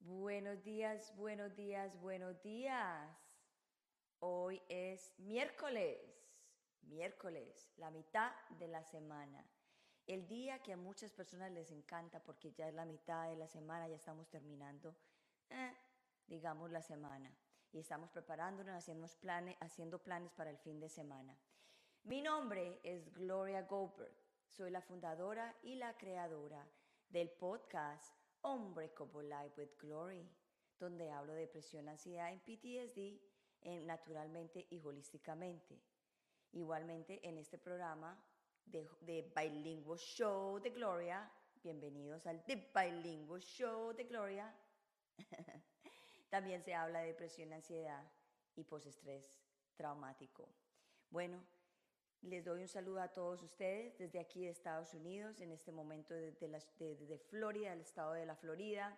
Buenos 0.00 0.62
días, 0.62 1.12
buenos 1.16 1.56
días, 1.56 2.00
buenos 2.00 2.40
días. 2.42 3.10
Hoy 4.20 4.62
es 4.68 5.12
miércoles, 5.18 5.98
miércoles, 6.82 7.66
la 7.76 7.90
mitad 7.90 8.30
de 8.50 8.68
la 8.68 8.84
semana. 8.84 9.44
El 10.06 10.28
día 10.28 10.62
que 10.62 10.74
a 10.74 10.76
muchas 10.76 11.10
personas 11.10 11.50
les 11.50 11.72
encanta 11.72 12.22
porque 12.22 12.52
ya 12.52 12.68
es 12.68 12.74
la 12.74 12.84
mitad 12.84 13.28
de 13.28 13.36
la 13.36 13.48
semana, 13.48 13.88
ya 13.88 13.96
estamos 13.96 14.28
terminando, 14.30 14.94
eh, 15.48 15.74
digamos, 16.28 16.70
la 16.70 16.82
semana. 16.82 17.36
Y 17.72 17.78
estamos 17.78 18.10
preparándonos, 18.10 18.74
haciendo 18.74 19.06
planes, 19.20 19.56
haciendo 19.60 20.02
planes 20.02 20.32
para 20.32 20.50
el 20.50 20.58
fin 20.58 20.80
de 20.80 20.88
semana. 20.88 21.36
Mi 22.02 22.20
nombre 22.20 22.80
es 22.82 23.12
Gloria 23.12 23.62
Goldberg. 23.62 24.12
Soy 24.48 24.70
la 24.70 24.82
fundadora 24.82 25.56
y 25.62 25.76
la 25.76 25.96
creadora 25.96 26.66
del 27.08 27.30
podcast 27.30 28.12
Unbreakable 28.42 29.28
Life 29.28 29.60
with 29.60 29.70
Glory, 29.78 30.28
donde 30.80 31.10
hablo 31.12 31.32
de 31.32 31.42
depresión, 31.42 31.88
ansiedad 31.88 32.32
en 32.32 32.40
PTSD, 32.40 33.20
en, 33.60 33.86
naturalmente 33.86 34.66
y 34.70 34.80
holísticamente. 34.80 35.80
Igualmente 36.52 37.20
en 37.28 37.38
este 37.38 37.58
programa 37.58 38.20
de, 38.64 38.88
de 39.02 39.32
Bilingual 39.36 39.98
Show 39.98 40.58
de 40.58 40.70
Gloria, 40.70 41.30
bienvenidos 41.62 42.26
al 42.26 42.44
The 42.44 42.72
Bilingual 42.74 43.40
Show 43.40 43.92
de 43.92 44.04
Gloria. 44.04 44.52
También 46.30 46.62
se 46.62 46.74
habla 46.74 47.00
de 47.00 47.08
depresión, 47.08 47.52
ansiedad 47.52 48.04
y 48.56 48.64
postestrés 48.64 49.24
traumático. 49.74 50.48
Bueno, 51.10 51.42
les 52.22 52.44
doy 52.44 52.62
un 52.62 52.68
saludo 52.68 53.00
a 53.00 53.08
todos 53.08 53.42
ustedes 53.42 53.98
desde 53.98 54.20
aquí 54.20 54.44
de 54.44 54.50
Estados 54.50 54.94
Unidos, 54.94 55.40
en 55.40 55.50
este 55.50 55.72
momento 55.72 56.14
desde, 56.14 57.18
Florida, 57.18 57.72
el 57.72 57.80
estado 57.80 58.12
de 58.12 58.26
la 58.26 58.36
Florida. 58.36 58.96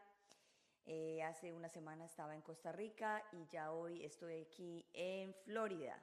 Eh, 0.84 1.22
hace 1.22 1.52
una 1.52 1.68
semana 1.68 2.04
estaba 2.04 2.34
en 2.34 2.42
Costa 2.42 2.72
Rica 2.72 3.24
y 3.32 3.46
ya 3.46 3.72
hoy 3.72 4.04
estoy 4.04 4.42
aquí 4.42 4.84
en 4.92 5.32
Florida. 5.44 6.02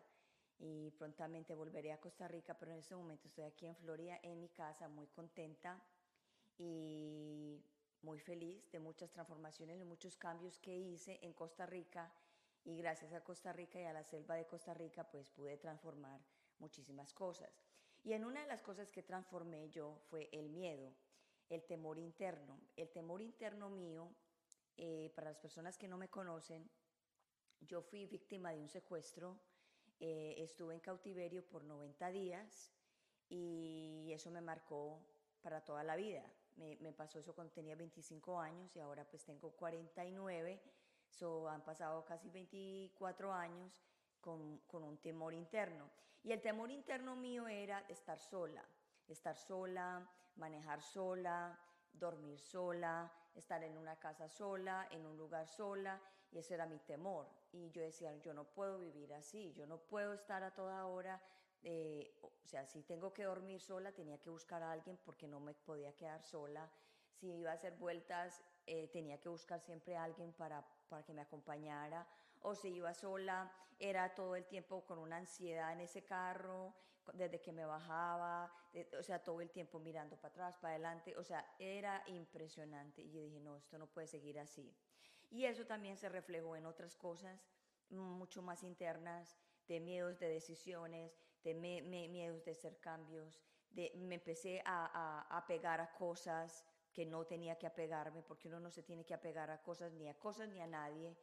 Y 0.58 0.91
prontamente 0.91 1.53
volveré 1.53 1.91
a 1.91 1.99
Costa 1.99 2.27
Rica, 2.27 2.58
pero 2.58 2.71
en 2.71 2.80
este 2.80 2.95
momento 2.95 3.27
estoy 3.27 3.43
aquí 3.43 3.67
en 3.67 3.75
Florida, 3.75 4.19
en 4.23 4.39
mi 4.39 4.49
casa, 4.49 4.88
muy 4.88 5.08
contenta 5.08 5.80
y 6.58 7.61
muy 8.02 8.19
feliz 8.19 8.69
de 8.72 8.80
muchas 8.80 9.11
transformaciones, 9.11 9.78
de 9.80 9.86
muchos 9.86 10.17
cambios 10.17 10.58
que 10.59 10.78
hice 10.78 11.19
en 11.22 11.33
Costa 11.33 11.66
Rica 11.66 12.11
y 12.64 12.78
gracias 12.78 13.14
a 13.14 13.23
Costa 13.23 13.53
Rica 13.53 13.80
y 13.80 13.86
a 13.86 13.94
la 13.94 14.03
selva 14.03 14.36
de 14.36 14.47
Costa 14.47 14.73
Rica 14.73 15.09
pues 15.09 15.30
pude 15.30 15.58
transformar 15.58 16.22
muchísimas 16.59 17.14
cosas. 17.14 17.50
Y 18.03 18.14
en 18.14 18.25
una 18.25 18.42
de 18.42 18.47
las 18.47 18.61
cosas 18.61 18.89
que 18.89 19.03
transformé 19.03 19.70
yo 19.70 20.00
fue 20.09 20.30
el 20.31 20.50
miedo, 20.50 20.94
el 21.50 21.64
temor 21.64 21.97
interno. 21.97 22.59
El 22.75 22.89
temor 22.89 23.22
interno 23.22 23.70
mío, 23.70 24.14
eh, 24.77 25.11
para 25.16 25.30
las 25.30 25.39
personas 25.39 25.77
que 25.77 25.88
no 25.88 25.97
me 25.97 26.09
conocen, 26.09 26.70
yo 27.61 27.81
fui 27.81 28.05
víctima 28.05 28.52
de 28.52 28.59
un 28.59 28.70
secuestro, 28.70 29.38
eh, 30.00 30.36
estuve 30.38 30.73
en 30.73 30.80
cautiverio 30.80 31.45
por 31.45 31.64
90 31.64 32.09
días 32.11 32.72
y 33.27 34.09
eso 34.14 34.31
me 34.31 34.39
marcó 34.39 35.02
para 35.42 35.61
toda 35.66 35.83
la 35.83 35.97
vida. 35.97 36.23
Me, 36.59 36.91
pasó 36.91 37.19
eso 37.19 37.33
cuando 37.33 37.53
tenía 37.53 37.75
25 37.75 38.39
años 38.39 38.75
y 38.75 38.79
ahora 38.79 39.05
pues 39.05 39.23
tengo 39.23 39.52
49, 39.52 40.61
so 41.07 41.47
han 41.47 41.63
pasado 41.63 42.03
casi 42.03 42.29
24 42.29 43.33
años 43.33 43.81
con, 44.19 44.57
con 44.67 44.83
un 44.83 44.97
temor 44.97 45.33
interno. 45.33 45.89
Y 46.21 46.33
el 46.33 46.41
temor 46.41 46.69
interno 46.69 47.15
mío 47.15 47.47
era 47.47 47.80
estar 47.87 48.19
sola, 48.19 48.63
estar 49.07 49.37
sola, 49.37 50.05
manejar 50.36 50.81
sola, 50.81 51.58
dormir 51.93 52.39
sola, 52.39 53.09
estar 53.36 53.64
en 53.64 53.77
una 53.77 53.97
casa 53.97 54.27
sola, 54.27 54.87
en 54.91 55.05
un 55.05 55.17
lugar 55.17 55.47
sola, 55.47 55.99
y 56.31 56.39
ese 56.39 56.55
era 56.55 56.65
mi 56.65 56.80
temor. 56.80 57.27
Y 57.53 57.71
yo 57.71 57.81
decía, 57.81 58.14
yo 58.17 58.33
no 58.33 58.43
puedo 58.43 58.80
vivir 58.80 59.14
así, 59.14 59.53
yo 59.53 59.65
no 59.65 59.77
puedo 59.77 60.14
estar 60.14 60.43
a 60.43 60.53
toda 60.53 60.86
hora 60.86 61.21
eh, 61.64 62.17
o 62.21 62.31
sea, 62.47 62.65
si 62.65 62.83
tengo 62.83 63.14
que 63.14 63.23
dormir 63.23 63.61
sola, 63.61 63.92
tenía 63.92 64.17
que 64.20 64.30
buscar 64.30 64.64
a 64.64 64.71
alguien 64.71 64.97
porque 65.05 65.27
no 65.27 65.39
me 65.39 65.53
podía 65.53 65.95
quedar 65.95 66.23
sola. 66.23 66.70
Si 67.14 67.27
iba 67.27 67.52
a 67.52 67.55
hacer 67.55 67.73
vueltas, 67.75 68.42
eh, 68.65 68.87
tenía 68.89 69.20
que 69.20 69.30
buscar 69.30 69.61
siempre 69.61 69.95
a 69.95 70.03
alguien 70.03 70.33
para, 70.33 70.65
para 70.87 71.03
que 71.03 71.14
me 71.14 71.21
acompañara. 71.21 72.08
O 72.42 72.55
si 72.55 72.70
iba 72.70 72.93
sola, 72.93 73.52
era 73.80 74.14
todo 74.15 74.36
el 74.36 74.45
tiempo 74.45 74.86
con 74.86 74.99
una 74.99 75.17
ansiedad 75.17 75.73
en 75.73 75.81
ese 75.81 76.05
carro, 76.05 76.73
desde 77.14 77.42
que 77.42 77.52
me 77.52 77.65
bajaba, 77.65 78.53
o 78.97 79.03
sea, 79.03 79.23
todo 79.23 79.41
el 79.41 79.49
tiempo 79.49 79.80
mirando 79.80 80.15
para 80.15 80.30
atrás, 80.30 80.58
para 80.58 80.76
adelante. 80.76 81.17
O 81.17 81.23
sea, 81.23 81.45
era 81.59 82.03
impresionante. 82.08 83.02
Y 83.02 83.11
yo 83.11 83.21
dije, 83.21 83.39
no, 83.39 83.58
esto 83.58 83.77
no 83.77 83.87
puede 83.87 84.08
seguir 84.08 84.39
así. 84.39 84.73
Y 85.30 85.45
eso 85.45 85.65
también 85.65 85.97
se 85.97 86.09
reflejó 86.09 86.55
en 86.55 86.65
otras 86.65 86.95
cosas 86.95 87.49
mucho 87.89 88.41
más 88.41 88.64
internas, 88.64 89.36
de 89.67 89.80
miedos 89.80 90.20
de 90.20 90.30
decisiones, 90.30 91.17
de 91.44 91.54
miedos 91.54 92.44
de 92.44 92.52
hacer 92.52 92.80
cambios, 92.80 93.39
de, 93.72 93.92
me 93.95 94.16
empecé 94.16 94.61
a, 94.66 94.86
a, 94.94 95.38
apegar 95.38 95.80
a 95.80 95.94
cosas 95.94 96.66
que 96.92 97.05
no 97.05 97.26
tenía 97.26 97.58
que 97.58 97.67
apegarme, 97.67 98.23
porque 98.23 98.48
uno 98.48 98.60
no 98.60 98.72
se 98.72 98.83
tiene 98.83 99.05
que 99.05 99.14
apegar 99.14 99.50
a 99.52 99.61
cosas, 99.61 99.94
ni 99.94 100.10
a 100.10 100.17
cosas, 100.17 100.50
ni 100.50 100.60
a 100.60 100.67
nadie. 100.67 101.16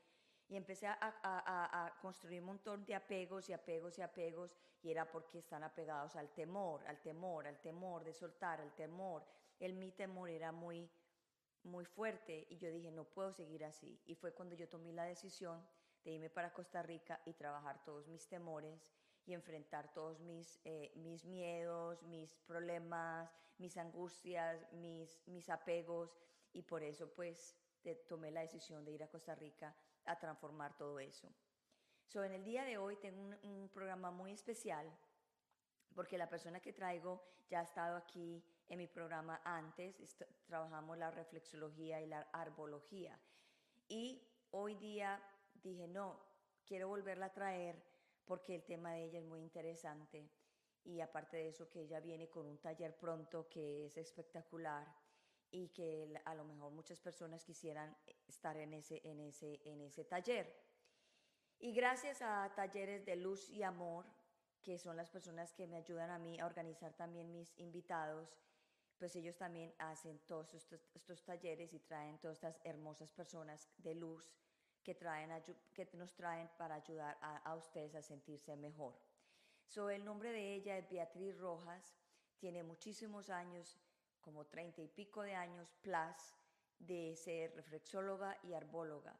Y 0.49 0.56
empecé 0.56 0.87
a, 0.87 0.97
a, 1.00 1.87
a, 1.87 2.00
construir 2.00 2.41
un 2.41 2.47
montón 2.47 2.84
de 2.84 2.94
apegos 2.94 3.49
y 3.49 3.53
apegos 3.53 3.99
y 3.99 4.03
apegos, 4.03 4.56
y 4.81 4.91
era 4.91 5.10
porque 5.10 5.38
están 5.38 5.65
apegados 5.65 6.15
al 6.15 6.33
temor, 6.33 6.87
al 6.87 7.00
temor, 7.00 7.47
al 7.47 7.60
temor 7.60 8.04
de 8.04 8.15
soltar, 8.15 8.60
al 8.60 8.72
temor. 8.75 9.25
El 9.59 9.75
mi 9.75 9.91
temor 9.91 10.31
era 10.31 10.53
muy, 10.53 10.88
muy 11.65 11.84
fuerte, 11.84 12.47
y 12.48 12.59
yo 12.59 12.71
dije, 12.71 12.93
no 12.93 13.04
puedo 13.04 13.33
seguir 13.33 13.65
así. 13.65 14.00
Y 14.06 14.15
fue 14.15 14.33
cuando 14.33 14.54
yo 14.54 14.69
tomé 14.69 14.93
la 14.93 15.04
decisión 15.04 15.66
de 16.04 16.12
irme 16.12 16.31
para 16.31 16.53
Costa 16.53 16.81
Rica 16.83 17.21
y 17.25 17.33
trabajar 17.33 17.84
todos 17.84 18.06
mis 18.06 18.28
temores 18.28 18.94
y 19.26 19.34
enfrentar 19.34 19.92
todos 19.92 20.20
mis, 20.20 20.60
eh, 20.64 20.92
mis 20.97 21.25
miedos, 21.25 22.03
mis 22.04 22.34
problemas, 22.47 23.31
mis 23.59 23.76
angustias, 23.76 24.72
mis, 24.72 25.20
mis 25.26 25.48
apegos. 25.50 26.16
Y 26.53 26.62
por 26.62 26.82
eso 26.82 27.12
pues 27.12 27.56
tomé 28.09 28.31
la 28.31 28.41
decisión 28.41 28.84
de 28.84 28.92
ir 28.92 29.03
a 29.03 29.09
Costa 29.09 29.34
Rica 29.34 29.75
a 30.04 30.19
transformar 30.19 30.76
todo 30.76 30.98
eso. 30.98 31.28
So, 32.06 32.22
en 32.22 32.32
el 32.32 32.44
día 32.44 32.65
de 32.65 32.78
hoy 32.78 32.97
tengo 32.97 33.36
un, 33.42 33.69
programa 33.69 34.10
muy 34.10 34.31
especial 34.32 34.91
porque 35.94 36.16
la 36.16 36.28
persona 36.28 36.60
que 36.60 36.72
traigo 36.72 37.22
ya 37.48 37.60
ha 37.60 37.62
estado 37.62 37.97
aquí 37.97 38.44
en 38.69 38.78
mi 38.78 38.86
programa 38.86 39.41
antes, 39.44 39.97
trabajamos 40.47 40.98
la 40.98 41.10
reflexología 41.10 42.00
y 42.00 42.06
la 42.06 42.22
arbología. 42.32 43.19
Y 43.88 44.22
hoy 44.50 44.75
día 44.76 45.20
dije 45.54 45.88
no, 45.88 46.19
quiero 46.65 46.88
volverla 46.88 47.26
a 47.26 47.32
traer 47.32 47.82
porque 48.26 48.54
el 48.54 48.64
tema 48.64 48.92
de 48.92 49.04
ella 49.04 49.19
es 49.20 49.25
muy 49.25 49.41
interesante 49.41 50.28
y 50.84 51.00
aparte 51.00 51.37
de 51.37 51.48
eso 51.48 51.69
que 51.69 51.81
ella 51.81 52.00
viene 52.00 52.28
con 52.28 52.47
un 52.47 52.59
taller 52.59 52.97
pronto 52.97 53.48
que 53.48 53.87
es 53.87 53.97
espectacular 53.97 54.87
y 55.50 55.69
que 55.69 56.20
a 56.25 56.34
lo 56.34 56.44
mejor 56.44 56.72
muchas 56.72 57.00
personas 57.00 57.44
quisieran 57.44 57.97
estar 58.28 58.56
en 58.56 58.72
ese, 58.72 59.00
en 59.04 59.20
ese, 59.20 59.60
en 59.65 59.81
ese 59.81 60.04
taller. 60.04 60.53
Y 61.59 61.72
gracias 61.72 62.20
a 62.20 62.53
Talleres 62.54 63.06
de 63.06 63.16
Luz 63.16 63.48
y 63.48 63.62
Amor, 63.62 64.04
que 64.62 64.78
son 64.78 64.97
las 64.97 65.10
personas 65.10 65.53
que 65.54 65.66
me 65.66 65.76
ayudan 65.76 66.10
a 66.10 66.19
mí 66.19 66.38
a 66.38 66.47
organizar 66.47 66.92
también 66.94 67.32
mis 67.32 67.56
invitados, 67.59 68.36
pues 68.98 69.15
ellos 69.16 69.36
también 69.36 69.75
hacen 69.78 70.19
todos 70.26 70.54
estos, 70.54 70.88
estos 70.94 71.25
talleres 71.25 71.72
y 71.72 71.81
traen 71.81 72.19
todas 72.19 72.38
estas 72.38 72.60
hermosas 72.65 73.12
personas 73.12 73.70
de 73.78 73.94
luz 73.94 74.31
que, 74.86 74.94
traen, 74.94 75.42
que 75.74 75.88
nos 75.94 76.15
traen 76.15 76.48
para 76.56 76.77
ayudar 76.77 77.18
a, 77.21 77.56
ustedes 77.56 77.97
a 77.97 78.03
sentirse 78.03 78.56
mejor. 78.56 78.94
So, 79.66 79.91
el 79.91 80.04
nombre 80.04 80.30
de 80.30 80.54
ella 80.54 80.78
es 80.78 80.88
Beatriz 80.88 81.36
Rojas, 81.36 81.97
tiene 82.38 82.62
muchísimos 82.62 83.28
años, 83.28 83.80
como 84.21 84.47
treinta 84.47 84.80
y 84.83 84.86
pico 84.86 85.22
de 85.22 85.34
años 85.34 85.74
plus, 85.83 86.36
de 86.78 87.16
ser 87.16 87.53
reflexóloga 87.56 88.38
y 88.44 88.53
arbóloga. 88.53 89.18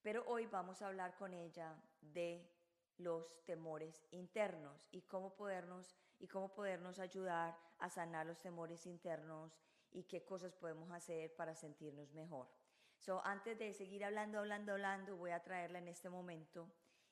Pero 0.00 0.24
hoy 0.26 0.46
vamos 0.46 0.80
a 0.80 0.86
hablar 0.86 1.14
con 1.18 1.34
ella 1.34 1.76
de 2.00 2.50
los 2.96 3.44
temores 3.44 4.06
internos 4.12 4.88
y 4.92 5.02
cómo 5.02 5.34
podernos 5.36 5.94
y 6.20 6.26
cómo 6.26 6.54
podernos 6.54 6.98
ayudar 6.98 7.54
a 7.80 7.90
sanar 7.90 8.24
los 8.24 8.40
temores 8.40 8.86
internos 8.86 9.60
y 9.90 10.04
qué 10.04 10.24
cosas 10.24 10.54
podemos 10.54 10.90
hacer 10.90 11.34
para 11.36 11.54
sentirnos 11.54 12.14
mejor. 12.14 12.48
So, 13.04 13.20
antes 13.24 13.58
de 13.58 13.72
seguir 13.72 14.04
hablando, 14.04 14.38
hablando, 14.38 14.74
hablando, 14.74 15.16
voy 15.16 15.32
a 15.32 15.42
traerla 15.42 15.80
en 15.80 15.88
este 15.88 16.08
momento 16.08 16.68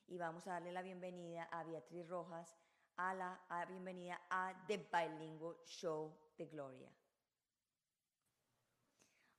y 0.07 0.17
vamos 0.17 0.47
a 0.47 0.51
darle 0.51 0.71
la 0.71 0.81
bienvenida 0.81 1.49
a 1.51 1.65
Beatriz 1.65 2.07
Rojas, 2.07 2.55
a 2.95 3.13
la 3.13 3.37
bienvenida 3.67 4.17
a 4.29 4.53
The 4.67 4.87
Bilingual 4.89 5.57
Show 5.65 6.13
de 6.37 6.45
Gloria. 6.45 6.87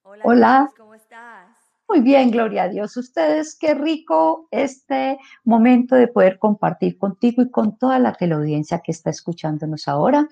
Hola, 0.03 0.71
¿cómo 0.77 0.95
estás? 0.95 1.57
Muy 1.89 2.01
bien, 2.01 2.31
gloria 2.31 2.65
a 2.65 2.69
Dios. 2.69 2.99
Ustedes, 2.99 3.57
qué 3.59 3.73
rico 3.73 4.47
este 4.51 5.17
momento 5.45 5.95
de 5.97 6.09
poder 6.09 6.39
compartir 6.39 6.99
contigo 6.99 7.41
y 7.41 7.51
con 7.51 7.79
toda 7.79 7.99
la 7.99 8.13
teleaudiencia 8.13 8.83
que 8.85 8.93
está 8.93 9.09
escuchándonos 9.09 9.89
ahora. 9.89 10.29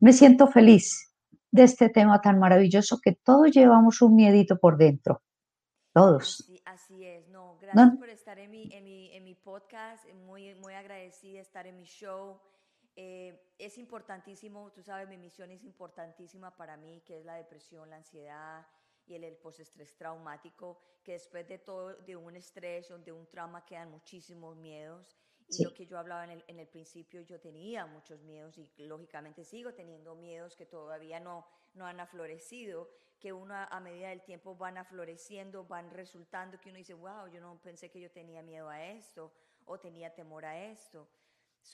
Me 0.00 0.14
siento 0.14 0.46
feliz 0.46 1.14
de 1.50 1.64
este 1.64 1.90
tema 1.90 2.22
tan 2.22 2.38
maravilloso 2.38 3.00
que 3.02 3.12
todos 3.12 3.50
llevamos 3.50 4.00
un 4.00 4.14
miedito 4.16 4.58
por 4.58 4.78
dentro. 4.78 5.20
Todos. 5.92 6.50
Así, 6.64 7.04
es. 7.04 7.28
No, 7.28 7.58
gracias 7.60 7.96
por 7.98 8.08
estar 8.08 8.38
en 8.38 8.50
mi, 8.50 8.72
en 8.72 8.84
mi, 8.84 9.14
en 9.14 9.24
mi 9.24 9.34
podcast. 9.34 10.06
Muy, 10.26 10.54
muy 10.54 10.72
agradecida 10.72 11.34
de 11.34 11.40
estar 11.40 11.66
en 11.66 11.76
mi 11.76 11.84
show. 11.84 12.40
Eh, 12.96 13.54
es 13.58 13.78
importantísimo, 13.78 14.70
tú 14.72 14.82
sabes, 14.82 15.08
mi 15.08 15.18
misión 15.18 15.50
es 15.50 15.64
importantísima 15.64 16.54
para 16.56 16.76
mí, 16.76 17.02
que 17.06 17.18
es 17.18 17.24
la 17.24 17.36
depresión, 17.36 17.88
la 17.90 17.96
ansiedad 17.96 18.66
y 19.06 19.14
el, 19.14 19.24
el 19.24 19.36
postestrés 19.36 19.96
traumático, 19.96 20.78
que 21.02 21.12
después 21.12 21.46
de 21.48 21.58
todo, 21.58 21.94
de 21.94 22.16
un 22.16 22.36
estrés 22.36 22.90
o 22.90 22.98
de 22.98 23.12
un 23.12 23.26
trauma 23.26 23.64
quedan 23.64 23.90
muchísimos 23.90 24.56
miedos. 24.56 25.16
Y 25.48 25.64
lo 25.64 25.74
que 25.74 25.84
yo 25.84 25.98
hablaba 25.98 26.24
en 26.24 26.30
el, 26.30 26.44
en 26.46 26.58
el, 26.60 26.68
principio, 26.68 27.20
yo 27.22 27.38
tenía 27.40 27.84
muchos 27.84 28.22
miedos 28.22 28.56
y 28.56 28.70
lógicamente 28.78 29.44
sigo 29.44 29.74
teniendo 29.74 30.14
miedos 30.14 30.56
que 30.56 30.64
todavía 30.64 31.20
no, 31.20 31.46
no 31.74 31.84
han 31.84 32.00
aflorecido, 32.00 32.88
que 33.22 33.32
uno 33.32 33.54
a, 33.54 33.80
medida 33.80 34.08
del 34.08 34.22
tiempo 34.22 34.56
van 34.56 34.76
afloreciendo, 34.76 35.64
van 35.64 35.88
resultando, 35.92 36.58
que 36.58 36.70
uno 36.70 36.78
dice, 36.78 36.94
wow, 36.94 37.28
yo 37.32 37.40
no 37.40 37.56
pensé 37.62 37.88
que 37.88 38.00
yo 38.00 38.10
tenía 38.10 38.42
miedo 38.42 38.68
a 38.68 38.84
esto 38.84 39.32
o 39.64 39.78
tenía 39.78 40.12
temor 40.12 40.44
a 40.44 40.58
esto. 40.58 41.08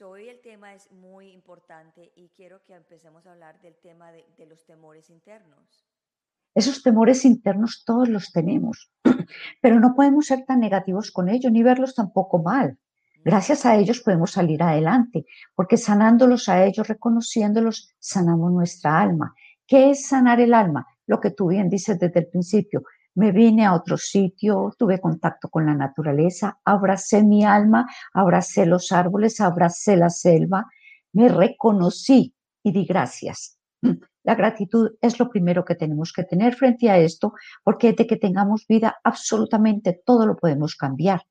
Hoy 0.05 0.29
el 0.29 0.43
tema 0.43 0.75
es 0.75 0.93
muy 0.93 1.33
importante 1.33 2.12
y 2.15 2.29
quiero 2.37 2.62
que 2.65 2.75
empecemos 2.75 3.27
a 3.27 3.33
hablar 3.33 3.59
del 3.62 3.77
tema 3.77 4.12
de 4.12 4.47
los 4.47 4.67
temores 4.67 5.09
internos. 5.09 5.87
Esos 6.55 6.83
temores 6.83 7.25
internos 7.25 7.83
todos 7.87 8.11
los 8.11 8.31
tenemos, 8.31 8.93
pero 9.62 9.81
no 9.81 9.95
podemos 9.95 10.27
ser 10.27 10.45
tan 10.45 10.61
negativos 10.61 11.11
con 11.11 11.31
ellos 11.31 11.50
ni 11.50 11.62
verlos 11.62 11.95
tampoco 11.95 12.43
mal. 12.43 12.79
Gracias 13.25 13.65
a 13.65 13.75
ellos 13.77 14.00
podemos 14.00 14.33
salir 14.33 14.62
adelante, 14.62 15.25
porque 15.55 15.79
sanándolos 15.79 16.50
a 16.50 16.65
ellos, 16.67 16.87
reconociéndolos, 16.87 17.95
sanamos 17.99 18.53
nuestra 18.53 19.00
alma. 19.00 19.35
¿Qué 19.67 19.91
es 19.91 20.06
sanar 20.06 20.41
el 20.41 20.53
alma? 20.53 20.87
Lo 21.08 21.19
que 21.19 21.32
tú 21.32 21.49
bien 21.49 21.69
dices 21.69 21.99
desde 21.99 22.20
el 22.20 22.28
principio. 22.28 22.84
Me 23.14 23.32
vine 23.32 23.64
a 23.64 23.75
otro 23.75 23.96
sitio, 23.96 24.72
tuve 24.78 25.00
contacto 25.00 25.49
con 25.49 25.66
la 25.66 25.75
naturaleza, 25.75 26.60
abracé 26.64 27.25
mi 27.25 27.44
alma, 27.44 27.88
abracé 28.12 28.66
los 28.66 28.93
árboles, 28.93 29.40
abracé 29.40 29.96
la 29.96 30.10
selva, 30.10 30.66
me 31.14 31.28
reconocí 31.28 32.34
y 32.62 32.72
di 32.72 32.84
gracias. 32.84 33.58
La 34.22 34.34
gratitud 34.34 34.90
es 35.00 35.19
lo 35.19 35.31
primero 35.31 35.64
que 35.64 35.75
tenemos 35.75 36.12
que 36.12 36.25
tener 36.25 36.55
frente 36.55 36.90
a 36.90 36.99
esto, 36.99 37.32
porque 37.64 37.94
de 37.94 38.06
que 38.06 38.16
tengamos 38.16 38.66
vida, 38.69 38.99
absolutamente 39.02 40.02
todo 40.04 40.26
lo 40.26 40.37
podemos 40.37 40.76
cambiar, 40.76 41.22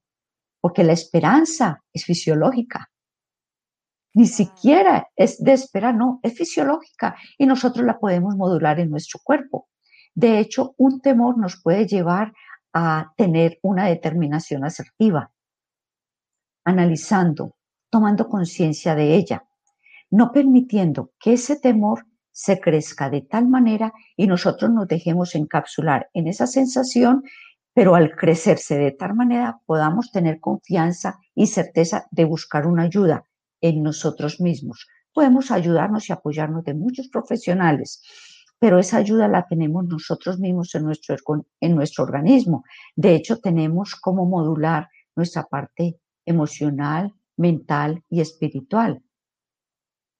porque 0.60 0.84
la 0.84 0.94
esperanza 0.94 1.84
es 1.94 2.04
fisiológica. 2.04 2.90
Ni 4.18 4.26
siquiera 4.26 5.12
es 5.16 5.44
de 5.44 5.54
esperar, 5.54 5.94
no, 5.94 6.20
es 6.24 6.36
fisiológica 6.36 7.16
y 7.38 7.46
nosotros 7.46 7.86
la 7.86 8.00
podemos 8.00 8.36
modular 8.36 8.80
en 8.80 8.90
nuestro 8.90 9.20
cuerpo. 9.24 9.68
De 10.16 10.40
hecho, 10.40 10.74
un 10.78 11.02
temor 11.02 11.38
nos 11.38 11.62
puede 11.62 11.86
llevar 11.86 12.34
a 12.74 13.14
tener 13.16 13.60
una 13.62 13.86
determinación 13.86 14.66
asertiva, 14.66 15.32
analizando, 16.66 17.58
tomando 17.92 18.28
conciencia 18.28 18.96
de 18.96 19.14
ella, 19.14 19.46
no 20.10 20.32
permitiendo 20.32 21.12
que 21.20 21.34
ese 21.34 21.60
temor 21.60 22.08
se 22.32 22.60
crezca 22.60 23.12
de 23.12 23.22
tal 23.22 23.48
manera 23.48 23.94
y 24.16 24.26
nosotros 24.26 24.72
nos 24.72 24.88
dejemos 24.88 25.36
encapsular 25.36 26.10
en 26.16 26.28
esa 26.28 26.48
sensación, 26.48 27.22
pero 27.72 27.94
al 27.94 28.16
crecerse 28.16 28.80
de 28.80 28.94
tal 28.94 29.14
manera 29.14 29.62
podamos 29.68 30.12
tener 30.12 30.40
confianza 30.40 31.20
y 31.36 31.46
certeza 31.46 32.08
de 32.10 32.26
buscar 32.26 32.66
una 32.66 32.82
ayuda 32.82 33.27
en 33.62 33.84
nosotros 33.84 34.40
mismos. 34.40 34.88
Podemos 35.14 35.52
ayudarnos 35.52 36.10
y 36.10 36.14
apoyarnos 36.14 36.64
de 36.64 36.74
muchos 36.74 37.08
profesionales, 37.08 38.02
pero 38.60 38.80
esa 38.80 38.98
ayuda 38.98 39.28
la 39.28 39.46
tenemos 39.48 39.86
nosotros 39.86 40.40
mismos 40.40 40.74
en 40.76 40.84
nuestro, 40.84 41.16
en 41.60 41.76
nuestro 41.76 42.04
organismo. 42.04 42.64
De 42.96 43.16
hecho, 43.16 43.40
tenemos 43.40 43.96
cómo 43.96 44.26
modular 44.26 44.90
nuestra 45.16 45.44
parte 45.44 46.00
emocional, 46.26 47.14
mental 47.36 48.04
y 48.10 48.22
espiritual, 48.22 49.02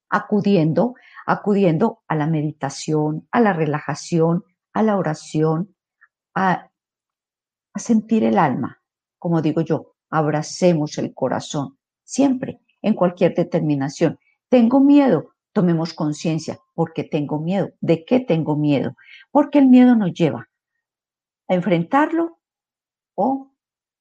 acudiendo 0.10 0.96
acudiendo 1.28 2.04
a 2.08 2.16
la 2.16 2.26
meditación, 2.26 3.28
a 3.32 3.42
la 3.42 3.52
relajación, 3.52 4.46
a 4.74 4.82
la 4.82 4.98
oración, 4.98 5.76
a, 6.34 6.72
sentir 7.76 8.24
el 8.24 8.40
alma. 8.40 8.82
Como 9.20 9.42
digo 9.42 9.62
yo, 9.62 9.98
abracemos 10.10 10.98
el 10.98 11.14
corazón, 11.14 11.78
siempre, 12.04 12.62
en 12.82 12.94
cualquier 12.94 13.34
determinación. 13.34 14.20
Tengo 14.50 14.80
miedo, 14.80 15.32
tomemos 15.52 15.94
conciencia, 15.94 16.60
porque 16.74 17.04
tengo 17.04 17.40
miedo. 17.40 17.72
¿De 17.82 18.06
qué 18.06 18.20
tengo 18.20 18.56
miedo? 18.56 18.96
Porque 19.32 19.60
el 19.60 19.68
miedo 19.68 19.96
nos 19.96 20.14
lleva 20.14 20.50
a 21.48 21.54
enfrentarlo 21.54 22.40
o 23.16 23.52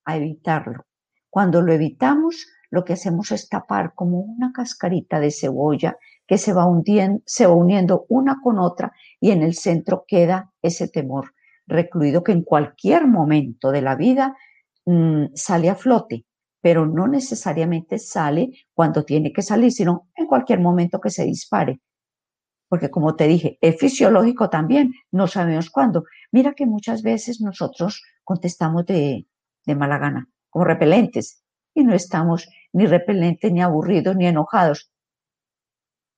a 0.05 0.17
evitarlo. 0.17 0.87
Cuando 1.31 1.63
lo 1.63 1.73
evitamos, 1.73 2.47
lo 2.71 2.85
que 2.85 2.95
hacemos 2.95 3.33
es 3.33 3.49
tapar 3.49 3.95
como 3.95 4.21
una 4.21 4.53
cascarita 4.53 5.21
de 5.21 5.31
cebolla 5.31 5.97
que 6.27 6.39
se 6.39 6.53
va, 6.53 6.67
hundiendo, 6.67 7.23
se 7.27 7.47
va 7.47 7.55
uniendo 7.55 8.07
una 8.09 8.41
con 8.43 8.59
otra 8.59 8.93
y 9.21 9.31
en 9.31 9.43
el 9.43 9.55
centro 9.55 10.05
queda 10.07 10.53
ese 10.63 10.89
temor 10.89 11.33
recluido 11.67 12.23
que 12.23 12.33
en 12.33 12.43
cualquier 12.43 13.07
momento 13.07 13.71
de 13.71 13.83
la 13.83 13.97
vida 13.97 14.37
mm, 14.85 15.27
sale 15.35 15.69
a 15.69 15.75
flote, 15.75 16.25
pero 16.61 16.87
no 16.87 17.07
necesariamente 17.07 17.99
sale 17.99 18.51
cuando 18.75 19.05
tiene 19.05 19.33
que 19.33 19.43
salir, 19.43 19.73
sino 19.73 20.09
en 20.17 20.27
cualquier 20.27 20.61
momento 20.61 21.01
que 21.01 21.11
se 21.11 21.25
dispare. 21.25 21.81
Porque 22.69 22.91
como 22.91 23.15
te 23.15 23.29
dije, 23.29 23.59
es 23.61 23.79
fisiológico 23.79 24.51
también, 24.51 24.93
no 25.13 25.29
sabemos 25.29 25.71
cuándo. 25.71 26.05
Mira 26.33 26.55
que 26.55 26.67
muchas 26.67 27.03
veces 27.03 27.41
nosotros 27.41 28.03
contestamos 28.25 28.87
de, 28.87 29.27
de 29.65 29.75
mala 29.77 29.99
gana, 29.99 30.29
como 30.51 30.65
repelentes, 30.65 31.45
y 31.75 31.85
no 31.85 31.95
estamos 31.95 32.49
ni 32.73 32.87
repelentes, 32.87 33.53
ni 33.53 33.63
aburridos, 33.63 34.17
ni 34.17 34.27
enojados 34.27 34.91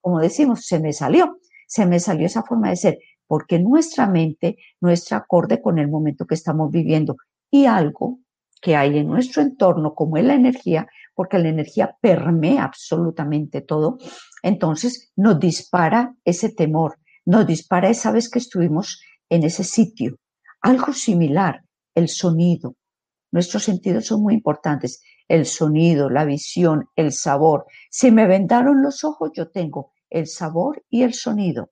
como 0.00 0.20
decimos, 0.20 0.64
se 0.64 0.81
me 0.81 0.93
salió, 0.93 1.38
se 1.67 1.87
me 1.87 2.00
salió 2.00 2.26
esa 2.26 2.43
forma 2.43 2.70
de 2.70 2.76
ser, 2.76 2.99
porque 3.26 3.58
nuestra 3.58 4.06
mente 4.06 4.56
no 4.81 4.91
está 4.91 5.17
acorde 5.17 5.61
con 5.61 5.79
el 5.79 5.88
momento 5.88 6.26
que 6.26 6.34
estamos 6.34 6.70
viviendo 6.70 7.17
y 7.50 7.67
algo 7.67 8.19
que 8.60 8.76
hay 8.76 8.99
en 8.99 9.08
nuestro 9.08 9.43
entorno, 9.43 9.94
como 9.94 10.16
es 10.16 10.25
la 10.25 10.34
energía, 10.34 10.88
porque 11.14 11.38
la 11.38 11.48
energía 11.48 11.96
permea 12.00 12.65
absolutamente 12.65 13.60
todo, 13.60 13.98
entonces 14.43 15.12
nos 15.17 15.38
dispara 15.38 16.15
ese 16.24 16.50
temor, 16.50 16.98
nos 17.24 17.46
dispara 17.46 17.91
esa 17.91 18.12
vez 18.12 18.31
que 18.31 18.38
estuvimos 18.38 19.03
en 19.29 19.44
ese 19.44 19.65
sitio. 19.65 20.19
Algo 20.60 20.93
similar, 20.93 21.62
el 21.94 22.08
sonido. 22.08 22.77
Nuestros 23.31 23.65
sentidos 23.65 24.06
son 24.06 24.22
muy 24.22 24.34
importantes 24.34 25.03
el 25.29 25.44
sonido, 25.44 26.08
la 26.08 26.24
visión, 26.24 26.88
el 26.96 27.12
sabor. 27.12 27.67
Si 27.91 28.10
me 28.10 28.27
vendaron 28.27 28.82
los 28.82 29.05
ojos, 29.05 29.31
yo 29.34 29.50
tengo 29.50 29.93
el 30.08 30.27
sabor 30.27 30.84
y 30.88 31.03
el 31.03 31.15
sonido 31.15 31.70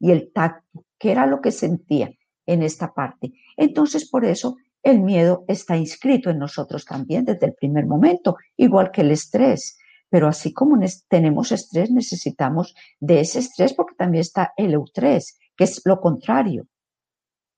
y 0.00 0.10
el 0.10 0.32
tacto, 0.32 0.84
que 0.98 1.12
era 1.12 1.26
lo 1.26 1.40
que 1.40 1.52
sentía 1.52 2.10
en 2.46 2.62
esta 2.62 2.92
parte. 2.92 3.32
Entonces, 3.56 4.08
por 4.08 4.24
eso 4.24 4.56
el 4.82 5.00
miedo 5.00 5.44
está 5.46 5.76
inscrito 5.76 6.30
en 6.30 6.38
nosotros 6.38 6.84
también 6.84 7.24
desde 7.24 7.46
el 7.46 7.54
primer 7.54 7.86
momento, 7.86 8.36
igual 8.56 8.90
que 8.90 9.02
el 9.02 9.10
estrés. 9.10 9.78
Pero 10.08 10.26
así 10.26 10.52
como 10.52 10.78
tenemos 11.08 11.52
estrés, 11.52 11.90
necesitamos 11.90 12.74
de 12.98 13.20
ese 13.20 13.40
estrés 13.40 13.74
porque 13.74 13.94
también 13.94 14.22
está 14.22 14.52
el 14.56 14.74
eustrés, 14.74 15.38
que 15.56 15.64
es 15.64 15.82
lo 15.84 16.00
contrario. 16.00 16.66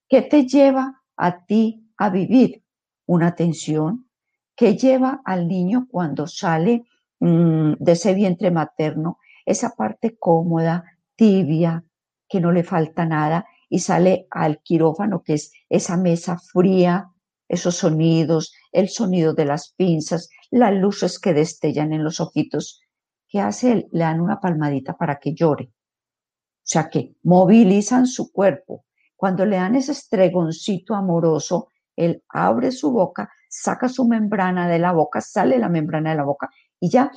¿Qué 0.09 0.23
te 0.23 0.47
lleva 0.47 1.03
a 1.17 1.45
ti 1.45 1.89
a 1.97 2.11
vivir? 2.11 2.63
Una 3.07 3.35
tensión, 3.35 4.09
que 4.55 4.77
lleva 4.77 5.23
al 5.25 5.49
niño 5.49 5.87
cuando 5.91 6.27
sale 6.27 6.85
mm, 7.21 7.75
de 7.79 7.93
ese 7.93 8.15
vientre 8.15 8.51
materno, 8.51 9.19
esa 9.47 9.71
parte 9.71 10.17
cómoda, 10.19 10.85
tibia, 11.17 11.85
que 12.29 12.41
no 12.41 12.53
le 12.53 12.63
falta 12.63 13.07
nada, 13.07 13.47
y 13.69 13.79
sale 13.79 14.27
al 14.31 14.61
quirófano, 14.61 15.23
que 15.23 15.35
es 15.35 15.53
esa 15.71 15.97
mesa 15.97 16.39
fría, 16.39 17.12
esos 17.53 17.77
sonidos, 17.77 18.55
el 18.73 18.89
sonido 18.89 19.35
de 19.35 19.45
las 19.45 19.75
pinzas, 19.77 20.31
las 20.51 20.73
luces 20.73 21.19
que 21.19 21.35
destellan 21.35 21.93
en 21.93 22.03
los 22.03 22.19
ojitos. 22.19 22.81
¿Qué 23.29 23.41
hace 23.41 23.73
él? 23.73 23.89
Le 23.93 24.05
dan 24.05 24.23
una 24.23 24.41
palmadita 24.41 24.97
para 24.97 25.19
que 25.19 25.35
llore. 25.35 25.67
O 25.67 26.65
sea 26.65 26.89
que 26.89 27.15
movilizan 27.23 28.07
su 28.07 28.33
cuerpo. 28.33 28.87
Cuando 29.17 29.45
le 29.45 29.57
dan 29.57 29.77
ese 29.77 29.93
estregoncito 29.93 30.95
amoroso, 30.95 31.69
él 31.95 32.25
abre 32.31 32.73
su 32.73 32.91
boca, 32.91 33.31
saca 33.51 33.91
su 33.91 34.09
membrana 34.09 34.67
de 34.67 34.79
la 34.79 34.93
boca, 34.93 35.21
sale 35.21 35.59
la 35.59 35.69
membrana 35.69 36.11
de 36.11 36.17
la 36.17 36.25
boca 36.25 36.49
y 36.81 36.89
ya 36.89 37.13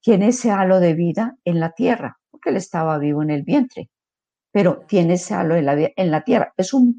tiene 0.00 0.28
ese 0.28 0.50
halo 0.50 0.80
de 0.80 0.94
vida 0.94 1.36
en 1.44 1.60
la 1.60 1.72
tierra, 1.72 2.18
porque 2.30 2.48
él 2.48 2.56
estaba 2.56 2.96
vivo 2.96 3.22
en 3.22 3.30
el 3.30 3.42
vientre, 3.42 3.90
pero 4.50 4.86
tiene 4.88 5.14
ese 5.14 5.34
halo 5.34 5.54
en 5.54 5.66
la, 5.66 5.76
en 5.78 6.10
la 6.10 6.24
tierra. 6.24 6.54
Es 6.56 6.72
un 6.72 6.96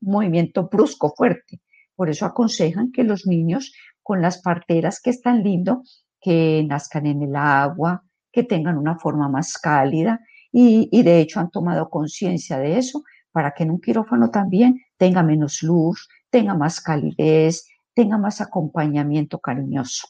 movimiento 0.00 0.68
brusco, 0.68 1.14
fuerte, 1.16 1.60
Por 1.98 2.10
eso 2.10 2.26
aconsejan 2.26 2.92
que 2.92 3.02
los 3.02 3.26
niños 3.26 3.72
con 4.04 4.22
las 4.22 4.40
parteras 4.40 5.00
que 5.00 5.10
están 5.10 5.42
lindo, 5.42 5.82
que 6.20 6.64
nazcan 6.64 7.06
en 7.06 7.22
el 7.22 7.34
agua, 7.34 8.04
que 8.30 8.44
tengan 8.44 8.78
una 8.78 8.96
forma 9.00 9.28
más 9.28 9.58
cálida 9.58 10.20
y, 10.52 11.02
de 11.02 11.18
hecho 11.18 11.40
han 11.40 11.50
tomado 11.50 11.90
conciencia 11.90 12.56
de 12.56 12.78
eso 12.78 13.02
para 13.32 13.50
que 13.50 13.64
en 13.64 13.72
un 13.72 13.80
quirófano 13.80 14.30
también 14.30 14.80
tenga 14.96 15.24
menos 15.24 15.60
luz, 15.64 16.08
tenga 16.30 16.54
más 16.54 16.80
calidez, 16.80 17.66
tenga 17.92 18.16
más 18.16 18.40
acompañamiento 18.40 19.40
cariñoso. 19.40 20.06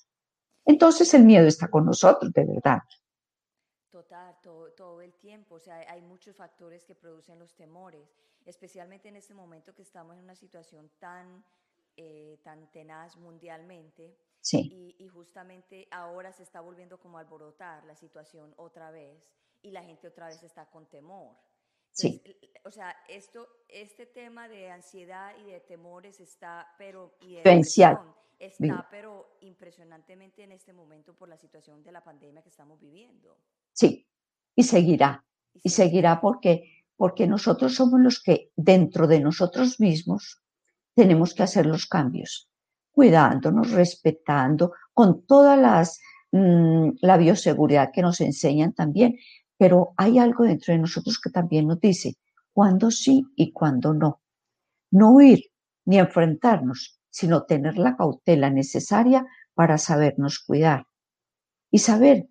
Entonces 0.66 1.14
el 1.14 1.25
miedo 1.25 1.47
está 1.47 1.68
con 1.68 1.87
nosotros, 1.87 2.30
de 2.35 2.45
verdad. 2.45 2.80
Total, 3.90 4.37
todo, 4.42 4.73
todo, 4.73 5.00
el 5.00 5.14
tiempo. 5.14 5.54
O 5.54 5.59
sea, 5.59 5.78
hay 5.88 6.02
muchos 6.02 6.37
factores 6.37 6.85
que 6.85 6.95
producen 6.95 7.38
los 7.38 7.54
temores, 7.57 8.14
especialmente 8.45 9.09
en 9.09 9.16
este 9.16 9.33
momento 9.33 9.75
que 9.75 9.80
estamos 9.80 10.18
en 10.18 10.25
una 10.25 10.35
situación 10.35 10.90
tan, 10.99 11.42
eh, 12.00 12.38
tan 12.45 12.71
tenaz 12.71 13.17
mundialmente. 13.17 14.17
Sí. 14.40 14.71
Y, 14.73 15.05
y, 15.05 15.09
justamente 15.09 15.88
ahora 15.90 16.33
se 16.33 16.45
está 16.45 16.61
volviendo 16.61 17.00
como 17.00 17.19
a 17.19 17.23
alborotar 17.23 17.85
la 17.85 17.97
situación 17.97 18.55
otra 18.57 18.93
vez 18.93 19.28
y 19.62 19.73
la 19.73 19.83
gente 19.83 20.07
otra 20.07 20.28
vez 20.28 20.40
está 20.45 20.71
con 20.71 20.87
temor. 20.87 21.37
Sí. 21.90 22.23
O 22.64 22.71
sea, 22.71 22.95
esto, 23.09 23.49
este 23.69 24.07
tema 24.07 24.49
de 24.49 24.71
ansiedad 24.71 25.35
y 25.38 25.50
de 25.50 25.59
temores 25.59 26.21
está, 26.21 26.69
pero 26.78 27.17
y 27.21 27.35
de 27.35 27.61
está, 28.38 28.87
pero 28.93 29.37
impresionantemente 29.40 30.45
en 30.45 30.52
este 30.52 30.73
momento 30.73 31.14
por 31.14 31.28
la 31.28 31.37
situación 31.37 31.83
de 31.83 31.90
la 31.90 32.05
pandemia 32.05 32.43
que 32.43 32.50
estamos 32.50 32.81
viviendo. 32.81 33.37
Sí, 33.73 34.07
y 34.55 34.62
seguirá. 34.62 35.25
Y 35.64 35.71
seguirá 35.71 36.21
porque, 36.21 36.85
porque 36.97 37.26
nosotros 37.26 37.75
somos 37.75 38.00
los 38.00 38.23
que 38.23 38.52
dentro 38.55 39.09
de 39.09 39.19
nosotros 39.19 39.81
mismos 39.81 40.40
tenemos 40.99 41.33
que 41.33 41.45
hacer 41.45 41.64
los 41.64 41.87
cambios, 41.87 42.50
cuidándonos, 42.90 43.71
respetando, 43.71 44.73
con 44.93 45.25
toda 45.26 45.57
las, 45.57 46.00
mmm, 46.33 46.88
la 47.00 47.17
bioseguridad 47.17 47.93
que 47.93 48.02
nos 48.02 48.21
enseñan 48.21 48.73
también. 48.73 49.17
Pero 49.57 49.95
hay 49.97 50.19
algo 50.19 50.43
dentro 50.43 50.75
de 50.75 50.81
nosotros 50.81 51.21
que 51.23 51.31
también 51.31 51.69
nos 51.69 51.78
dice 51.78 52.17
cuándo 52.52 52.90
sí 52.90 53.25
y 53.37 53.52
cuándo 53.52 53.95
no. 53.95 54.23
No 54.90 55.12
huir 55.12 55.45
ni 55.85 56.00
enfrentarnos, 56.00 56.99
sino 57.11 57.45
tener 57.45 57.78
la 57.78 57.97
cautela 57.97 58.50
necesaria 58.50 59.25
para 59.55 59.78
sabernos 59.78 60.40
cuidar. 60.40 60.88
Y 61.71 61.78
saber 61.78 62.26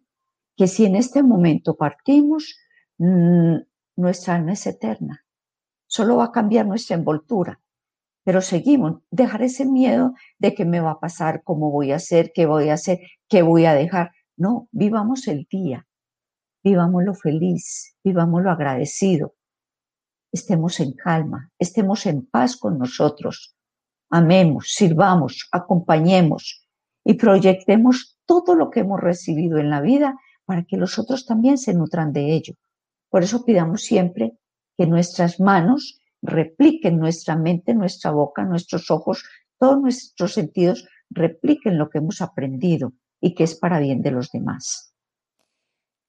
que 0.58 0.68
si 0.68 0.84
en 0.84 0.98
este 0.98 1.24
momento 1.24 1.78
partimos, 1.78 2.58
mmm, 2.98 3.60
nuestra 3.96 4.36
alma 4.36 4.52
es 4.52 4.68
eterna. 4.68 5.24
Solo 5.86 6.18
va 6.18 6.26
a 6.26 6.32
cambiar 6.34 6.66
nuestra 6.66 6.98
envoltura. 6.98 7.62
Pero 8.28 8.42
seguimos, 8.42 9.04
dejar 9.10 9.42
ese 9.42 9.66
miedo 9.66 10.14
de 10.38 10.54
qué 10.54 10.66
me 10.66 10.82
va 10.82 10.92
a 10.92 11.00
pasar, 11.00 11.44
cómo 11.46 11.72
voy 11.72 11.94
a 11.94 11.96
hacer, 11.96 12.34
qué 12.36 12.46
voy 12.46 12.68
a 12.68 12.74
hacer, 12.74 13.00
qué 13.30 13.42
voy 13.42 13.64
a 13.64 13.74
dejar. 13.74 14.12
No, 14.36 14.68
vivamos 14.74 15.30
el 15.30 15.48
día, 15.50 15.88
vivámoslo 16.62 17.14
feliz, 17.16 17.96
vivámoslo 18.04 18.52
agradecido, 18.52 19.36
estemos 20.30 20.82
en 20.82 20.92
calma, 20.92 21.52
estemos 21.58 22.06
en 22.06 22.26
paz 22.26 22.58
con 22.58 22.78
nosotros, 22.78 23.56
amemos, 24.10 24.74
sirvamos, 24.74 25.48
acompañemos 25.54 26.68
y 27.06 27.14
proyectemos 27.14 28.20
todo 28.26 28.56
lo 28.56 28.72
que 28.72 28.82
hemos 28.82 29.00
recibido 29.00 29.58
en 29.58 29.70
la 29.70 29.80
vida 29.80 30.20
para 30.44 30.66
que 30.66 30.76
los 30.76 31.00
otros 31.00 31.26
también 31.26 31.58
se 31.58 31.74
nutran 31.74 32.12
de 32.12 32.34
ello. 32.34 32.56
Por 33.10 33.24
eso 33.24 33.46
pidamos 33.46 33.84
siempre 33.84 34.38
que 34.78 34.86
nuestras 34.86 35.40
manos 35.40 36.02
repliquen 36.28 37.00
nuestra 37.00 37.38
mente, 37.38 37.74
nuestra 37.74 38.12
boca, 38.12 38.44
nuestros 38.44 38.92
ojos, 38.92 39.24
todos 39.58 39.82
nuestros 39.82 40.34
sentidos 40.34 40.88
repliquen 41.10 41.78
lo 41.78 41.90
que 41.90 42.00
hemos 42.00 42.22
aprendido 42.22 42.94
y 43.22 43.34
que 43.34 43.46
es 43.46 43.56
para 43.56 43.80
bien 43.80 44.02
de 44.02 44.12
los 44.12 44.30
demás. 44.32 44.94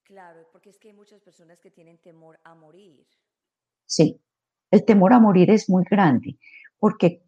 Claro, 0.05 0.49
porque 0.53 0.71
es 0.71 0.79
que 0.79 0.89
hay 0.89 0.95
muchas 0.95 1.23
personas 1.23 1.61
que 1.61 1.71
tienen 1.71 1.99
temor 1.99 2.41
a 2.43 2.55
morir. 2.55 3.07
Sí, 3.87 4.21
el 4.73 4.85
temor 4.85 5.13
a 5.13 5.21
morir 5.21 5.51
es 5.51 5.71
muy 5.71 5.85
grande 5.89 6.39
porque 6.79 7.23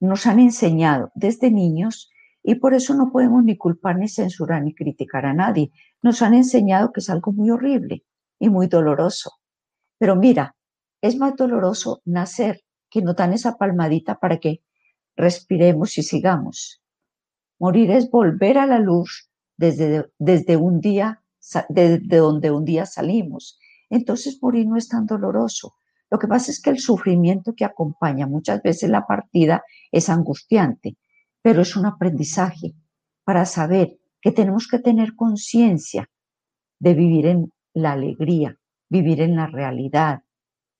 nos 0.00 0.26
han 0.26 0.38
enseñado 0.38 1.10
desde 1.14 1.50
niños 1.50 2.10
y 2.42 2.54
por 2.54 2.74
eso 2.74 2.94
no 2.94 3.10
podemos 3.10 3.42
ni 3.42 3.58
culpar, 3.58 3.98
ni 3.98 4.08
censurar, 4.08 4.62
ni 4.62 4.72
criticar 4.72 5.26
a 5.26 5.34
nadie. 5.34 5.72
Nos 6.00 6.22
han 6.22 6.34
enseñado 6.34 6.92
que 6.92 7.00
es 7.00 7.10
algo 7.10 7.32
muy 7.32 7.50
horrible 7.50 8.04
y 8.38 8.48
muy 8.50 8.68
doloroso. 8.68 9.32
Pero 9.98 10.14
mira, 10.14 10.55
es 11.06 11.16
más 11.16 11.36
doloroso 11.36 12.02
nacer 12.04 12.62
que 12.90 13.02
nos 13.02 13.16
dan 13.16 13.32
esa 13.32 13.56
palmadita 13.56 14.18
para 14.18 14.38
que 14.38 14.62
respiremos 15.16 15.98
y 15.98 16.02
sigamos. 16.02 16.82
Morir 17.58 17.90
es 17.90 18.10
volver 18.10 18.58
a 18.58 18.66
la 18.66 18.78
luz 18.78 19.30
desde, 19.56 20.10
desde 20.18 20.56
un 20.56 20.80
día, 20.80 21.22
desde 21.68 22.16
donde 22.16 22.50
un 22.50 22.64
día 22.64 22.86
salimos. 22.86 23.58
Entonces 23.88 24.38
morir 24.42 24.66
no 24.66 24.76
es 24.76 24.88
tan 24.88 25.06
doloroso. 25.06 25.74
Lo 26.10 26.18
que 26.18 26.28
pasa 26.28 26.50
es 26.50 26.60
que 26.60 26.70
el 26.70 26.78
sufrimiento 26.78 27.54
que 27.54 27.64
acompaña 27.64 28.26
muchas 28.26 28.62
veces 28.62 28.90
la 28.90 29.06
partida 29.06 29.64
es 29.90 30.08
angustiante, 30.08 30.96
pero 31.42 31.62
es 31.62 31.76
un 31.76 31.86
aprendizaje 31.86 32.74
para 33.24 33.44
saber 33.44 33.98
que 34.20 34.32
tenemos 34.32 34.68
que 34.68 34.78
tener 34.78 35.14
conciencia 35.16 36.08
de 36.78 36.94
vivir 36.94 37.26
en 37.26 37.52
la 37.74 37.92
alegría, 37.92 38.56
vivir 38.88 39.20
en 39.20 39.36
la 39.36 39.46
realidad, 39.46 40.22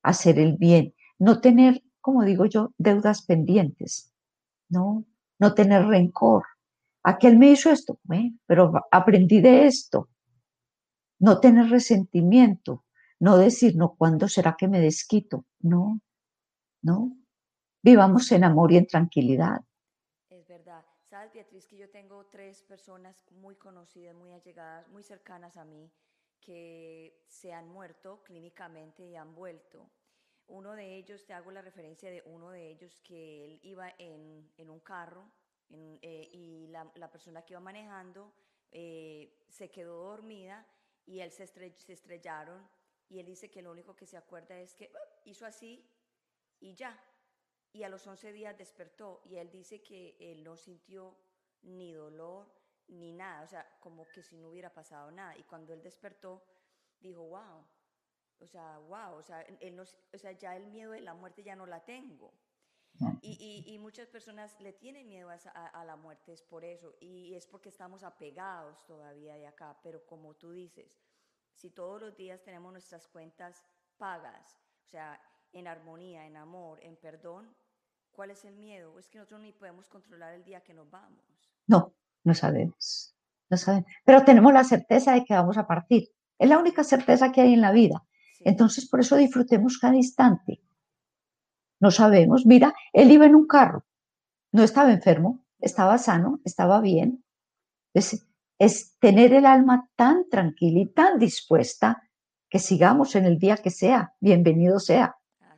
hacer 0.07 0.39
el 0.39 0.57
bien, 0.57 0.95
no 1.19 1.41
tener, 1.41 1.83
como 2.01 2.25
digo 2.25 2.47
yo, 2.47 2.73
deudas 2.79 3.23
pendientes, 3.23 4.13
no, 4.69 5.05
no 5.39 5.55
tener 5.55 5.85
rencor. 5.87 6.45
Aquel 7.03 7.39
me 7.39 7.51
hizo 7.51 7.71
esto, 7.71 7.99
pero 8.47 8.73
aprendí 8.91 9.41
de 9.41 9.67
esto. 9.67 10.09
No 11.19 11.41
tener 11.41 11.71
resentimiento, 11.71 12.85
no 13.19 13.37
decir, 13.37 13.77
no, 13.77 13.97
¿cuándo 13.97 14.29
será 14.29 14.55
que 14.57 14.69
me 14.69 14.81
desquito? 14.81 15.45
No, 15.61 16.01
no. 16.83 17.17
Vivamos 17.83 18.31
en 18.33 18.45
amor 18.45 18.73
y 18.73 18.77
en 18.77 18.87
tranquilidad. 18.87 19.65
Es 20.29 20.47
verdad. 20.47 20.85
Sabes, 21.09 21.33
Beatriz, 21.33 21.67
que 21.67 21.79
yo 21.79 21.89
tengo 21.91 22.27
tres 22.27 22.63
personas 22.63 23.25
muy 23.31 23.55
conocidas, 23.55 24.15
muy 24.15 24.33
allegadas, 24.33 24.89
muy 24.89 25.03
cercanas 25.03 25.57
a 25.57 25.65
mí, 25.65 25.91
que 26.41 27.25
se 27.29 27.53
han 27.53 27.69
muerto 27.69 28.23
clínicamente 28.25 29.05
y 29.05 29.17
han 29.17 29.35
vuelto. 29.35 29.91
Uno 30.49 30.75
de 30.75 30.97
ellos, 30.97 31.25
te 31.25 31.33
hago 31.33 31.51
la 31.51 31.63
referencia 31.63 32.11
de 32.11 32.23
uno 32.27 32.51
de 32.51 32.71
ellos 32.71 33.01
que 33.01 33.45
él 33.45 33.61
iba 33.63 33.93
en, 33.99 34.53
en 34.57 34.71
un 34.71 34.81
carro 34.81 35.31
en, 35.69 35.99
eh, 36.03 36.29
y 36.33 36.69
la, 36.69 36.91
la, 36.95 37.11
persona 37.11 37.43
que 37.43 37.55
iba 37.55 37.61
manejando 37.61 38.33
eh, 38.71 39.45
se 39.49 39.71
quedó 39.71 40.05
dormida 40.05 40.65
y 41.05 41.21
él 41.21 41.33
se, 41.33 41.45
estrell 41.45 41.75
se, 41.79 41.93
estrellaron 41.95 42.69
y 43.09 43.19
él 43.19 43.27
dice 43.27 43.51
que 43.51 43.63
lo 43.63 43.71
único 43.73 43.97
que 43.97 44.07
se 44.07 44.17
acuerda 44.17 44.59
es 44.59 44.75
que 44.75 44.87
uh, 44.87 45.21
hizo 45.25 45.47
así 45.47 45.89
y 46.61 46.75
ya. 46.75 46.99
Y 47.73 47.83
a 47.83 47.89
los 47.89 48.07
11 48.07 48.33
días 48.33 48.57
despertó 48.57 49.23
y 49.25 49.37
él 49.37 49.51
dice 49.51 49.83
que 49.83 50.17
él 50.19 50.45
no 50.45 50.57
sintió 50.57 51.17
ni 51.63 51.93
dolor 51.93 52.47
ni 52.89 53.13
nada, 53.13 53.43
o 53.43 53.49
sea, 53.49 53.79
como 53.81 54.07
que 54.09 54.23
si 54.23 54.37
no 54.37 54.49
hubiera 54.49 54.73
pasado 54.73 55.11
nada. 55.11 55.37
Y 55.37 55.43
cuando 55.43 55.73
él 55.73 55.83
despertó, 55.83 56.45
dijo, 57.01 57.23
wow, 57.23 57.65
o 58.41 58.47
sea, 58.47 58.79
wow, 58.79 59.17
o 59.17 59.23
sea, 59.23 59.43
él 59.43 59.77
no, 59.77 59.83
o 59.83 60.19
sea, 60.19 60.33
ya 60.33 60.57
el 60.57 60.67
miedo 60.67 60.93
de 60.93 61.01
la 61.01 61.15
muerte 61.15 61.43
ya 61.43 61.57
no 61.57 61.67
la 61.67 61.85
tengo. 61.85 62.33
Y, 63.21 63.65
y, 63.67 63.75
y 63.75 63.79
muchas 63.79 64.09
personas 64.09 64.59
le 64.59 64.73
tienen 64.73 65.07
miedo 65.07 65.29
a, 65.29 65.35
a, 65.55 65.67
a, 65.67 65.85
la 65.85 65.97
muerte, 65.97 66.33
es 66.33 66.41
por 66.43 66.65
eso, 66.65 66.97
y 66.99 67.35
es 67.35 67.47
porque 67.47 67.69
estamos 67.69 68.03
apegados 68.03 68.87
todavía 68.87 69.35
de 69.35 69.47
acá, 69.47 69.79
pero 69.83 70.07
como 70.07 70.35
tú 70.35 70.53
dices, 70.53 70.99
si 71.53 71.71
todos 71.71 72.01
los 72.01 72.17
días 72.17 72.43
tenemos 72.43 72.73
nuestras 72.73 73.07
cuentas 73.09 73.63
pagas, 73.99 74.59
o 74.87 74.89
sea, 74.89 75.21
en 75.53 75.67
armonía, 75.67 76.27
en 76.27 76.37
amor, 76.37 76.83
en 76.83 76.97
perdón, 76.97 77.55
¿cuál 78.13 78.31
es 78.31 78.45
el 78.45 78.57
miedo? 78.57 78.99
Es 78.99 79.09
que 79.09 79.19
nosotros 79.19 79.41
ni 79.43 79.53
podemos 79.53 79.89
controlar 79.89 80.33
el 80.35 80.45
día 80.45 80.63
que 80.63 80.73
nos 80.75 80.91
vamos. 80.91 81.23
No, 81.67 81.95
no 82.25 82.35
sabemos, 82.35 83.15
no 83.51 83.57
sabemos, 83.57 83.91
pero 84.05 84.25
tenemos 84.25 84.53
la 84.53 84.65
certeza 84.65 85.13
de 85.13 85.25
que 85.25 85.35
vamos 85.35 85.59
a 85.59 85.67
partir. 85.67 86.09
Es 86.39 86.49
la 86.49 86.59
única 86.59 86.85
certeza 86.85 87.33
que 87.33 87.41
hay 87.41 87.55
en 87.55 87.61
la 87.61 87.73
vida. 87.73 88.06
Entonces, 88.41 88.89
por 88.89 89.01
eso 89.01 89.17
disfrutemos 89.17 89.79
cada 89.79 89.97
instante. 89.97 90.61
No 91.81 91.91
sabemos, 91.91 92.47
mira, 92.47 92.75
él 92.93 93.11
iba 93.11 93.27
en 93.27 93.35
un 93.35 93.47
carro, 93.47 93.85
no 94.53 94.63
estaba 94.63 94.93
enfermo, 94.93 95.45
estaba 95.61 95.99
sano, 95.99 96.41
estaba 96.45 96.81
bien. 96.81 97.25
Es, 97.93 98.27
es 98.59 98.97
tener 98.99 99.33
el 99.35 99.47
alma 99.47 99.91
tan 99.97 100.29
tranquila 100.29 100.81
y 100.81 100.87
tan 100.87 101.19
dispuesta 101.19 102.03
que 102.49 102.59
sigamos 102.59 103.15
en 103.17 103.27
el 103.27 103.39
día 103.39 103.57
que 103.57 103.71
sea, 103.71 104.15
bienvenido 104.21 104.79
sea. 104.79 105.17
Ah. 105.41 105.57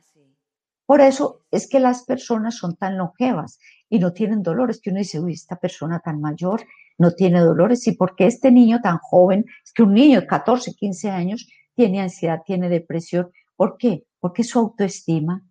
Por 0.85 1.01
eso 1.01 1.45
es 1.51 1.69
que 1.69 1.79
las 1.79 2.03
personas 2.03 2.55
son 2.55 2.75
tan 2.75 2.97
longevas 2.97 3.59
y 3.89 3.99
no 3.99 4.13
tienen 4.13 4.43
dolores, 4.43 4.81
que 4.81 4.89
uno 4.89 4.99
dice, 4.99 5.19
uy, 5.19 5.33
esta 5.33 5.57
persona 5.57 5.99
tan 5.99 6.19
mayor 6.19 6.65
no 6.97 7.11
tiene 7.11 7.39
dolores, 7.39 7.87
y 7.87 7.93
por 7.93 8.15
qué 8.15 8.25
este 8.27 8.51
niño 8.51 8.81
tan 8.81 8.97
joven, 8.97 9.45
es 9.63 9.71
que 9.71 9.83
un 9.83 9.93
niño 9.93 10.21
de 10.21 10.27
14, 10.27 10.73
15 10.73 11.09
años 11.09 11.47
tiene 11.79 12.01
ansiedad, 12.01 12.41
tiene 12.45 12.67
depresión, 12.67 13.31
¿por 13.55 13.77
qué? 13.77 14.03
Porque 14.19 14.43
su 14.43 14.59
autoestima 14.59 15.45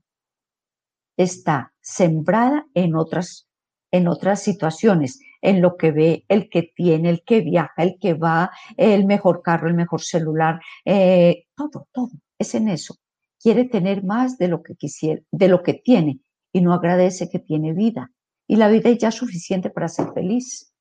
está 1.17 1.73
sembrada 1.81 2.67
en 2.75 2.97
otras 2.97 3.49
en 3.91 4.07
otras 4.09 4.43
situaciones, 4.43 5.21
en 5.41 5.63
lo 5.63 5.79
que 5.79 5.91
ve 5.91 6.27
el 6.29 6.51
que 6.51 6.71
tiene, 6.77 7.09
el 7.09 7.23
que 7.25 7.41
viaja, 7.41 7.83
el 7.83 7.97
que 7.99 8.13
va, 8.13 8.51
el 8.77 9.07
mejor 9.07 9.41
carro, 9.41 9.69
el 9.69 9.75
mejor 9.75 10.03
celular, 10.03 10.61
eh, 10.85 11.47
todo, 11.57 11.89
todo, 11.93 12.11
es 12.39 12.55
en 12.55 12.69
eso. 12.69 12.97
Quiere 13.41 13.65
tener 13.65 14.05
más 14.05 14.37
de 14.37 14.49
lo 14.49 14.63
que 14.63 14.75
quisiera, 14.75 15.23
de 15.31 15.49
lo 15.49 15.63
que 15.63 15.73
tiene 15.73 16.21
y 16.53 16.61
no 16.61 16.75
agradece 16.75 17.31
que 17.31 17.39
tiene 17.39 17.73
vida. 17.73 18.13
Y 18.47 18.57
la 18.57 18.69
vida 18.69 18.91
es 18.91 18.99
ya 18.99 19.11
suficiente 19.11 19.71
para 19.71 19.89
ser 19.89 20.13
feliz. 20.13 20.75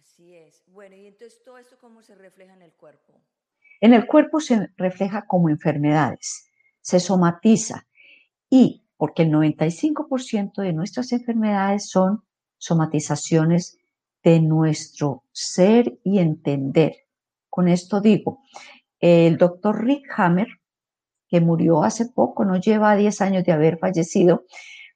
Así 0.00 0.34
es. 0.34 0.64
Bueno, 0.88 1.02
y 1.02 1.06
entonces 1.06 1.42
todo 1.44 1.58
esto 1.58 1.76
cómo 1.78 2.00
se 2.00 2.14
refleja 2.14 2.54
en 2.54 2.62
el 2.62 2.72
cuerpo. 2.72 3.12
En 3.78 3.92
el 3.92 4.06
cuerpo 4.06 4.40
se 4.40 4.70
refleja 4.78 5.26
como 5.26 5.50
enfermedades, 5.50 6.48
se 6.80 6.98
somatiza 6.98 7.86
y 8.48 8.86
porque 8.96 9.24
el 9.24 9.30
95% 9.30 10.62
de 10.62 10.72
nuestras 10.72 11.12
enfermedades 11.12 11.90
son 11.90 12.24
somatizaciones 12.56 13.76
de 14.24 14.40
nuestro 14.40 15.24
ser 15.30 15.98
y 16.04 16.20
entender. 16.20 16.96
Con 17.50 17.68
esto 17.68 18.00
digo, 18.00 18.40
el 18.98 19.36
doctor 19.36 19.84
Rick 19.84 20.06
Hammer, 20.16 20.48
que 21.28 21.42
murió 21.42 21.82
hace 21.82 22.06
poco, 22.06 22.46
no 22.46 22.56
lleva 22.56 22.96
10 22.96 23.20
años 23.20 23.44
de 23.44 23.52
haber 23.52 23.78
fallecido, 23.78 24.46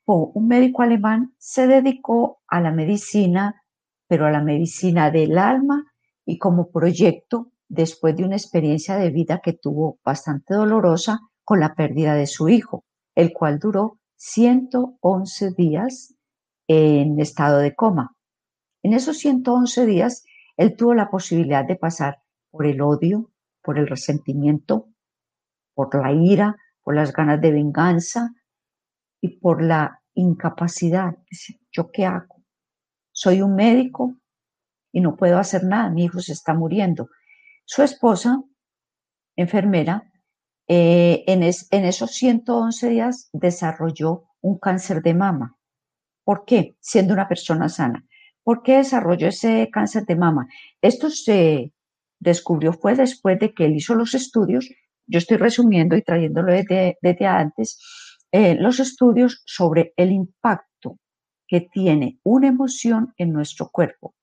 un 0.06 0.48
médico 0.48 0.80
alemán, 0.80 1.34
se 1.36 1.66
dedicó 1.66 2.40
a 2.48 2.62
la 2.62 2.72
medicina, 2.72 3.61
pero 4.12 4.26
a 4.26 4.30
la 4.30 4.42
medicina 4.42 5.10
del 5.10 5.38
alma 5.38 5.90
y 6.26 6.36
como 6.36 6.70
proyecto 6.70 7.50
después 7.66 8.14
de 8.14 8.24
una 8.24 8.36
experiencia 8.36 8.98
de 8.98 9.08
vida 9.08 9.40
que 9.42 9.54
tuvo 9.54 10.00
bastante 10.04 10.52
dolorosa 10.52 11.20
con 11.44 11.60
la 11.60 11.74
pérdida 11.74 12.14
de 12.14 12.26
su 12.26 12.50
hijo 12.50 12.84
el 13.14 13.32
cual 13.32 13.58
duró 13.58 14.00
111 14.16 15.52
días 15.56 16.14
en 16.68 17.20
estado 17.20 17.56
de 17.60 17.74
coma. 17.74 18.14
En 18.82 18.92
esos 18.92 19.16
111 19.16 19.86
días, 19.86 20.24
él 20.58 20.76
tuvo 20.76 20.92
la 20.92 21.08
posibilidad 21.08 21.64
de 21.64 21.76
pasar 21.76 22.18
por 22.50 22.66
el 22.66 22.82
odio, 22.82 23.30
por 23.62 23.78
el 23.78 23.86
resentimiento, 23.86 24.90
por 25.72 25.94
la 25.94 26.12
ira, 26.12 26.56
por 26.82 26.94
las 26.94 27.14
ganas 27.14 27.40
de 27.40 27.50
venganza 27.50 28.28
y 29.22 29.38
por 29.38 29.62
la 29.62 30.02
incapacidad. 30.12 31.16
¿Yo 31.70 31.90
qué 31.90 32.04
hago? 32.04 32.41
Soy 33.22 33.40
un 33.40 33.54
médico 33.54 34.16
y 34.90 35.00
no 35.00 35.14
puedo 35.14 35.38
hacer 35.38 35.62
nada, 35.62 35.88
mi 35.90 36.06
hijo 36.06 36.18
se 36.18 36.32
está 36.32 36.54
muriendo. 36.54 37.08
Su 37.64 37.84
esposa, 37.84 38.42
enfermera, 39.36 40.10
eh, 40.66 41.22
en, 41.28 41.44
esos 41.44 42.10
111 42.10 42.88
días 42.88 43.30
desarrolló 43.32 44.24
un 44.40 44.58
cáncer 44.58 45.02
de 45.02 45.14
mama. 45.14 45.56
¿Por 46.24 46.44
qué? 46.44 46.76
Siendo 46.80 47.14
una 47.14 47.28
persona 47.28 47.68
sana. 47.68 48.04
¿Por 48.42 48.64
qué 48.64 48.78
desarrolló 48.78 49.28
ese 49.28 49.70
cáncer 49.70 50.04
de 50.04 50.16
mama? 50.16 50.48
Esto 50.80 51.08
se 51.08 51.72
descubrió 52.18 52.72
fue 52.72 52.96
después 52.96 53.38
de 53.38 53.54
que 53.54 53.66
él 53.66 53.76
hizo 53.76 53.94
los 53.94 54.14
estudios, 54.14 54.68
yo 55.06 55.18
estoy 55.18 55.36
resumiendo 55.36 55.94
y 55.94 56.02
trayéndolo 56.02 56.52
desde, 56.52 57.26
antes, 57.28 57.78
eh, 58.32 58.56
los 58.56 58.80
estudios 58.80 59.44
sobre 59.46 59.94
el 59.96 60.10
impacto 60.10 60.71
que 61.52 61.60
tiene 61.60 62.18
una 62.22 62.48
emoción 62.48 63.12
en 63.18 63.30
nuestro 63.30 63.68
cuerpo. 63.68 64.14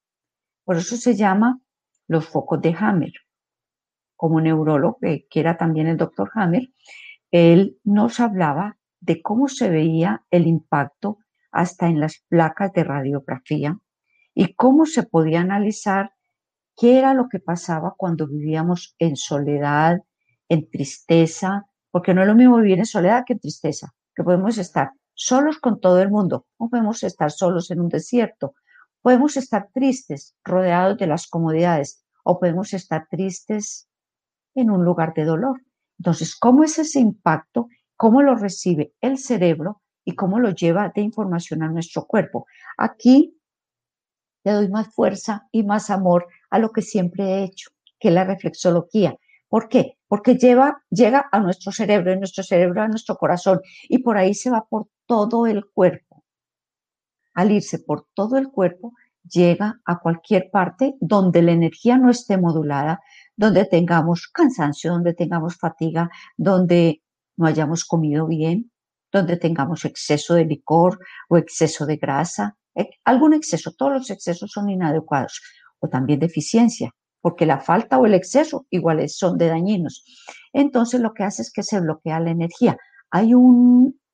Por 0.64 0.78
eso 0.78 0.96
se 0.96 1.14
llama 1.14 1.60
los 2.08 2.26
focos 2.26 2.60
de 2.60 2.74
Hammer 2.76 3.12
como 4.16 4.40
neurólogo, 4.40 4.98
que 5.00 5.38
era 5.38 5.56
también 5.56 5.86
el 5.86 5.96
doctor 5.96 6.28
Hammer, 6.34 6.70
él 7.30 7.78
nos 7.84 8.18
hablaba 8.18 8.78
de 8.98 9.22
cómo 9.22 9.46
se 9.46 9.70
veía 9.70 10.24
el 10.32 10.48
impacto 10.48 11.18
hasta 11.52 11.86
en 11.86 12.00
las 12.00 12.18
placas 12.28 12.72
de 12.72 12.82
radiografía 12.82 13.78
y 14.34 14.54
cómo 14.54 14.84
se 14.84 15.04
podía 15.04 15.40
analizar 15.40 16.10
qué 16.76 16.98
era 16.98 17.14
lo 17.14 17.28
que 17.28 17.38
pasaba 17.38 17.94
cuando 17.96 18.26
vivíamos 18.26 18.96
en 18.98 19.14
soledad, 19.14 20.00
en 20.48 20.68
tristeza, 20.68 21.66
porque 21.92 22.12
no 22.12 22.22
es 22.22 22.26
lo 22.26 22.34
mismo 22.34 22.56
vivir 22.56 22.80
en 22.80 22.86
soledad 22.86 23.22
que 23.24 23.34
en 23.34 23.38
tristeza, 23.38 23.94
que 24.16 24.24
podemos 24.24 24.58
estar 24.58 24.90
solos 25.20 25.58
con 25.58 25.80
todo 25.80 26.00
el 26.00 26.10
mundo, 26.10 26.46
no 26.58 26.70
podemos 26.70 27.02
estar 27.02 27.30
solos 27.30 27.70
en 27.70 27.80
un 27.80 27.90
desierto, 27.90 28.54
podemos 29.02 29.36
estar 29.36 29.68
tristes, 29.74 30.34
rodeados 30.42 30.96
de 30.96 31.06
las 31.06 31.26
comodidades, 31.26 32.02
o 32.24 32.40
podemos 32.40 32.72
estar 32.72 33.06
tristes 33.10 33.86
en 34.54 34.70
un 34.70 34.82
lugar 34.82 35.12
de 35.12 35.26
dolor. 35.26 35.60
Entonces, 35.98 36.34
¿cómo 36.34 36.64
es 36.64 36.78
ese 36.78 37.00
impacto? 37.00 37.68
¿Cómo 37.96 38.22
lo 38.22 38.34
recibe 38.34 38.94
el 39.02 39.18
cerebro 39.18 39.82
y 40.06 40.14
cómo 40.14 40.40
lo 40.40 40.50
lleva 40.52 40.90
de 40.94 41.02
información 41.02 41.62
a 41.62 41.68
nuestro 41.68 42.06
cuerpo? 42.06 42.46
Aquí 42.78 43.38
le 44.42 44.52
doy 44.52 44.68
más 44.70 44.88
fuerza 44.94 45.48
y 45.52 45.64
más 45.64 45.90
amor 45.90 46.28
a 46.48 46.58
lo 46.58 46.70
que 46.70 46.80
siempre 46.80 47.24
he 47.24 47.44
hecho, 47.44 47.68
que 47.98 48.08
es 48.08 48.14
la 48.14 48.24
reflexología. 48.24 49.16
¿Por 49.48 49.68
qué? 49.68 49.98
Porque 50.08 50.36
lleva, 50.36 50.82
llega 50.88 51.28
a 51.30 51.40
nuestro 51.40 51.72
cerebro, 51.72 52.10
en 52.10 52.20
nuestro 52.20 52.42
cerebro 52.42 52.80
a 52.80 52.88
nuestro 52.88 53.16
corazón 53.16 53.60
y 53.86 53.98
por 53.98 54.16
ahí 54.16 54.32
se 54.32 54.48
va 54.48 54.64
por 54.64 54.88
todo 55.10 55.48
el 55.48 55.64
cuerpo. 55.64 56.22
Al 57.34 57.50
irse 57.50 57.80
por 57.80 58.06
todo 58.14 58.38
el 58.38 58.48
cuerpo, 58.48 58.92
llega 59.28 59.80
a 59.84 59.98
cualquier 59.98 60.50
parte 60.52 60.94
donde 61.00 61.42
la 61.42 61.50
energía 61.50 61.98
no 61.98 62.10
esté 62.10 62.38
modulada, 62.38 63.00
donde 63.34 63.64
tengamos 63.64 64.28
cansancio, 64.28 64.92
donde 64.92 65.12
tengamos 65.12 65.56
fatiga, 65.56 66.10
donde 66.36 67.02
no 67.36 67.46
hayamos 67.46 67.84
comido 67.84 68.28
bien, 68.28 68.70
donde 69.10 69.36
tengamos 69.36 69.84
exceso 69.84 70.34
de 70.34 70.44
licor 70.44 71.00
o 71.28 71.38
exceso 71.38 71.86
de 71.86 71.96
grasa, 71.96 72.56
eh, 72.76 72.90
algún 73.04 73.34
exceso, 73.34 73.72
todos 73.72 73.92
los 73.92 74.10
excesos 74.10 74.52
son 74.52 74.70
inadecuados, 74.70 75.42
o 75.80 75.88
también 75.88 76.20
deficiencia, 76.20 76.94
porque 77.20 77.46
la 77.46 77.58
falta 77.58 77.98
o 77.98 78.06
el 78.06 78.14
exceso 78.14 78.68
iguales 78.70 79.16
son 79.16 79.38
de 79.38 79.48
dañinos. 79.48 80.04
Entonces 80.52 81.00
lo 81.00 81.14
que 81.14 81.24
hace 81.24 81.42
es 81.42 81.52
que 81.52 81.64
se 81.64 81.80
bloquea 81.80 82.20
la 82.20 82.30
energía. 82.30 82.76
Hay 83.10 83.34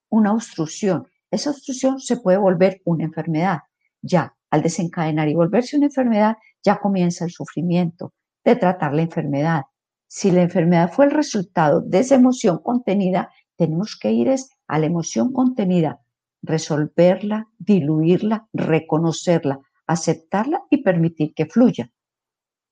una 0.08 0.32
obstrucción. 0.32 1.06
Esa 1.30 1.50
obstrucción 1.50 2.00
se 2.00 2.16
puede 2.18 2.38
volver 2.38 2.80
una 2.84 3.04
enfermedad. 3.04 3.60
Ya, 4.02 4.34
al 4.50 4.62
desencadenar 4.62 5.28
y 5.28 5.34
volverse 5.34 5.76
una 5.76 5.86
enfermedad, 5.86 6.36
ya 6.62 6.78
comienza 6.78 7.24
el 7.24 7.30
sufrimiento, 7.30 8.12
de 8.44 8.56
tratar 8.56 8.94
la 8.94 9.02
enfermedad. 9.02 9.62
Si 10.08 10.30
la 10.30 10.42
enfermedad 10.42 10.92
fue 10.92 11.06
el 11.06 11.10
resultado 11.10 11.80
de 11.80 11.98
esa 11.98 12.14
emoción 12.14 12.58
contenida, 12.62 13.30
tenemos 13.56 13.98
que 14.00 14.12
ir 14.12 14.32
a 14.68 14.78
la 14.78 14.86
emoción 14.86 15.32
contenida, 15.32 16.00
resolverla, 16.42 17.48
diluirla, 17.58 18.48
reconocerla, 18.52 19.60
aceptarla 19.86 20.62
y 20.70 20.82
permitir 20.82 21.34
que 21.34 21.46
fluya. 21.46 21.90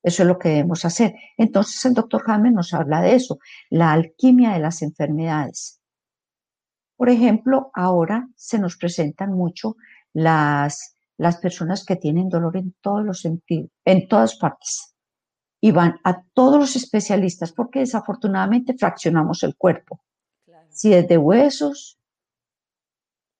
Eso 0.03 0.21
es 0.21 0.27
lo 0.27 0.37
que 0.37 0.49
debemos 0.49 0.85
hacer. 0.85 1.15
Entonces 1.35 1.83
el 1.85 1.95
doctor 1.95 2.23
Hammer 2.27 2.53
nos 2.53 2.73
habla 2.73 3.01
de 3.01 3.15
eso, 3.15 3.39
la 3.69 3.91
alquimia 3.91 4.53
de 4.53 4.59
las 4.59 4.81
enfermedades. 4.81 5.81
Por 6.95 7.09
ejemplo, 7.09 7.71
ahora 7.73 8.27
se 8.35 8.59
nos 8.59 8.77
presentan 8.77 9.33
mucho 9.33 9.75
las, 10.13 10.95
las 11.17 11.37
personas 11.37 11.85
que 11.85 11.95
tienen 11.95 12.29
dolor 12.29 12.57
en 12.57 12.75
todos 12.81 13.03
los 13.03 13.21
sentidos, 13.21 13.69
en 13.83 14.07
todas 14.07 14.35
partes 14.37 14.95
y 15.61 15.71
van 15.71 15.99
a 16.03 16.21
todos 16.33 16.59
los 16.59 16.75
especialistas 16.75 17.51
porque 17.51 17.79
desafortunadamente 17.79 18.75
fraccionamos 18.77 19.43
el 19.43 19.55
cuerpo. 19.55 20.01
Si 20.69 20.93
es 20.93 21.07
de 21.07 21.17
huesos, 21.17 21.97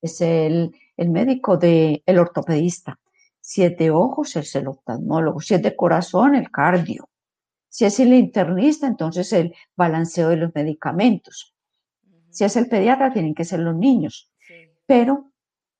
es 0.01 0.21
el, 0.21 0.73
médico 0.97 1.57
de, 1.57 2.01
el 2.05 2.17
ortopedista. 2.17 2.99
Si 3.41 3.63
es 3.63 3.77
de 3.77 3.91
ojos, 3.91 4.35
es 4.37 4.55
el 4.55 4.67
oftalmólogo. 4.67 5.41
Si 5.41 5.53
es 5.53 5.61
de 5.61 5.75
corazón, 5.75 6.33
el 6.33 6.49
cardio. 6.49 7.09
Si 7.69 7.85
es 7.85 7.99
el 7.99 8.13
internista, 8.13 8.87
entonces 8.87 9.33
el 9.33 9.53
balanceo 9.75 10.29
de 10.29 10.37
los 10.37 10.55
medicamentos. 10.55 11.54
Si 12.35 12.43
es 12.43 12.57
el 12.57 12.67
pediatra, 12.67 13.13
tienen 13.13 13.33
que 13.33 13.45
ser 13.45 13.61
los 13.61 13.75
niños. 13.75 14.29
Pero 14.85 15.31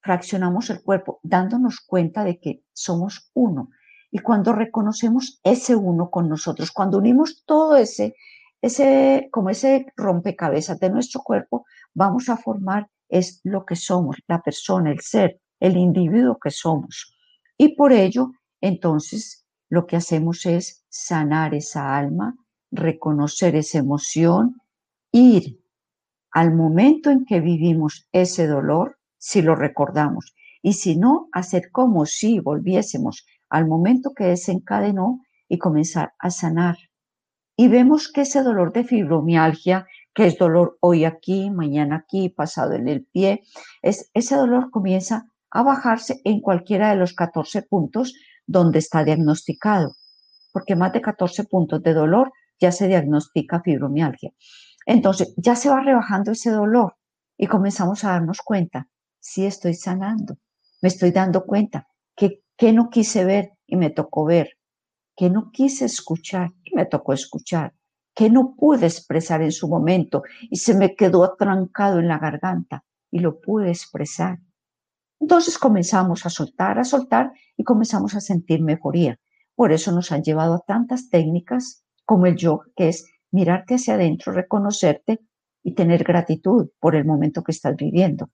fraccionamos 0.02 0.70
el 0.70 0.82
cuerpo, 0.82 1.20
dándonos 1.22 1.82
cuenta 1.82 2.24
de 2.24 2.40
que 2.40 2.64
somos 2.72 3.30
uno 3.34 3.70
y 4.10 4.20
cuando 4.20 4.54
reconocemos 4.54 5.42
ese 5.44 5.76
uno 5.76 6.10
con 6.10 6.30
nosotros, 6.30 6.72
cuando 6.72 7.00
unimos 7.00 7.44
todo 7.46 7.76
ese, 7.76 8.16
ese, 8.62 9.28
como 9.30 9.50
ese 9.50 9.88
rompecabezas 9.98 10.80
de 10.80 10.90
nuestro 10.90 11.22
cuerpo, 11.22 11.66
vamos 11.94 12.30
a 12.30 12.38
formar 12.38 12.90
es 13.10 13.42
lo 13.44 13.66
que 13.66 13.76
somos, 13.76 14.16
la 14.30 14.42
persona, 14.42 14.92
el 14.92 15.02
ser, 15.02 15.42
el 15.60 15.76
individuo 15.76 16.40
que 16.40 16.50
somos. 16.50 17.14
Y 17.58 17.76
por 17.76 17.92
ello, 17.92 18.32
entonces, 18.62 19.46
lo 19.68 19.86
que 19.86 19.98
hacemos 19.98 20.46
es 20.46 20.86
sanar 20.88 21.54
esa 21.54 21.98
alma, 21.98 22.38
reconocer 22.72 23.58
esa 23.58 23.80
emoción, 23.80 24.62
ir 25.12 25.60
al 26.36 26.54
momento 26.54 27.12
en 27.12 27.24
que 27.24 27.40
vivimos 27.40 28.10
ese 28.12 28.46
dolor, 28.46 28.98
si 29.18 29.42
lo 29.42 29.56
recordamos, 29.56 30.36
y 30.62 30.74
si 30.74 30.98
no, 30.98 31.30
hacer 31.32 31.72
como 31.72 32.06
si 32.06 32.40
volviésemos 32.40 33.26
al 33.50 33.68
momento 33.68 34.12
que 34.14 34.26
desencadenó 34.26 35.22
y 35.48 35.60
comenzar 35.60 36.12
a 36.20 36.30
sanar. 36.32 36.76
Y 37.56 37.70
vemos 37.70 38.12
que 38.12 38.22
ese 38.22 38.44
dolor 38.44 38.74
de 38.74 38.84
fibromialgia, 38.84 39.88
que 40.14 40.26
es 40.26 40.38
dolor 40.38 40.78
hoy 40.82 41.06
aquí, 41.06 41.50
mañana 41.52 42.04
aquí, 42.04 42.28
pasado 42.28 42.74
en 42.74 42.90
el 42.90 43.06
pie, 43.06 43.44
es, 43.82 44.12
ese 44.14 44.36
dolor 44.36 44.72
comienza 44.72 45.32
a 45.52 45.64
bajarse 45.64 46.20
en 46.26 46.42
cualquiera 46.42 46.90
de 46.90 46.98
los 46.98 47.14
14 47.14 47.62
puntos 47.62 48.14
donde 48.46 48.80
está 48.80 49.06
diagnosticado, 49.06 49.94
porque 50.52 50.76
más 50.76 50.92
de 50.92 51.00
14 51.00 51.46
puntos 51.46 51.82
de 51.82 51.94
dolor 51.94 52.34
ya 52.60 52.74
se 52.74 52.90
diagnostica 52.90 53.62
fibromialgia. 53.62 54.34
Entonces, 54.86 55.34
ya 55.38 55.56
se 55.56 55.70
va 55.70 55.82
rebajando 55.82 56.32
ese 56.32 56.52
dolor 56.52 56.96
y 57.38 57.48
comenzamos 57.48 58.04
a 58.04 58.12
darnos 58.12 58.42
cuenta, 58.42 58.88
si 59.20 59.46
estoy 59.46 59.74
sanando, 59.74 60.38
me 60.82 60.90
estoy 60.90 61.12
dando 61.12 61.46
cuenta 61.46 61.88
que, 62.16 62.44
que 62.56 62.72
no 62.72 62.90
quise 62.90 63.26
ver 63.26 63.54
y 63.66 63.76
me 63.76 63.90
tocó 63.90 64.26
ver, 64.26 64.58
que 65.16 65.30
no 65.30 65.50
quise 65.52 65.86
escuchar 65.86 66.54
y 66.64 66.76
me 66.76 66.86
tocó 66.86 67.14
escuchar, 67.14 67.74
que 68.14 68.30
no 68.30 68.56
pude 68.56 68.86
expresar 68.86 69.42
en 69.42 69.52
su 69.52 69.68
momento 69.68 70.24
y 70.42 70.58
se 70.58 70.76
me 70.76 70.96
quedó 70.96 71.24
atrancado 71.24 72.00
en 72.00 72.08
la 72.08 72.20
garganta 72.20 72.86
y 73.12 73.20
lo 73.20 73.40
pude 73.40 73.70
expresar. 73.70 74.40
Entonces 75.20 75.58
comenzamos 75.58 76.26
a 76.26 76.30
soltar, 76.30 76.78
a 76.78 76.84
soltar 76.84 77.32
y 77.58 77.64
comenzamos 77.64 78.16
a 78.16 78.22
sentir 78.22 78.62
mejoría. 78.62 79.20
Por 79.56 79.72
eso 79.72 79.92
nos 79.92 80.12
han 80.12 80.24
llevado 80.24 80.56
a 80.56 80.60
tantas 80.60 81.10
técnicas 81.10 81.84
como 82.06 82.26
el 82.26 82.36
yoga, 82.36 82.66
que 82.76 82.90
es 82.90 83.06
mirarte 83.36 83.76
hacia 83.76 83.96
adentro, 83.96 84.32
reconocerte 84.32 85.20
y 85.62 85.76
tener 85.76 86.06
gratitud 86.06 86.70
por 86.80 86.96
el 86.96 87.04
momento 87.04 87.44
que 87.44 87.52
estás 87.52 87.76
viviendo. 87.76 88.30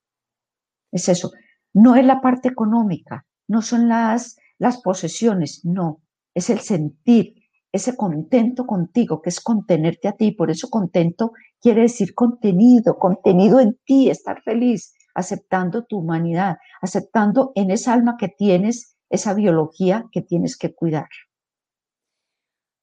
Es 0.91 1.09
eso. 1.09 1.31
No 1.73 1.95
es 1.95 2.05
la 2.05 2.21
parte 2.21 2.49
económica, 2.49 3.25
no 3.47 3.61
son 3.63 3.89
las, 3.89 4.37
las 4.59 4.81
posesiones, 4.81 5.65
no. 5.65 6.01
Es 6.35 6.49
el 6.49 6.59
sentir, 6.59 7.33
ese 7.71 7.95
contento 7.95 8.67
contigo, 8.67 9.21
que 9.21 9.29
es 9.29 9.39
contenerte 9.39 10.07
a 10.07 10.11
ti. 10.11 10.33
Por 10.33 10.51
eso 10.51 10.69
contento 10.69 11.31
quiere 11.59 11.81
decir 11.81 12.13
contenido, 12.13 12.99
contenido 12.99 13.59
en 13.59 13.79
ti, 13.85 14.09
estar 14.09 14.41
feliz, 14.43 14.93
aceptando 15.15 15.85
tu 15.85 15.99
humanidad, 15.99 16.57
aceptando 16.81 17.53
en 17.55 17.71
esa 17.71 17.93
alma 17.93 18.17
que 18.19 18.27
tienes 18.27 18.97
esa 19.09 19.33
biología 19.33 20.05
que 20.11 20.21
tienes 20.21 20.57
que 20.57 20.75
cuidar. 20.75 21.09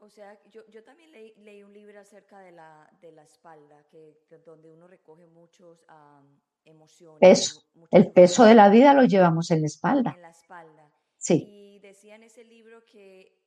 O 0.09 0.11
sea, 0.11 0.41
yo, 0.51 0.67
yo 0.69 0.83
también 0.83 1.13
leí, 1.13 1.35
leí, 1.37 1.63
un 1.63 1.75
libro 1.75 2.01
acerca 2.01 2.41
de 2.41 2.51
la, 2.51 2.91
de 3.03 3.13
la 3.13 3.25
espalda, 3.25 3.85
que, 3.91 4.17
donde 4.43 4.71
uno 4.71 4.89
recoge 4.89 5.27
muchos 5.27 5.85
emociones. 6.65 7.19
Eso, 7.21 7.63
el 7.91 8.11
peso 8.11 8.45
de 8.45 8.55
la 8.55 8.71
vida 8.71 8.95
lo 8.95 9.05
llevamos 9.05 9.51
en 9.51 9.61
la 9.61 9.67
espalda. 9.67 10.13
En 10.17 10.23
la 10.23 10.31
espalda. 10.31 10.91
Sí. 11.19 11.45
Y 11.47 11.79
decía 11.81 12.15
en 12.15 12.23
ese 12.23 12.43
libro 12.43 12.87
que, 12.87 13.39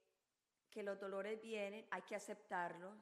que 0.69 0.83
los 0.83 0.99
dolores 0.99 1.41
vienen, 1.41 1.83
hay 1.89 2.03
que 2.03 2.15
aceptarlos. 2.15 2.95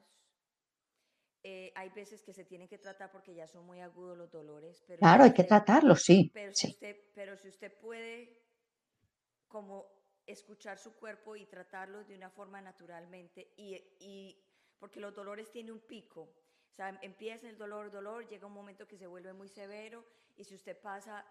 Eh, 1.42 1.70
hay 1.74 1.90
veces 1.90 2.22
que 2.22 2.32
se 2.32 2.46
tienen 2.46 2.66
que 2.66 2.78
tratar 2.78 3.12
porque 3.12 3.34
ya 3.34 3.46
son 3.46 3.66
muy 3.66 3.80
agudos 3.80 4.16
los 4.16 4.30
dolores. 4.30 4.82
Pero 4.86 5.00
claro, 5.00 5.24
hay 5.24 5.34
que 5.34 5.44
tratarlos, 5.44 6.02
sí. 6.02 6.30
Pero, 6.32 6.54
sí. 6.54 6.68
Si 6.68 6.72
usted, 6.72 6.96
pero 7.14 7.36
si 7.36 7.48
usted 7.48 7.78
puede 7.78 8.40
como 9.48 9.99
escuchar 10.30 10.78
su 10.78 10.94
cuerpo 10.94 11.36
y 11.36 11.46
tratarlo 11.46 12.04
de 12.04 12.14
una 12.14 12.30
forma 12.30 12.60
naturalmente 12.60 13.52
y, 13.56 13.74
y 14.00 14.36
porque 14.78 15.00
los 15.00 15.14
dolores 15.14 15.50
tienen 15.50 15.72
un 15.72 15.80
pico. 15.80 16.22
O 16.22 16.74
sea, 16.74 16.98
empieza 17.02 17.48
el 17.48 17.58
dolor, 17.58 17.90
dolor, 17.90 18.28
llega 18.28 18.46
un 18.46 18.52
momento 18.52 18.86
que 18.86 18.96
se 18.96 19.06
vuelve 19.06 19.32
muy 19.32 19.48
severo 19.48 20.04
y 20.36 20.44
si 20.44 20.54
usted 20.54 20.80
pasa, 20.80 21.24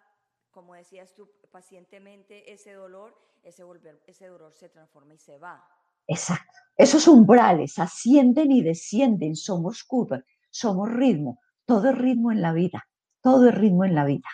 como 0.52 0.76
decías 0.76 1.14
tú, 1.16 1.30
pacientemente 1.52 2.52
ese 2.52 2.74
dolor, 2.74 3.18
ese, 3.44 3.64
volver, 3.64 4.02
ese 4.06 4.28
dolor 4.28 4.54
se 4.54 4.70
transforma 4.70 5.14
y 5.14 5.18
se 5.18 5.38
va. 5.38 5.66
Exacto. 6.08 6.58
Esos 6.76 7.08
umbrales 7.08 7.78
ascienden 7.80 8.52
y 8.52 8.62
descienden, 8.62 9.36
somos 9.36 9.84
curva, 9.84 10.24
somos 10.50 10.90
ritmo, 10.92 11.40
todo 11.66 11.90
es 11.90 11.98
ritmo 11.98 12.32
en 12.32 12.42
la 12.42 12.54
vida, 12.54 12.88
todo 13.22 13.50
es 13.50 13.56
ritmo 13.56 13.86
en 13.86 13.96
la 13.96 14.06
vida. 14.06 14.28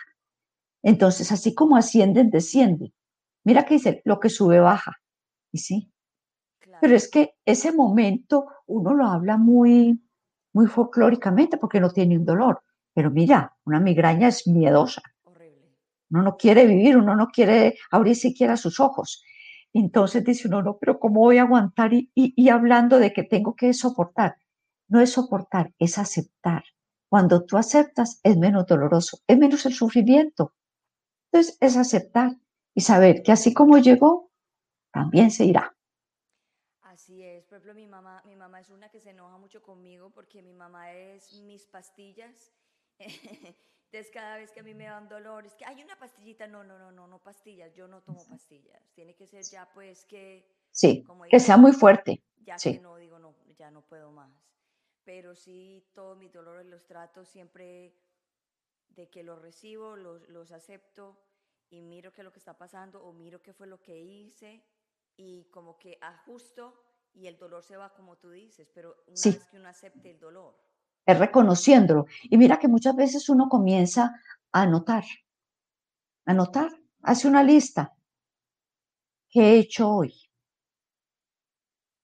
Entonces, 0.82 1.32
así 1.32 1.54
como 1.54 1.76
ascienden, 1.76 2.30
descienden. 2.30 2.94
Mira 3.46 3.64
que 3.64 3.74
dice, 3.74 4.02
lo 4.04 4.18
que 4.18 4.28
sube 4.28 4.58
baja. 4.58 4.92
Y 5.52 5.58
sí. 5.58 5.92
Claro. 6.58 6.78
Pero 6.80 6.96
es 6.96 7.08
que 7.08 7.34
ese 7.44 7.70
momento 7.70 8.46
uno 8.66 8.92
lo 8.92 9.06
habla 9.06 9.36
muy, 9.36 10.02
muy 10.52 10.66
folclóricamente 10.66 11.56
porque 11.56 11.78
no 11.80 11.90
tiene 11.90 12.18
un 12.18 12.24
dolor. 12.24 12.60
Pero 12.92 13.12
mira, 13.12 13.56
una 13.64 13.78
migraña 13.78 14.26
es 14.26 14.48
miedosa. 14.48 15.00
Horrible. 15.22 15.76
Uno 16.10 16.22
no 16.22 16.36
quiere 16.36 16.66
vivir, 16.66 16.96
uno 16.96 17.14
no 17.14 17.28
quiere 17.28 17.76
abrir 17.92 18.16
siquiera 18.16 18.56
sus 18.56 18.80
ojos. 18.80 19.22
Entonces 19.72 20.24
dice 20.24 20.48
uno, 20.48 20.62
no, 20.62 20.78
pero 20.78 20.98
¿cómo 20.98 21.20
voy 21.20 21.38
a 21.38 21.42
aguantar? 21.42 21.94
Y, 21.94 22.10
y, 22.16 22.34
y 22.36 22.48
hablando 22.48 22.98
de 22.98 23.12
que 23.12 23.22
tengo 23.22 23.54
que 23.54 23.72
soportar. 23.74 24.38
No 24.88 25.00
es 25.00 25.12
soportar, 25.12 25.72
es 25.78 25.98
aceptar. 25.98 26.64
Cuando 27.08 27.44
tú 27.44 27.58
aceptas, 27.58 28.18
es 28.24 28.36
menos 28.36 28.66
doloroso, 28.66 29.18
es 29.28 29.38
menos 29.38 29.64
el 29.66 29.72
sufrimiento. 29.72 30.56
Entonces, 31.30 31.56
es 31.60 31.76
aceptar 31.76 32.32
y 32.76 32.82
saber 32.82 33.22
que 33.22 33.32
así 33.32 33.54
como 33.54 33.78
llegó, 33.78 34.30
también 34.92 35.30
se 35.30 35.46
irá. 35.46 35.74
Así 36.82 37.24
es. 37.24 37.46
Por 37.46 37.56
ejemplo, 37.56 37.74
mi 37.74 37.86
mamá, 37.86 38.22
mi 38.26 38.36
mamá 38.36 38.60
es 38.60 38.68
una 38.68 38.90
que 38.90 39.00
se 39.00 39.10
enoja 39.10 39.38
mucho 39.38 39.62
conmigo 39.62 40.10
porque 40.10 40.42
mi 40.42 40.52
mamá 40.52 40.92
es 40.92 41.40
mis 41.40 41.66
pastillas. 41.66 42.52
Entonces, 43.00 44.12
cada 44.12 44.36
vez 44.36 44.52
que 44.52 44.60
a 44.60 44.62
mí 44.62 44.74
me 44.74 44.84
dan 44.84 45.08
dolor, 45.08 45.46
es 45.46 45.54
que 45.54 45.64
hay 45.64 45.82
una 45.82 45.98
pastillita. 45.98 46.46
No, 46.48 46.64
no, 46.64 46.78
no, 46.78 46.92
no, 46.92 47.06
no 47.06 47.18
pastillas. 47.18 47.74
Yo 47.74 47.88
no 47.88 48.02
tomo 48.02 48.22
pastillas. 48.28 48.82
Tiene 48.94 49.14
que 49.14 49.26
ser 49.26 49.42
ya, 49.44 49.66
pues, 49.72 50.04
que. 50.04 50.46
Sí, 50.70 51.02
que 51.30 51.40
sea 51.40 51.56
muy 51.56 51.72
fuerte. 51.72 52.22
Ya 52.44 52.58
sí. 52.58 52.74
que 52.74 52.80
no, 52.80 52.96
digo, 52.96 53.18
no, 53.18 53.34
ya 53.56 53.70
no 53.70 53.80
puedo 53.86 54.12
más. 54.12 54.30
Pero 55.04 55.34
sí, 55.34 55.82
todos 55.94 56.18
mis 56.18 56.30
dolores 56.30 56.66
los 56.66 56.84
trato 56.84 57.24
siempre 57.24 57.94
de 58.90 59.08
que 59.08 59.22
los 59.22 59.40
recibo, 59.40 59.96
los, 59.96 60.28
los 60.28 60.52
acepto 60.52 61.16
y 61.70 61.82
miro 61.82 62.12
qué 62.12 62.20
es 62.22 62.24
lo 62.24 62.32
que 62.32 62.38
está 62.38 62.56
pasando 62.58 63.02
o 63.04 63.12
miro 63.12 63.42
qué 63.42 63.52
fue 63.52 63.66
lo 63.66 63.80
que 63.80 63.98
hice 64.00 64.64
y 65.16 65.44
como 65.50 65.78
que 65.78 65.98
ajusto 66.00 66.82
y 67.14 67.26
el 67.26 67.38
dolor 67.38 67.62
se 67.62 67.76
va 67.76 67.94
como 67.94 68.16
tú 68.18 68.30
dices, 68.30 68.68
pero 68.74 68.96
una 69.08 69.30
Sí. 69.30 69.30
vez 69.30 69.46
que 69.46 69.56
uno 69.56 69.68
acepte 69.68 70.10
el 70.10 70.18
dolor. 70.20 70.56
es 71.04 71.18
reconociéndolo. 71.18 72.06
Y 72.22 72.36
mira 72.38 72.58
que 72.58 72.68
muchas 72.68 72.94
veces 72.94 73.28
uno 73.28 73.48
comienza 73.48 74.14
a 74.52 74.62
anotar, 74.62 75.04
anotar, 76.26 76.70
hace 77.00 77.26
una 77.26 77.42
lista. 77.42 77.94
¿Qué 79.30 79.40
he 79.40 79.58
hecho 79.60 79.88
hoy? 79.88 80.12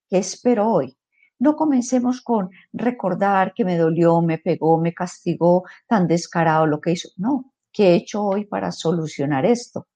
¿Qué 0.08 0.18
espero 0.18 0.68
hoy? 0.70 0.96
No 1.40 1.56
comencemos 1.56 2.20
con 2.22 2.50
recordar 2.72 3.52
que 3.54 3.64
me 3.64 3.76
dolió, 3.76 4.20
me 4.22 4.38
pegó, 4.38 4.78
me 4.78 4.94
castigó, 4.94 5.64
tan 5.88 6.06
descarado 6.06 6.66
lo 6.66 6.80
que 6.80 6.92
hizo. 6.92 7.08
No, 7.16 7.51
¿qué 7.72 7.90
he 7.90 7.94
hecho 7.96 8.22
hoy 8.24 8.44
para 8.44 8.72
solucionar 8.72 9.46
esto? 9.46 9.88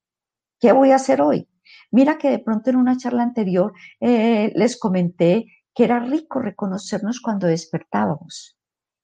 ¿Qué 0.61 0.73
voy 0.73 0.91
a 0.93 0.97
hacer 0.97 1.21
hoy? 1.21 1.49
Mira 1.91 2.19
que 2.19 2.31
de 2.31 2.39
pronto 2.39 2.71
en 2.71 2.77
una 2.77 2.97
charla 2.97 3.23
anterior 3.23 3.73
eh, 4.01 4.53
les 4.55 4.79
comenté 4.79 5.47
que 5.75 5.85
era 5.85 6.01
rico 6.01 6.41
reconocernos 6.41 7.21
cuando 7.21 7.47
despertábamos 7.47 8.57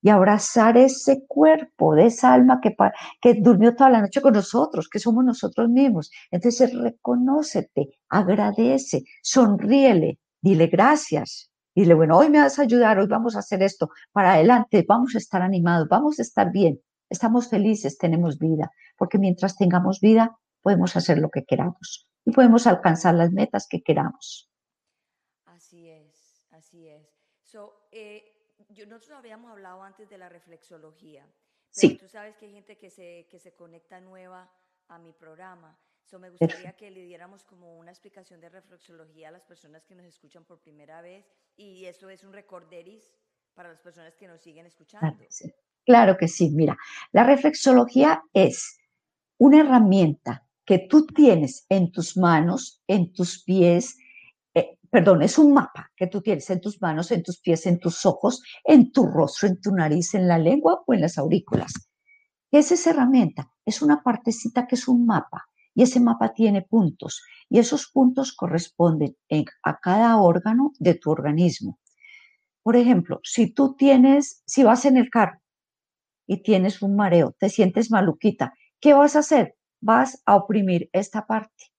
y 0.03 0.09
abrazar 0.09 0.77
ese 0.77 1.25
cuerpo 1.29 1.95
de 1.95 2.07
esa 2.07 2.33
alma 2.35 2.61
que, 2.61 2.75
que 3.21 3.35
durmió 3.35 3.77
toda 3.77 3.91
la 3.91 4.01
noche 4.01 4.21
con 4.21 4.33
nosotros, 4.33 4.89
que 4.89 4.99
somos 4.99 5.25
nosotros 5.25 5.69
mismos. 5.71 6.11
Entonces, 6.31 6.75
reconócete, 6.75 7.91
agradece, 8.09 9.05
sonríele, 9.23 10.19
dile 10.41 10.67
gracias. 10.67 11.51
Dile, 11.75 11.95
bueno, 11.95 12.19
hoy 12.19 12.29
me 12.29 12.41
vas 12.41 12.59
a 12.59 12.63
ayudar, 12.63 12.99
hoy 12.99 13.07
vamos 13.07 13.35
a 13.35 13.39
hacer 13.39 13.63
esto, 13.63 13.89
para 14.13 14.35
adelante, 14.35 14.85
vamos 14.87 15.15
a 15.15 15.19
estar 15.19 15.41
animados, 15.41 15.89
vamos 15.89 16.19
a 16.19 16.23
estar 16.23 16.53
bien, 16.53 16.79
estamos 17.13 17.49
felices, 17.49 17.99
tenemos 17.99 18.39
vida, 18.39 18.73
porque 18.97 19.19
mientras 19.19 19.57
tengamos 19.57 20.01
vida, 20.01 20.39
podemos 20.63 20.97
hacer 20.97 21.19
lo 21.19 21.31
que 21.31 21.45
queramos 21.45 22.09
y 22.25 22.33
podemos 22.33 22.67
alcanzar 22.67 23.15
las 23.15 23.31
metas 23.33 23.67
que 23.69 23.83
queramos. 23.83 24.51
Así 25.45 25.89
es, 25.91 26.47
así 26.51 26.89
es. 26.89 27.07
So, 27.43 27.89
eh, 27.93 28.25
yo, 28.71 28.87
nosotros 28.87 29.19
habíamos 29.19 29.51
hablado 29.51 29.83
antes 29.83 30.09
de 30.09 30.19
la 30.19 30.29
reflexología, 30.29 31.25
pero 31.27 31.37
Sí. 31.71 31.97
tú 31.99 32.09
sabes 32.09 32.37
que 32.37 32.47
hay 32.47 32.53
gente 32.53 32.79
que 32.79 32.91
se, 32.91 33.27
que 33.31 33.39
se 33.39 33.55
conecta 33.55 34.01
nueva 34.01 34.51
a 34.89 34.99
mi 34.99 35.13
programa. 35.13 35.79
So, 36.05 36.19
me 36.19 36.31
gustaría 36.31 36.73
que 36.77 36.91
le 36.91 37.05
diéramos 37.05 37.45
como 37.45 37.79
una 37.79 37.91
explicación 37.91 38.41
de 38.41 38.49
reflexología 38.49 39.29
a 39.29 39.33
las 39.33 39.45
personas 39.45 39.85
que 39.85 39.95
nos 39.95 40.07
escuchan 40.07 40.45
por 40.45 40.61
primera 40.61 41.01
vez 41.01 41.25
y 41.57 41.85
eso 41.87 42.11
es 42.11 42.23
un 42.25 42.33
recorderis 42.33 43.15
para 43.55 43.69
las 43.71 43.81
personas 43.81 44.15
que 44.17 44.27
nos 44.27 44.41
siguen 44.41 44.67
escuchando. 44.67 45.17
sí. 45.29 45.53
Claro 45.85 46.17
que 46.17 46.29
sí. 46.29 46.51
Mira, 46.51 46.77
la 47.13 47.25
reflexología 47.25 48.23
es 48.33 48.79
una 49.39 49.61
herramienta 49.61 50.47
que 50.67 50.81
tú 50.91 51.07
tienes 51.07 51.67
en 51.69 51.93
tus 51.93 52.17
manos, 52.17 52.83
en 52.89 53.13
tus 53.13 53.43
pies, 53.45 53.97
eh, 54.55 54.79
perdón, 54.91 55.23
es 55.23 55.39
un 55.39 55.55
mapa 55.55 55.91
que 55.97 56.09
tú 56.09 56.23
tienes 56.23 56.51
en 56.51 56.61
tus 56.61 56.81
manos, 56.83 57.11
en 57.13 57.23
tus 57.23 57.41
pies, 57.41 57.67
en 57.67 57.81
tus 57.81 58.07
ojos, 58.07 58.43
en 58.65 58.93
tu 58.93 59.07
rostro, 59.07 59.49
en 59.49 59.61
tu 59.61 59.73
nariz, 59.73 60.15
en 60.15 60.29
la 60.29 60.39
lengua 60.39 60.83
o 60.87 60.95
en 60.95 61.01
las 61.03 61.19
aurículas. 61.19 61.73
¿Qué 62.51 62.59
es 62.61 62.73
esa 62.73 62.91
herramienta? 62.91 63.51
Es 63.67 63.83
una 63.83 64.03
partecita 64.03 64.67
que 64.67 64.77
es 64.77 64.89
un 64.89 65.07
mapa 65.07 65.47
y 65.75 65.83
ese 65.85 66.01
mapa 66.01 66.35
tiene 66.35 66.63
puntos 66.63 67.23
y 67.51 67.59
esos 67.59 67.89
puntos 67.93 68.33
corresponden 68.35 69.17
en- 69.29 69.47
a 69.65 69.79
cada 69.81 70.19
órgano 70.19 70.73
de 70.79 70.95
tu 70.95 71.11
organismo. 71.11 71.79
Por 72.63 72.77
ejemplo, 72.77 73.21
si 73.25 73.53
tú 73.53 73.75
tienes, 73.77 74.43
si 74.47 74.63
vas 74.65 74.85
en 74.85 74.97
el 74.97 75.11
carro 75.11 75.42
y 76.27 76.43
tienes 76.43 76.83
un 76.83 76.97
mareo, 76.97 77.35
te 77.39 77.49
sientes 77.49 77.91
maluquita, 77.91 78.55
¿qué 78.81 78.95
vas 78.95 79.17
a 79.17 79.21
hacer? 79.21 79.57
vas 79.83 80.23
a 80.25 80.37
oprimir 80.37 80.89
esta 80.93 81.27
parte. 81.27 81.73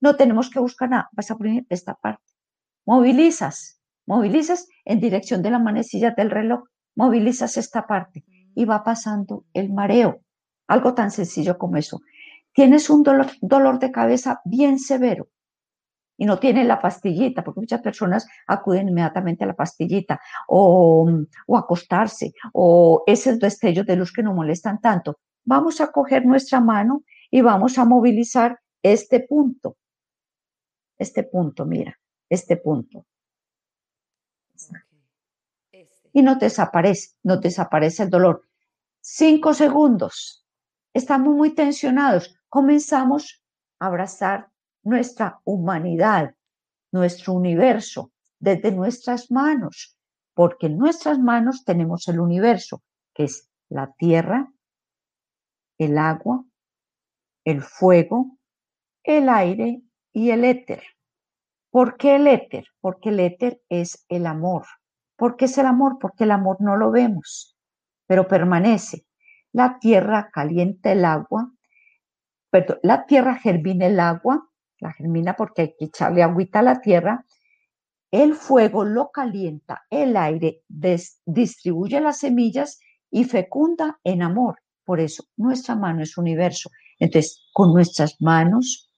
No 0.00 0.16
tenemos 0.16 0.50
que 0.50 0.58
buscar 0.58 0.90
nada, 0.90 1.08
vas 1.12 1.30
a 1.30 1.34
oprimir 1.34 1.66
esta 1.68 1.94
parte. 1.94 2.24
Movilizas, 2.86 3.80
movilizas 4.06 4.66
en 4.84 4.98
dirección 4.98 5.42
de 5.42 5.50
la 5.50 5.58
manecilla 5.58 6.10
del 6.10 6.30
reloj, 6.30 6.64
movilizas 6.96 7.56
esta 7.56 7.86
parte 7.86 8.24
y 8.54 8.64
va 8.64 8.82
pasando 8.82 9.44
el 9.52 9.72
mareo. 9.72 10.22
Algo 10.66 10.94
tan 10.94 11.10
sencillo 11.10 11.58
como 11.58 11.76
eso. 11.76 12.00
Tienes 12.52 12.88
un 12.90 13.02
dolor, 13.02 13.26
dolor 13.40 13.78
de 13.78 13.92
cabeza 13.92 14.40
bien 14.44 14.78
severo 14.78 15.28
y 16.16 16.24
no 16.24 16.38
tienes 16.38 16.66
la 16.66 16.80
pastillita, 16.80 17.42
porque 17.44 17.60
muchas 17.60 17.80
personas 17.80 18.26
acuden 18.46 18.88
inmediatamente 18.88 19.44
a 19.44 19.48
la 19.48 19.54
pastillita 19.54 20.20
o, 20.48 21.08
o 21.46 21.56
acostarse 21.56 22.32
o 22.52 23.02
esos 23.06 23.38
destellos 23.38 23.86
de 23.86 23.96
luz 23.96 24.12
que 24.12 24.22
no 24.22 24.34
molestan 24.34 24.80
tanto. 24.80 25.18
Vamos 25.44 25.80
a 25.80 25.92
coger 25.92 26.24
nuestra 26.24 26.60
mano 26.60 27.02
y 27.30 27.40
vamos 27.40 27.78
a 27.78 27.84
movilizar 27.84 28.58
este 28.82 29.20
punto. 29.20 29.76
Este 30.98 31.24
punto, 31.24 31.66
mira, 31.66 31.98
este 32.28 32.56
punto. 32.56 33.04
Este. 35.70 36.08
Y 36.12 36.22
no 36.22 36.36
desaparece, 36.36 37.10
no 37.22 37.36
desaparece 37.36 38.04
el 38.04 38.10
dolor. 38.10 38.42
Cinco 39.00 39.52
segundos. 39.52 40.44
Estamos 40.94 41.34
muy 41.34 41.54
tensionados. 41.54 42.34
Comenzamos 42.48 43.44
a 43.78 43.86
abrazar 43.86 44.48
nuestra 44.86 45.40
humanidad, 45.44 46.34
nuestro 46.92 47.34
universo, 47.34 48.12
desde 48.38 48.72
nuestras 48.72 49.30
manos, 49.30 49.98
porque 50.34 50.66
en 50.66 50.78
nuestras 50.78 51.18
manos 51.18 51.64
tenemos 51.64 52.08
el 52.08 52.20
universo, 52.20 52.82
que 53.14 53.24
es 53.24 53.50
la 53.68 53.92
tierra, 53.94 54.52
el 55.78 55.98
agua, 55.98 56.44
el 57.44 57.62
fuego, 57.62 58.38
el 59.02 59.28
aire 59.28 59.82
y 60.12 60.30
el 60.30 60.44
éter. 60.44 60.82
¿Por 61.70 61.96
qué 61.96 62.16
el 62.16 62.26
éter? 62.26 62.66
Porque 62.80 63.10
el 63.10 63.20
éter 63.20 63.60
es 63.68 64.04
el 64.08 64.26
amor. 64.26 64.64
¿Por 65.16 65.36
qué 65.36 65.46
es 65.46 65.58
el 65.58 65.66
amor? 65.66 65.98
Porque 66.00 66.24
el 66.24 66.30
amor 66.30 66.56
no 66.60 66.76
lo 66.76 66.90
vemos 66.90 67.56
pero 68.06 68.28
permanece. 68.28 69.06
La 69.52 69.78
tierra 69.78 70.30
calienta 70.32 70.92
el 70.92 71.04
agua, 71.04 71.52
perdón, 72.50 72.78
la 72.82 73.06
tierra 73.06 73.36
germina 73.36 73.86
el 73.86 74.00
agua, 74.00 74.48
la 74.78 74.92
germina 74.92 75.34
porque 75.34 75.62
hay 75.62 75.74
que 75.78 75.86
echarle 75.86 76.22
agüita 76.22 76.60
a 76.60 76.62
la 76.62 76.80
tierra, 76.80 77.24
el 78.10 78.34
fuego 78.34 78.84
lo 78.84 79.10
calienta, 79.10 79.84
el 79.90 80.16
aire 80.16 80.62
distribuye 81.24 82.00
las 82.00 82.18
semillas 82.18 82.78
y 83.10 83.24
fecunda 83.24 83.98
en 84.04 84.22
amor. 84.22 84.60
Por 84.84 85.00
eso 85.00 85.24
nuestra 85.36 85.74
mano 85.74 86.02
es 86.02 86.16
universo. 86.16 86.70
Entonces, 86.98 87.44
con 87.52 87.72
nuestras 87.72 88.20
manos, 88.20 88.90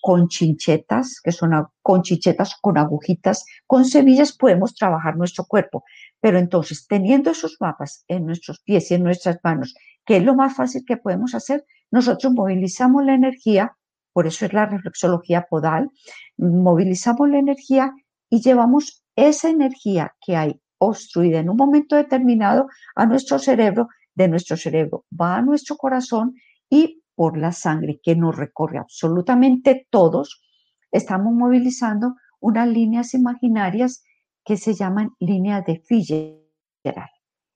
con 0.00 0.28
chinchetas, 0.28 1.20
que 1.22 1.32
son 1.32 1.50
con 1.82 2.02
chinchetas, 2.02 2.56
con 2.60 2.78
agujitas, 2.78 3.44
con 3.66 3.84
semillas, 3.84 4.36
podemos 4.36 4.74
trabajar 4.74 5.16
nuestro 5.16 5.44
cuerpo. 5.44 5.84
Pero 6.20 6.38
entonces, 6.38 6.86
teniendo 6.86 7.30
esos 7.30 7.56
mapas 7.60 8.04
en 8.08 8.26
nuestros 8.26 8.60
pies 8.60 8.90
y 8.90 8.94
en 8.94 9.02
nuestras 9.02 9.38
manos, 9.42 9.74
que 10.04 10.18
es 10.18 10.24
lo 10.24 10.34
más 10.34 10.54
fácil 10.54 10.84
que 10.86 10.96
podemos 10.96 11.34
hacer, 11.34 11.64
nosotros 11.90 12.32
movilizamos 12.32 13.04
la 13.04 13.14
energía, 13.14 13.76
por 14.16 14.26
eso 14.26 14.46
es 14.46 14.54
la 14.54 14.64
reflexología 14.64 15.42
podal, 15.42 15.90
movilizamos 16.38 17.28
la 17.28 17.36
energía 17.36 17.92
y 18.30 18.40
llevamos 18.40 19.04
esa 19.14 19.50
energía 19.50 20.14
que 20.24 20.36
hay 20.36 20.58
obstruida 20.78 21.38
en 21.38 21.50
un 21.50 21.58
momento 21.58 21.96
determinado 21.96 22.66
a 22.94 23.04
nuestro 23.04 23.38
cerebro, 23.38 23.88
de 24.14 24.28
nuestro 24.28 24.56
cerebro 24.56 25.04
va 25.12 25.36
a 25.36 25.42
nuestro 25.42 25.76
corazón 25.76 26.34
y 26.70 27.02
por 27.14 27.36
la 27.36 27.52
sangre 27.52 28.00
que 28.02 28.16
nos 28.16 28.34
recorre 28.34 28.78
absolutamente 28.78 29.86
todos, 29.90 30.42
estamos 30.90 31.34
movilizando 31.34 32.14
unas 32.40 32.68
líneas 32.68 33.12
imaginarias 33.12 34.02
que 34.46 34.56
se 34.56 34.72
llaman 34.72 35.10
líneas 35.20 35.62
de 35.66 35.82
Fitzgerald. 35.86 37.10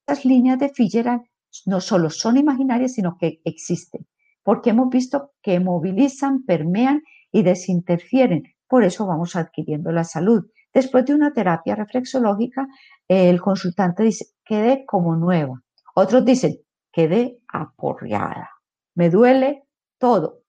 Las 0.07 0.27
líneas 0.27 0.59
de 0.59 0.69
Fitzgerald 0.69 1.23
no 1.65 1.81
solo 1.81 2.11
son 2.11 2.37
imaginarias, 2.37 2.93
sino 2.93 3.17
que 3.17 3.41
existen, 3.47 4.07
porque 4.43 4.71
hemos 4.71 4.89
visto 4.89 5.33
que 5.43 5.61
movilizan, 5.61 6.45
permean 6.45 7.03
y 7.33 7.43
desinterfieren. 7.43 8.45
Por 8.67 8.85
eso 8.85 9.07
vamos 9.07 9.37
adquiriendo 9.37 9.93
la 9.93 10.05
salud. 10.05 10.47
Después 10.73 11.05
de 11.05 11.15
una 11.15 11.33
terapia 11.33 11.75
reflexológica, 11.75 12.67
el 13.09 13.41
consultante 13.41 14.05
dice, 14.05 14.27
quedé 14.45 14.85
como 14.87 15.17
nueva. 15.17 15.61
Otros 15.95 16.25
dicen, 16.25 16.59
quedé 16.93 17.41
aporreada. 17.49 18.51
Me 18.95 19.11
duele 19.11 19.65
todo, 19.99 20.43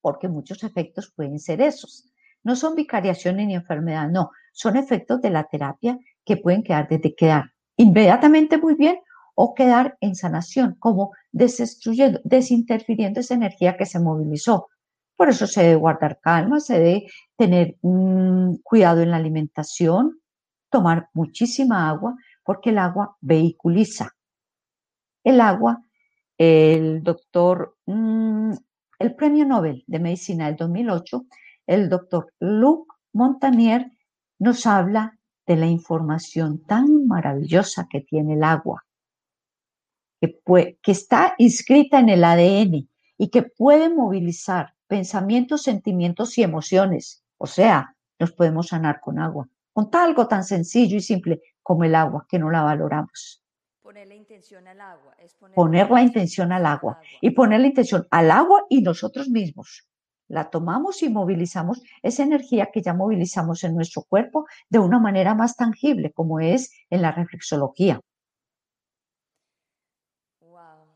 porque 0.00 0.28
muchos 0.28 0.62
efectos 0.64 1.12
pueden 1.14 1.38
ser 1.38 1.60
esos. 1.60 2.10
No 2.42 2.56
son 2.56 2.74
vicariaciones 2.74 3.46
ni 3.46 3.54
enfermedad, 3.54 4.08
no, 4.10 4.30
son 4.52 4.76
efectos 4.76 5.22
de 5.22 5.30
la 5.30 5.44
terapia 5.44 5.98
que 6.24 6.36
pueden 6.36 6.62
quedar 6.62 6.88
desde 6.88 7.14
quedar 7.14 7.54
inmediatamente 7.76 8.58
muy 8.58 8.74
bien 8.74 8.98
o 9.34 9.54
quedar 9.54 9.96
en 10.00 10.14
sanación, 10.14 10.76
como 10.78 11.12
desestruyendo, 11.32 12.20
desinterfiriendo 12.24 13.20
esa 13.20 13.34
energía 13.34 13.76
que 13.76 13.86
se 13.86 14.00
movilizó. 14.00 14.68
Por 15.16 15.28
eso 15.28 15.46
se 15.46 15.62
debe 15.62 15.76
guardar 15.76 16.18
calma, 16.20 16.60
se 16.60 16.78
debe 16.78 17.06
tener 17.36 17.76
mm, 17.82 18.56
cuidado 18.62 19.02
en 19.02 19.10
la 19.10 19.16
alimentación, 19.16 20.18
tomar 20.70 21.08
muchísima 21.14 21.88
agua, 21.88 22.16
porque 22.44 22.70
el 22.70 22.78
agua 22.78 23.16
vehiculiza. 23.20 24.10
El 25.22 25.40
agua, 25.40 25.82
el 26.36 27.02
doctor, 27.02 27.76
mm, 27.86 28.52
el 28.98 29.14
premio 29.14 29.44
Nobel 29.44 29.84
de 29.86 29.98
Medicina 29.98 30.46
del 30.46 30.56
2008, 30.56 31.26
el 31.66 31.88
doctor 31.88 32.32
Luc 32.40 32.92
Montagnier 33.12 33.90
nos 34.38 34.66
habla 34.66 35.18
de 35.46 35.56
la 35.56 35.66
información 35.66 36.64
tan 36.64 37.06
maravillosa 37.06 37.86
que 37.88 38.00
tiene 38.00 38.34
el 38.34 38.44
agua, 38.44 38.84
que, 40.44 40.78
que 40.82 40.92
está 40.92 41.34
inscrita 41.38 41.98
en 42.00 42.08
el 42.08 42.24
ADN 42.24 42.88
y 43.18 43.28
que 43.28 43.42
puede 43.42 43.88
movilizar 43.88 44.74
pensamientos, 44.86 45.62
sentimientos 45.62 46.36
y 46.38 46.42
emociones. 46.42 47.24
O 47.38 47.46
sea, 47.46 47.96
nos 48.18 48.32
podemos 48.32 48.68
sanar 48.68 49.00
con 49.00 49.18
agua, 49.18 49.48
con 49.72 49.88
algo 49.92 50.26
tan 50.28 50.44
sencillo 50.44 50.96
y 50.96 51.00
simple 51.00 51.40
como 51.62 51.84
el 51.84 51.94
agua, 51.94 52.26
que 52.28 52.38
no 52.38 52.50
la 52.50 52.62
valoramos. 52.62 53.42
Poner 53.82 54.08
la 54.08 54.14
intención 54.14 54.66
al 54.66 54.80
agua. 54.80 55.16
poner 55.54 55.90
la 55.90 56.02
intención 56.02 56.52
al 56.52 56.66
agua. 56.66 57.00
Y 57.20 57.30
poner 57.30 57.60
la 57.60 57.66
intención 57.66 58.06
al 58.10 58.30
agua 58.30 58.64
y 58.68 58.82
nosotros 58.82 59.28
mismos 59.28 59.88
la 60.28 60.50
tomamos 60.50 61.02
y 61.02 61.08
movilizamos 61.08 61.82
esa 62.02 62.22
energía 62.22 62.70
que 62.72 62.82
ya 62.82 62.94
movilizamos 62.94 63.64
en 63.64 63.74
nuestro 63.74 64.02
cuerpo 64.02 64.46
de 64.68 64.78
una 64.78 64.98
manera 64.98 65.34
más 65.34 65.56
tangible, 65.56 66.12
como 66.12 66.40
es 66.40 66.72
en 66.90 67.02
la 67.02 67.12
reflexología. 67.12 68.00
Wow. 70.40 70.86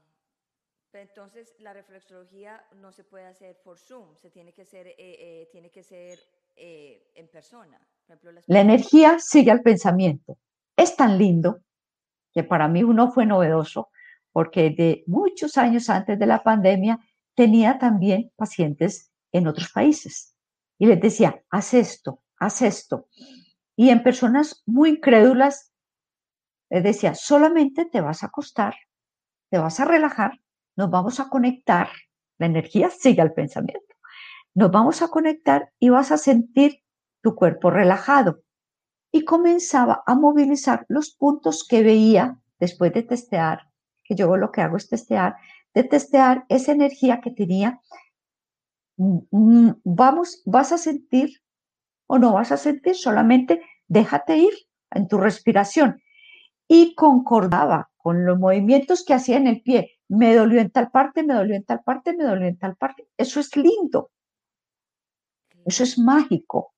Entonces, 1.09 1.55
la 1.59 1.73
reflexología 1.73 2.62
no 2.77 2.92
se 2.92 3.03
puede 3.03 3.27
hacer 3.27 3.59
por 3.64 3.79
Zoom, 3.79 4.16
se 4.16 4.31
tiene 4.31 4.53
que 4.53 4.64
ser, 4.64 4.87
eh, 4.87 4.94
eh, 4.99 5.49
tiene 5.51 5.71
que 5.71 5.83
ser 5.83 6.18
eh, 6.55 7.11
en 7.14 7.29
persona. 7.29 7.81
la 8.47 8.61
energía 8.61 9.18
sigue 9.18 9.51
al 9.51 9.62
pensamiento. 9.62 10.38
Es 10.77 10.97
tan 10.97 11.18
lindo 11.18 11.61
que 12.33 12.44
para 12.44 12.68
mí 12.68 12.83
uno 12.83 13.11
fue 13.11 13.27
novedoso 13.27 13.90
porque 14.33 14.71
de 14.71 15.05
muchos 15.07 15.57
años 15.57 15.90
antes 15.90 16.18
de 16.18 16.27
la 16.27 16.42
pandemia 16.42 16.99
tenía 17.35 17.79
también 17.79 18.31
pacientes 18.37 19.12
en 19.33 19.47
otros 19.49 19.73
países. 19.73 20.37
Y 20.79 20.87
les 20.87 21.01
decía, 21.01 21.42
haz 21.51 21.75
esto, 21.75 22.23
haz 22.38 22.62
esto. 22.62 23.09
Y 23.77 23.90
en 23.90 24.03
personas 24.03 24.62
muy 24.66 25.01
crédulas, 25.01 25.73
les 26.71 26.83
decía, 26.83 27.14
solamente 27.14 27.87
te 27.87 28.01
vas 28.01 28.23
a 28.23 28.27
acostar, 28.27 28.75
te 29.51 29.59
vas 29.59 29.81
a 29.81 29.85
relajar, 29.85 30.40
nos 30.78 30.88
vamos 30.88 31.20
a 31.20 31.28
conectar, 31.28 31.88
la 32.38 32.46
energía 32.46 32.88
sigue 32.88 33.20
al 33.20 33.34
pensamiento, 33.34 33.94
nos 34.54 34.70
vamos 34.70 35.02
a 35.02 35.08
conectar 35.08 35.70
y 35.78 35.90
vas 35.90 36.10
a 36.10 36.16
sentir 36.16 36.82
tu 37.20 37.34
cuerpo 37.34 37.70
relajado. 37.70 38.40
Y 39.12 39.24
comenzaba 39.24 40.02
a 40.06 40.14
movilizar 40.14 40.86
los 40.88 41.10
puntos 41.10 41.66
que 41.68 41.82
veía 41.82 42.38
después 42.58 42.94
de 42.94 43.02
testear, 43.02 43.68
que 44.04 44.14
yo 44.14 44.34
lo 44.36 44.50
que 44.50 44.62
hago 44.62 44.78
es 44.78 44.88
testear, 44.88 45.36
de 45.74 45.84
testear 45.84 46.46
esa 46.48 46.72
energía 46.72 47.20
que 47.20 47.30
tenía 47.30 47.80
Mm, 48.98 49.18
mm, 49.30 49.80
vamos, 49.84 50.42
vas 50.44 50.72
a 50.72 50.78
sentir 50.78 51.40
o 52.08 52.18
no 52.18 52.32
vas 52.34 52.50
a 52.52 52.56
sentir, 52.56 52.96
solamente 52.96 53.62
déjate 53.86 54.36
ir 54.38 54.52
en 54.90 55.08
tu 55.08 55.18
respiración. 55.18 56.02
Y 56.66 56.94
concordaba 56.94 57.90
con 57.96 58.26
los 58.26 58.38
movimientos 58.38 59.04
que 59.04 59.14
hacía 59.14 59.36
en 59.36 59.46
el 59.46 59.62
pie. 59.62 59.97
Me 60.09 60.35
dolió 60.35 60.61
en 60.61 60.71
tal 60.71 60.90
parte, 60.90 61.23
me 61.23 61.35
dolió 61.35 61.55
en 61.55 61.64
tal 61.64 61.83
parte, 61.83 62.16
me 62.16 62.25
dolió 62.25 62.47
en 62.47 62.59
tal 62.59 62.77
parte. 62.77 63.09
Eso 63.16 63.40
es 63.40 63.55
lindo. 63.57 64.11
Eso 65.64 65.83
es 65.83 65.99
mágico. 65.99 66.75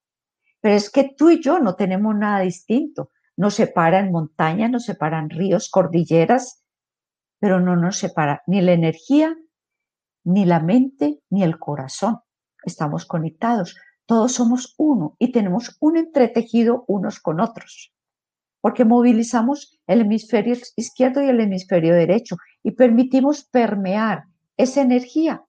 Pero 0.60 0.74
es 0.74 0.90
que 0.90 1.14
tú 1.16 1.30
y 1.30 1.40
yo 1.40 1.58
no 1.60 1.74
tenemos 1.74 2.14
nada 2.16 2.40
distinto. 2.40 3.10
Nos 3.36 3.54
separan 3.54 4.10
montañas, 4.10 4.70
nos 4.70 4.84
separan 4.84 5.30
ríos, 5.30 5.70
cordilleras, 5.70 6.64
pero 7.38 7.60
no 7.60 7.76
nos 7.76 7.96
separa 7.98 8.42
ni 8.46 8.60
la 8.60 8.72
energía 8.72 9.36
ni 10.24 10.44
la 10.44 10.60
mente 10.60 11.20
ni 11.30 11.42
el 11.42 11.58
corazón. 11.58 12.20
Estamos 12.64 13.06
conectados, 13.06 13.76
todos 14.06 14.32
somos 14.32 14.74
uno 14.76 15.16
y 15.18 15.32
tenemos 15.32 15.76
un 15.80 15.96
entretejido 15.96 16.84
unos 16.88 17.20
con 17.20 17.40
otros, 17.40 17.94
porque 18.60 18.84
movilizamos 18.84 19.80
el 19.86 20.02
hemisferio 20.02 20.56
izquierdo 20.76 21.22
y 21.22 21.28
el 21.28 21.40
hemisferio 21.40 21.94
derecho 21.94 22.36
y 22.62 22.72
permitimos 22.72 23.44
permear 23.44 24.24
esa 24.56 24.82
energía 24.82 25.44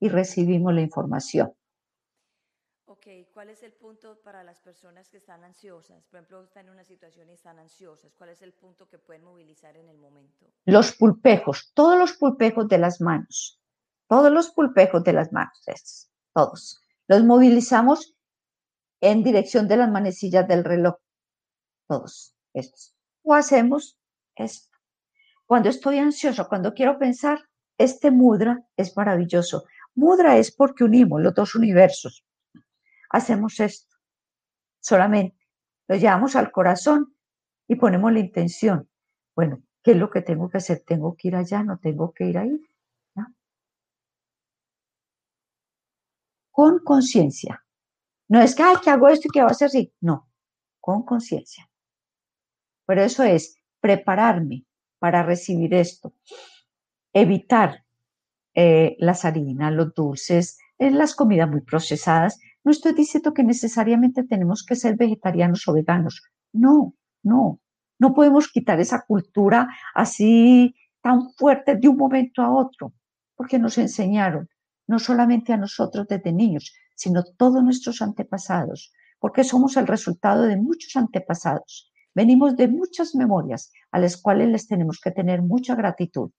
y 0.00 0.08
recibimos 0.08 0.72
la 0.72 0.80
información. 0.80 1.52
Ok, 2.86 3.06
¿cuál 3.32 3.50
es 3.50 3.62
el 3.62 3.72
punto 3.72 4.20
para 4.22 4.44
las 4.44 4.60
personas 4.60 5.08
que 5.08 5.16
están 5.16 5.42
ansiosas? 5.42 6.06
Por 6.06 6.18
ejemplo, 6.18 6.44
están 6.44 6.66
en 6.66 6.72
una 6.72 6.84
situación 6.84 7.28
y 7.28 7.32
están 7.32 7.58
ansiosas. 7.58 8.14
¿Cuál 8.14 8.30
es 8.30 8.42
el 8.42 8.52
punto 8.52 8.88
que 8.88 8.98
pueden 8.98 9.24
movilizar 9.24 9.76
en 9.76 9.88
el 9.88 9.98
momento? 9.98 10.46
Los 10.64 10.92
pulpejos, 10.92 11.72
todos 11.74 11.98
los 11.98 12.12
pulpejos 12.14 12.68
de 12.68 12.78
las 12.78 13.00
manos, 13.00 13.60
todos 14.06 14.30
los 14.30 14.50
pulpejos 14.50 15.02
de 15.02 15.12
las 15.12 15.32
manos, 15.32 15.60
todos. 16.32 16.80
Los 17.08 17.24
movilizamos 17.24 18.16
en 19.00 19.22
dirección 19.22 19.66
de 19.66 19.76
las 19.76 19.90
manecillas 19.90 20.46
del 20.46 20.64
reloj, 20.64 20.94
todos 21.88 22.33
estos. 22.54 22.94
O 23.22 23.34
hacemos 23.34 23.98
esto. 24.36 24.76
Cuando 25.46 25.68
estoy 25.68 25.98
ansioso, 25.98 26.48
cuando 26.48 26.72
quiero 26.72 26.98
pensar, 26.98 27.38
este 27.76 28.10
mudra 28.10 28.64
es 28.76 28.96
maravilloso. 28.96 29.64
Mudra 29.94 30.38
es 30.38 30.50
porque 30.50 30.84
unimos 30.84 31.20
los 31.20 31.34
dos 31.34 31.54
universos. 31.54 32.24
Hacemos 33.10 33.60
esto 33.60 33.94
solamente. 34.84 35.36
Lo 35.88 35.96
llevamos 35.96 36.36
al 36.36 36.52
corazón 36.52 37.14
y 37.66 37.76
ponemos 37.76 38.12
la 38.12 38.20
intención. 38.20 38.88
Bueno, 39.34 39.62
¿qué 39.82 39.92
es 39.92 39.96
lo 39.96 40.10
que 40.10 40.22
tengo 40.22 40.48
que 40.48 40.58
hacer? 40.58 40.82
¿Tengo 40.86 41.16
que 41.16 41.28
ir 41.28 41.36
allá? 41.36 41.62
¿No 41.62 41.78
tengo 41.78 42.12
que 42.12 42.26
ir 42.26 42.38
ahí? 42.38 42.60
Con 46.50 46.78
conciencia. 46.84 47.64
No 48.28 48.40
es 48.40 48.54
que, 48.54 48.62
que 48.82 48.90
hago 48.90 49.08
esto 49.08 49.26
y 49.26 49.30
que 49.32 49.42
va 49.42 49.48
a 49.48 49.54
ser 49.54 49.66
así. 49.66 49.92
No, 50.00 50.30
con 50.80 51.04
conciencia. 51.04 51.68
Por 52.86 52.98
eso 52.98 53.22
es 53.22 53.56
prepararme 53.80 54.64
para 54.98 55.22
recibir 55.22 55.74
esto 55.74 56.14
evitar 57.14 57.84
eh, 58.54 58.96
las 58.98 59.24
harinas, 59.24 59.72
los 59.72 59.94
dulces, 59.94 60.58
eh, 60.78 60.90
las 60.90 61.14
comidas 61.14 61.48
muy 61.48 61.62
procesadas. 61.62 62.38
No 62.64 62.72
estoy 62.72 62.92
diciendo 62.92 63.32
que 63.32 63.44
necesariamente 63.44 64.24
tenemos 64.24 64.64
que 64.64 64.76
ser 64.76 64.96
vegetarianos 64.96 65.66
o 65.68 65.72
veganos. 65.72 66.22
No, 66.52 66.94
no. 67.22 67.60
No 67.98 68.12
podemos 68.12 68.48
quitar 68.48 68.80
esa 68.80 69.02
cultura 69.06 69.68
así 69.94 70.74
tan 71.00 71.30
fuerte 71.34 71.76
de 71.76 71.88
un 71.88 71.96
momento 71.96 72.42
a 72.42 72.50
otro, 72.50 72.92
porque 73.36 73.58
nos 73.58 73.78
enseñaron, 73.78 74.48
no 74.88 74.98
solamente 74.98 75.52
a 75.52 75.56
nosotros 75.56 76.06
desde 76.08 76.32
niños, 76.32 76.74
sino 76.96 77.22
todos 77.36 77.62
nuestros 77.62 78.02
antepasados, 78.02 78.92
porque 79.20 79.44
somos 79.44 79.76
el 79.76 79.86
resultado 79.86 80.42
de 80.42 80.56
muchos 80.56 80.96
antepasados. 80.96 81.92
Venimos 82.14 82.56
de 82.56 82.68
muchas 82.68 83.14
memorias 83.14 83.72
a 83.90 83.98
las 83.98 84.16
cuales 84.16 84.48
les 84.48 84.68
tenemos 84.68 85.00
que 85.00 85.10
tener 85.10 85.42
mucha 85.42 85.74
gratitud. 85.74 86.30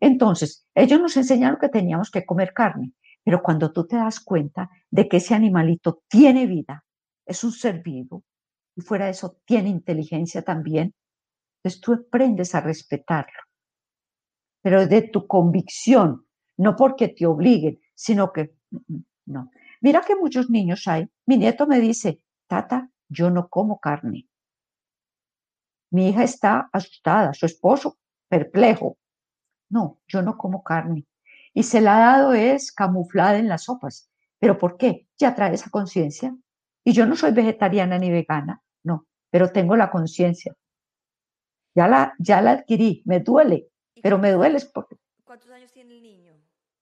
Entonces, 0.00 0.66
ellos 0.74 1.00
nos 1.00 1.16
enseñaron 1.16 1.58
que 1.60 1.68
teníamos 1.68 2.10
que 2.10 2.26
comer 2.26 2.52
carne, 2.52 2.92
pero 3.24 3.42
cuando 3.42 3.72
tú 3.72 3.86
te 3.86 3.96
das 3.96 4.20
cuenta 4.20 4.70
de 4.90 5.08
que 5.08 5.18
ese 5.18 5.34
animalito 5.34 6.02
tiene 6.08 6.46
vida, 6.46 6.84
es 7.24 7.44
un 7.44 7.52
ser 7.52 7.82
vivo, 7.82 8.24
y 8.76 8.80
fuera 8.80 9.04
de 9.04 9.12
eso 9.12 9.38
tiene 9.44 9.68
inteligencia 9.68 10.42
también, 10.42 10.94
entonces 11.58 11.80
tú 11.80 11.92
aprendes 11.92 12.54
a 12.54 12.60
respetarlo. 12.60 13.38
Pero 14.60 14.86
de 14.86 15.02
tu 15.02 15.26
convicción, 15.26 16.26
no 16.56 16.74
porque 16.74 17.08
te 17.08 17.26
obliguen, 17.26 17.80
sino 17.94 18.32
que 18.32 18.54
no. 19.26 19.50
Mira 19.80 20.02
que 20.06 20.16
muchos 20.16 20.50
niños 20.50 20.86
hay. 20.88 21.08
Mi 21.26 21.36
nieto 21.36 21.66
me 21.66 21.80
dice, 21.80 22.20
tata, 22.48 22.90
yo 23.08 23.30
no 23.30 23.48
como 23.48 23.78
carne. 23.78 24.28
Mi 25.92 26.08
hija 26.08 26.24
está 26.24 26.70
asustada, 26.72 27.34
su 27.34 27.44
esposo 27.44 27.98
perplejo. 28.28 28.96
No, 29.68 30.00
yo 30.08 30.22
no 30.22 30.38
como 30.38 30.62
carne. 30.62 31.06
Y 31.52 31.64
se 31.64 31.82
la 31.82 31.96
ha 31.96 32.16
dado 32.16 32.32
es 32.32 32.72
camuflada 32.72 33.38
en 33.38 33.48
las 33.48 33.64
sopas. 33.64 34.10
¿Pero 34.38 34.56
por 34.56 34.78
qué? 34.78 35.06
Ya 35.18 35.34
trae 35.34 35.52
esa 35.52 35.68
conciencia. 35.68 36.34
Y 36.82 36.92
yo 36.92 37.04
no 37.04 37.14
soy 37.14 37.32
vegetariana 37.32 37.98
ni 37.98 38.10
vegana, 38.10 38.62
no, 38.82 39.06
pero 39.30 39.52
tengo 39.52 39.76
la 39.76 39.90
conciencia. 39.90 40.54
Ya 41.74 41.86
la, 41.86 42.14
ya 42.18 42.40
la 42.40 42.52
adquirí, 42.52 43.02
me 43.04 43.20
duele, 43.20 43.68
pero 44.02 44.18
me 44.18 44.32
duele 44.32 44.58
porque... 44.72 44.96
¿Cuántos 45.24 45.50
años 45.50 45.72
tiene 45.72 45.94
el 45.94 46.02
niño? 46.02 46.32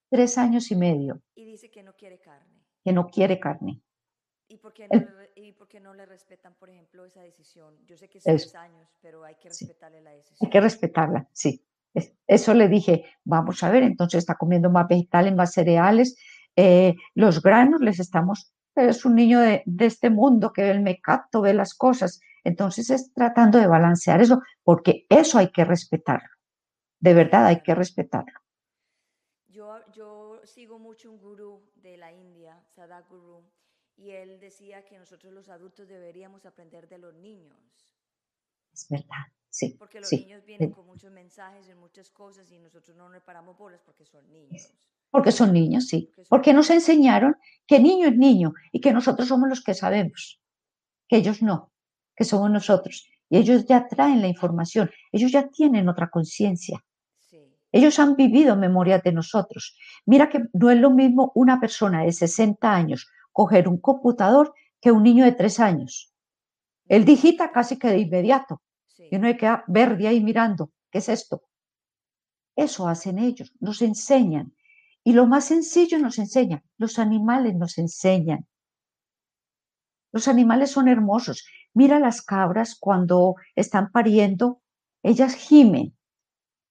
Tres 0.09 0.38
años 0.38 0.70
y 0.70 0.77
medio. 0.77 1.20
Y 1.35 1.44
dice 1.44 1.70
que 1.70 1.83
no 1.83 1.94
quiere 1.94 2.18
carne. 2.18 2.64
Que 2.83 2.92
no 2.92 3.09
quiere 3.09 3.38
carne. 3.38 3.83
¿Y 4.61 4.62
por, 4.62 4.75
qué 4.75 4.88
no 4.88 4.99
le, 4.99 5.31
¿Y 5.37 5.53
por 5.53 5.68
qué 5.68 5.81
no 5.81 5.94
le 5.94 6.05
respetan, 6.05 6.53
por 6.53 6.68
ejemplo, 6.68 7.07
esa 7.07 7.23
decisión? 7.23 7.75
Yo 7.87 7.96
sé 7.96 8.11
que 8.11 8.18
es 8.18 8.25
tres 8.25 8.55
años, 8.55 8.90
pero 9.01 9.25
hay 9.25 9.35
que 9.37 9.49
respetarle 9.49 10.03
la 10.03 10.11
decisión. 10.11 10.37
Hay 10.42 10.51
que 10.51 10.61
respetarla, 10.61 11.29
sí. 11.33 11.64
Eso 12.27 12.53
le 12.53 12.68
dije, 12.68 13.07
vamos 13.25 13.62
a 13.62 13.70
ver, 13.70 13.85
entonces 13.85 14.18
está 14.18 14.35
comiendo 14.35 14.68
más 14.68 14.87
vegetales, 14.87 15.35
más 15.35 15.55
cereales, 15.55 16.14
eh, 16.57 16.94
los 17.14 17.40
granos 17.42 17.81
les 17.81 18.01
estamos, 18.01 18.53
es 18.75 19.07
un 19.07 19.14
niño 19.14 19.40
de, 19.40 19.62
de, 19.64 19.87
este 19.87 20.11
mundo 20.11 20.53
que 20.53 20.62
ve 20.62 20.73
el 20.73 20.83
mecato, 20.83 21.40
ve 21.40 21.55
las 21.55 21.73
cosas, 21.73 22.20
entonces 22.44 22.90
es 22.90 23.14
tratando 23.14 23.59
de 23.59 23.66
balancear 23.66 24.20
eso, 24.20 24.42
porque 24.62 25.07
eso 25.09 25.38
hay 25.38 25.51
que 25.53 25.64
respetarlo, 25.64 26.29
de 26.99 27.14
verdad 27.14 27.46
hay 27.46 27.62
que 27.62 27.75
respetarlo. 27.75 28.38
Yo, 29.49 29.79
yo 29.94 30.42
sigo 30.44 30.79
mucho 30.79 31.11
un 31.11 31.18
gurú 31.18 31.62
de 31.77 31.96
la 31.96 32.12
India, 32.12 32.62
Sadhguru, 32.77 33.42
y 34.01 34.13
él 34.13 34.41
decía 34.41 34.85
que 34.85 34.99
nosotros 34.99 35.33
los 35.33 35.49
adultos 35.51 35.87
deberíamos 35.87 36.47
aprender 36.47 36.89
de 36.89 36.99
los 36.99 37.15
niños. 37.15 37.59
Es 38.73 38.89
verdad, 38.89 39.27
sí. 39.51 39.77
Porque 39.79 40.01
los 40.01 40.09
sí, 40.09 40.21
niños 40.21 40.45
vienen 40.47 40.71
con 40.71 40.87
muchos 40.87 41.13
mensajes 41.13 41.69
y 41.69 41.75
muchas 41.75 42.11
cosas 42.11 42.51
y 42.51 42.59
nosotros 42.59 42.97
no 42.97 43.11
nos 43.11 43.23
paramos 43.23 43.59
bolas 43.59 43.83
porque 43.85 44.07
son 44.07 44.31
niños. 44.33 44.73
Porque 45.11 45.33
son 45.33 45.53
niños, 45.53 45.87
sí. 45.89 46.11
Porque, 46.15 46.29
porque 46.31 46.53
nos 46.55 46.71
enseñaron 46.71 47.37
que 47.67 47.79
niño 47.79 48.09
es 48.09 48.17
niño 48.17 48.55
y 48.73 48.81
que 48.81 48.93
nosotros 48.93 49.29
somos 49.29 49.49
los 49.49 49.63
que 49.63 49.75
sabemos, 49.75 50.41
que 51.07 51.17
ellos 51.17 51.43
no, 51.43 51.71
que 52.17 52.25
somos 52.25 52.51
nosotros. 52.51 53.07
Y 53.29 53.37
ellos 53.37 53.67
ya 53.67 53.87
traen 53.87 54.23
la 54.23 54.29
información, 54.29 54.91
ellos 55.13 55.31
ya 55.31 55.49
tienen 55.49 55.89
otra 55.89 56.09
conciencia. 56.09 56.83
Ellos 57.73 58.01
han 58.01 58.17
vivido 58.17 58.57
memorias 58.57 59.03
de 59.05 59.13
nosotros. 59.13 59.77
Mira 60.05 60.29
que 60.29 60.41
no 60.53 60.71
es 60.71 60.79
lo 60.79 60.91
mismo 60.91 61.31
una 61.37 61.61
persona 61.61 62.03
de 62.03 62.11
60 62.11 62.75
años 62.75 63.09
coger 63.33 63.69
un 63.69 63.79
computador 63.79 64.55
que 64.81 64.93
un 64.93 65.03
niño 65.03 65.25
de 65.25 65.33
tres 65.33 65.61
años. 65.61 66.12
Él 66.87 67.05
digita 67.05 67.53
casi 67.53 67.79
que 67.79 67.88
de 67.88 67.99
inmediato. 67.99 68.62
Sí. 68.88 69.09
Y 69.11 69.16
uno 69.16 69.29
se 69.29 69.37
queda 69.37 69.64
verde 69.69 70.09
ahí 70.09 70.21
mirando. 70.23 70.71
¿Qué 70.90 70.99
es 70.99 71.09
esto? 71.09 71.43
Eso 72.57 72.88
hacen 72.88 73.19
ellos, 73.19 73.53
nos 73.61 73.81
enseñan. 73.83 74.55
Y 75.05 75.12
lo 75.12 75.27
más 75.27 75.47
sencillo 75.47 75.99
nos 75.99 76.19
enseñan. 76.19 76.62
Los 76.77 76.99
animales 76.99 77.55
nos 77.55 77.79
enseñan. 77.79 78.47
Los 80.12 80.29
animales 80.29 80.71
son 80.71 80.88
hermosos. 80.88 81.47
Mira 81.73 81.99
las 82.01 82.23
cabras 82.23 82.77
cuando 82.79 83.37
están 83.55 83.93
pariendo, 83.93 84.61
ellas 85.03 85.35
gimen. 85.35 85.97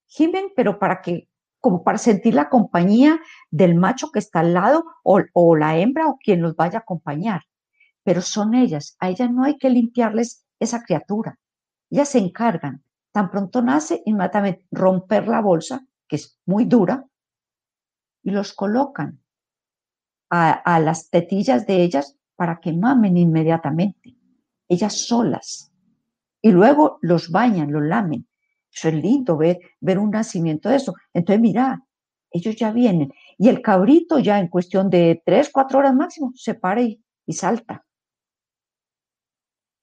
Gimen, 0.07 0.51
pero 0.55 0.77
para 0.77 1.01
que 1.01 1.29
como 1.59 1.83
para 1.83 1.97
sentir 1.97 2.33
la 2.33 2.49
compañía 2.49 3.19
del 3.49 3.75
macho 3.75 4.11
que 4.11 4.19
está 4.19 4.39
al 4.39 4.53
lado 4.53 4.85
o, 5.03 5.55
la 5.55 5.77
hembra 5.77 6.07
o 6.07 6.17
quien 6.17 6.41
los 6.41 6.55
vaya 6.55 6.79
a 6.79 6.81
acompañar. 6.81 7.43
Pero 8.03 8.21
son 8.21 8.53
ellas, 8.53 8.95
a 8.99 9.09
ellas 9.09 9.29
no 9.31 9.43
hay 9.43 9.57
que 9.57 9.69
limpiarles 9.69 10.45
esa 10.59 10.83
criatura. 10.83 11.37
Ellas 11.89 12.09
se 12.09 12.19
encargan, 12.19 12.83
tan 13.11 13.29
pronto 13.29 13.61
nace, 13.61 14.01
inmediatamente 14.05 14.65
romper 14.71 15.27
la 15.27 15.41
bolsa, 15.41 15.85
que 16.07 16.15
es 16.15 16.39
muy 16.45 16.65
dura, 16.65 17.05
y 18.23 18.31
los 18.31 18.53
colocan 18.53 19.19
a 20.31 20.79
las 20.79 21.09
tetillas 21.09 21.65
de 21.65 21.81
ellas 21.81 22.19
para 22.39 22.61
que 22.61 22.71
mamen 22.71 23.17
inmediatamente, 23.17 24.15
ellas 24.69 25.07
solas. 25.07 25.73
Y 26.41 26.51
luego 26.51 26.97
los 27.01 27.31
bañan, 27.31 27.73
los 27.73 27.83
lamen. 27.83 28.28
Eso 28.73 28.89
es 28.89 28.93
lindo 28.95 29.37
ver, 29.37 29.59
ver 29.79 29.99
un 29.99 30.11
nacimiento 30.11 30.69
de 30.69 30.77
eso. 30.77 30.93
Entonces, 31.13 31.41
mira, 31.41 31.83
ellos 32.31 32.55
ya 32.55 32.71
vienen. 32.71 33.11
Y 33.37 33.49
el 33.49 33.61
cabrito 33.61 34.19
ya 34.19 34.39
en 34.39 34.47
cuestión 34.47 34.89
de 34.89 35.21
tres, 35.25 35.49
cuatro 35.51 35.79
horas 35.79 35.95
máximo 35.95 36.31
se 36.35 36.53
para 36.53 36.81
y, 36.81 37.03
y 37.25 37.33
salta. 37.33 37.85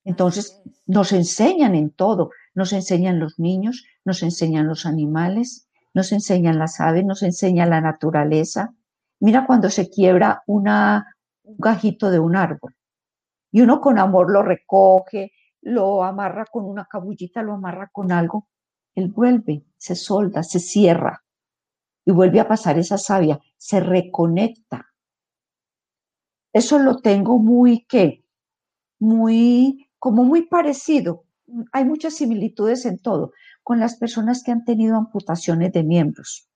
Entonces, 0.03 0.61
nos 0.85 1.11
enseñan 1.11 1.75
en 1.75 1.91
todo. 1.91 2.31
Nos 2.53 2.73
enseñan 2.73 3.19
los 3.19 3.37
niños, 3.39 3.85
nos 4.05 4.23
enseñan 4.23 4.67
los 4.67 4.85
animales, 4.85 5.69
nos 5.93 6.11
enseñan 6.11 6.57
las 6.57 6.79
aves, 6.79 7.05
nos 7.05 7.21
enseñan 7.23 7.69
la 7.69 7.81
naturaleza. 7.81 8.73
Mira 9.19 9.45
cuando 9.45 9.69
se 9.69 9.89
quiebra 9.89 10.43
una, 10.47 11.17
un 11.43 11.57
gajito 11.59 12.09
de 12.09 12.19
un 12.19 12.35
árbol. 12.35 12.75
Y 13.51 13.61
uno 13.61 13.81
con 13.81 13.99
amor 13.99 14.31
lo 14.31 14.43
recoge, 14.43 15.33
lo 15.61 16.03
amarra 16.03 16.45
con 16.45 16.65
una 16.65 16.85
cabullita, 16.85 17.43
lo 17.43 17.53
amarra 17.53 17.89
con 17.91 18.11
algo 18.11 18.47
él 18.97 19.09
vuelve, 19.09 19.63
se 19.77 19.93
solda, 19.95 20.41
se 20.41 20.59
cierra. 20.59 21.23
y 22.03 22.11
vuelve 22.11 22.39
a 22.39 22.47
pasar 22.47 22.79
esa 22.79 22.97
savia, 22.97 23.37
se 23.57 23.81
reconecta. 23.81 24.87
Eso 26.53 26.79
lo 26.79 26.99
tengo 27.01 27.37
muy 27.37 27.85
que, 27.85 28.23
muy, 28.97 29.89
como 29.99 30.23
muy 30.23 30.47
parecido. 30.47 31.25
Hay 31.73 31.83
muchas 31.83 32.15
similitudes 32.15 32.85
en 32.85 32.97
todo 32.99 33.33
con 33.61 33.81
las 33.81 33.97
personas 33.97 34.41
que 34.41 34.51
han 34.51 34.63
tenido 34.63 34.95
amputaciones 34.95 35.73
de 35.73 35.83
miembros. 35.83 36.47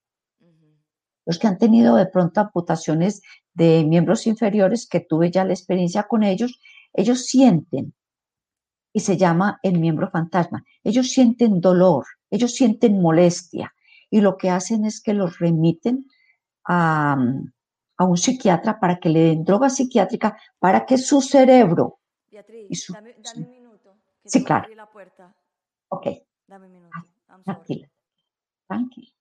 Los 1.26 1.38
que 1.38 1.48
han 1.48 1.58
tenido 1.58 1.98
de 1.98 2.08
pronto 2.08 2.40
amputaciones 2.40 3.22
de 3.54 3.84
miembros 3.84 4.26
inferiores, 4.26 4.88
que 4.88 5.02
tuve 5.02 5.32
ya 5.32 5.44
la 5.44 5.54
experiencia 5.54 6.04
con 6.04 6.24
ellos, 6.24 6.62
ellos 6.94 7.26
sienten, 7.26 7.94
y 8.94 9.02
se 9.02 9.18
llama 9.18 9.60
el 9.64 9.80
miembro 9.80 10.10
fantasma, 10.10 10.64
ellos 10.84 11.10
sienten 11.10 11.60
dolor, 11.60 12.06
ellos 12.32 12.56
sienten 12.56 13.02
molestia, 13.02 13.74
y 14.10 14.22
lo 14.22 14.38
que 14.38 14.50
hacen 14.50 14.86
es 14.86 15.02
que 15.02 15.14
los 15.14 15.40
remiten 15.40 16.06
a, 16.68 17.18
un 18.00 18.18
psiquiatra 18.18 18.80
para 18.80 19.00
que 19.00 19.10
le 19.10 19.20
den 19.20 19.44
droga 19.46 19.70
psiquiátrica 19.70 20.36
para 20.58 20.86
que 20.86 20.98
su 20.98 21.22
cerebro... 21.22 22.00
Beatriz, 22.32 22.88
dame, 22.90 23.14
un 23.36 23.50
minuto. 23.50 23.96
sí, 24.26 24.44
claro. 24.44 24.68
Ok. 25.90 26.08
Dame 26.48 26.66
un 26.66 26.74
minuto. 26.74 26.98
tranquila. 27.44 27.88
Tranquila. 28.68 29.12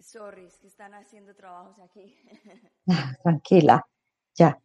Sorry, 0.00 0.44
es 0.46 0.58
que 0.58 0.66
están 0.66 0.92
haciendo 0.94 1.34
trabajos 1.34 1.78
aquí. 1.78 2.14
Tranquila, 3.22 3.86
ya. 4.34 4.58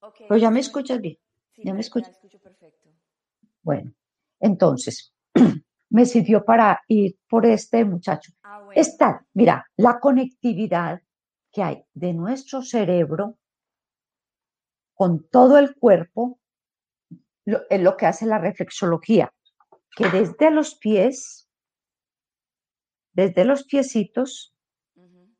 Okay, 0.00 0.26
Pero 0.28 0.40
ya 0.40 0.50
me 0.50 0.60
escuchas 0.60 1.00
bien. 1.00 1.18
Sí, 1.50 1.62
ya 1.64 1.74
me 1.74 1.80
escuchas. 1.80 2.10
escucho 2.10 2.40
perfecto. 2.40 2.90
Bueno, 3.62 3.92
entonces, 4.40 5.12
me 5.92 6.06
sirvió 6.06 6.44
para 6.44 6.82
ir 6.88 7.18
por 7.28 7.44
este 7.44 7.84
muchacho. 7.84 8.32
Ah, 8.42 8.62
bueno. 8.64 8.80
Está, 8.80 9.26
mira, 9.34 9.66
la 9.76 10.00
conectividad 10.00 11.02
que 11.52 11.62
hay 11.62 11.84
de 11.92 12.14
nuestro 12.14 12.62
cerebro 12.62 13.36
con 14.94 15.28
todo 15.28 15.58
el 15.58 15.74
cuerpo 15.74 16.40
es 17.44 17.80
lo 17.80 17.96
que 17.96 18.06
hace 18.06 18.24
la 18.24 18.38
reflexología, 18.38 19.34
que 19.94 20.08
desde 20.08 20.50
los 20.50 20.76
pies, 20.76 21.50
desde 23.12 23.44
los 23.44 23.64
piecitos, 23.64 24.56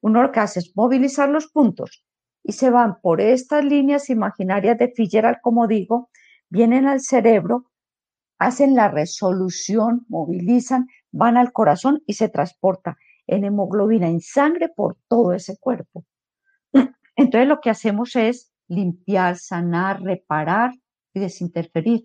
uno 0.02 0.22
lo 0.22 0.32
que 0.32 0.40
hace 0.40 0.58
es 0.58 0.76
movilizar 0.76 1.30
los 1.30 1.46
puntos 1.46 2.04
y 2.42 2.52
se 2.52 2.68
van 2.68 3.00
por 3.00 3.22
estas 3.22 3.64
líneas 3.64 4.10
imaginarias 4.10 4.76
de 4.76 4.92
Fitzgerald, 4.94 5.38
como 5.40 5.66
digo, 5.66 6.10
vienen 6.50 6.86
al 6.86 7.00
cerebro, 7.00 7.71
hacen 8.46 8.74
la 8.74 8.88
resolución, 8.88 10.04
movilizan, 10.08 10.88
van 11.12 11.36
al 11.36 11.52
corazón 11.52 12.02
y 12.06 12.14
se 12.14 12.28
transporta 12.28 12.98
en 13.26 13.44
hemoglobina, 13.44 14.08
en 14.08 14.20
sangre 14.20 14.68
por 14.68 14.96
todo 15.08 15.32
ese 15.32 15.58
cuerpo. 15.58 16.04
Entonces 17.16 17.48
lo 17.48 17.60
que 17.60 17.70
hacemos 17.70 18.16
es 18.16 18.52
limpiar, 18.66 19.36
sanar, 19.36 20.02
reparar 20.02 20.72
y 21.14 21.20
desinterferir. 21.20 22.02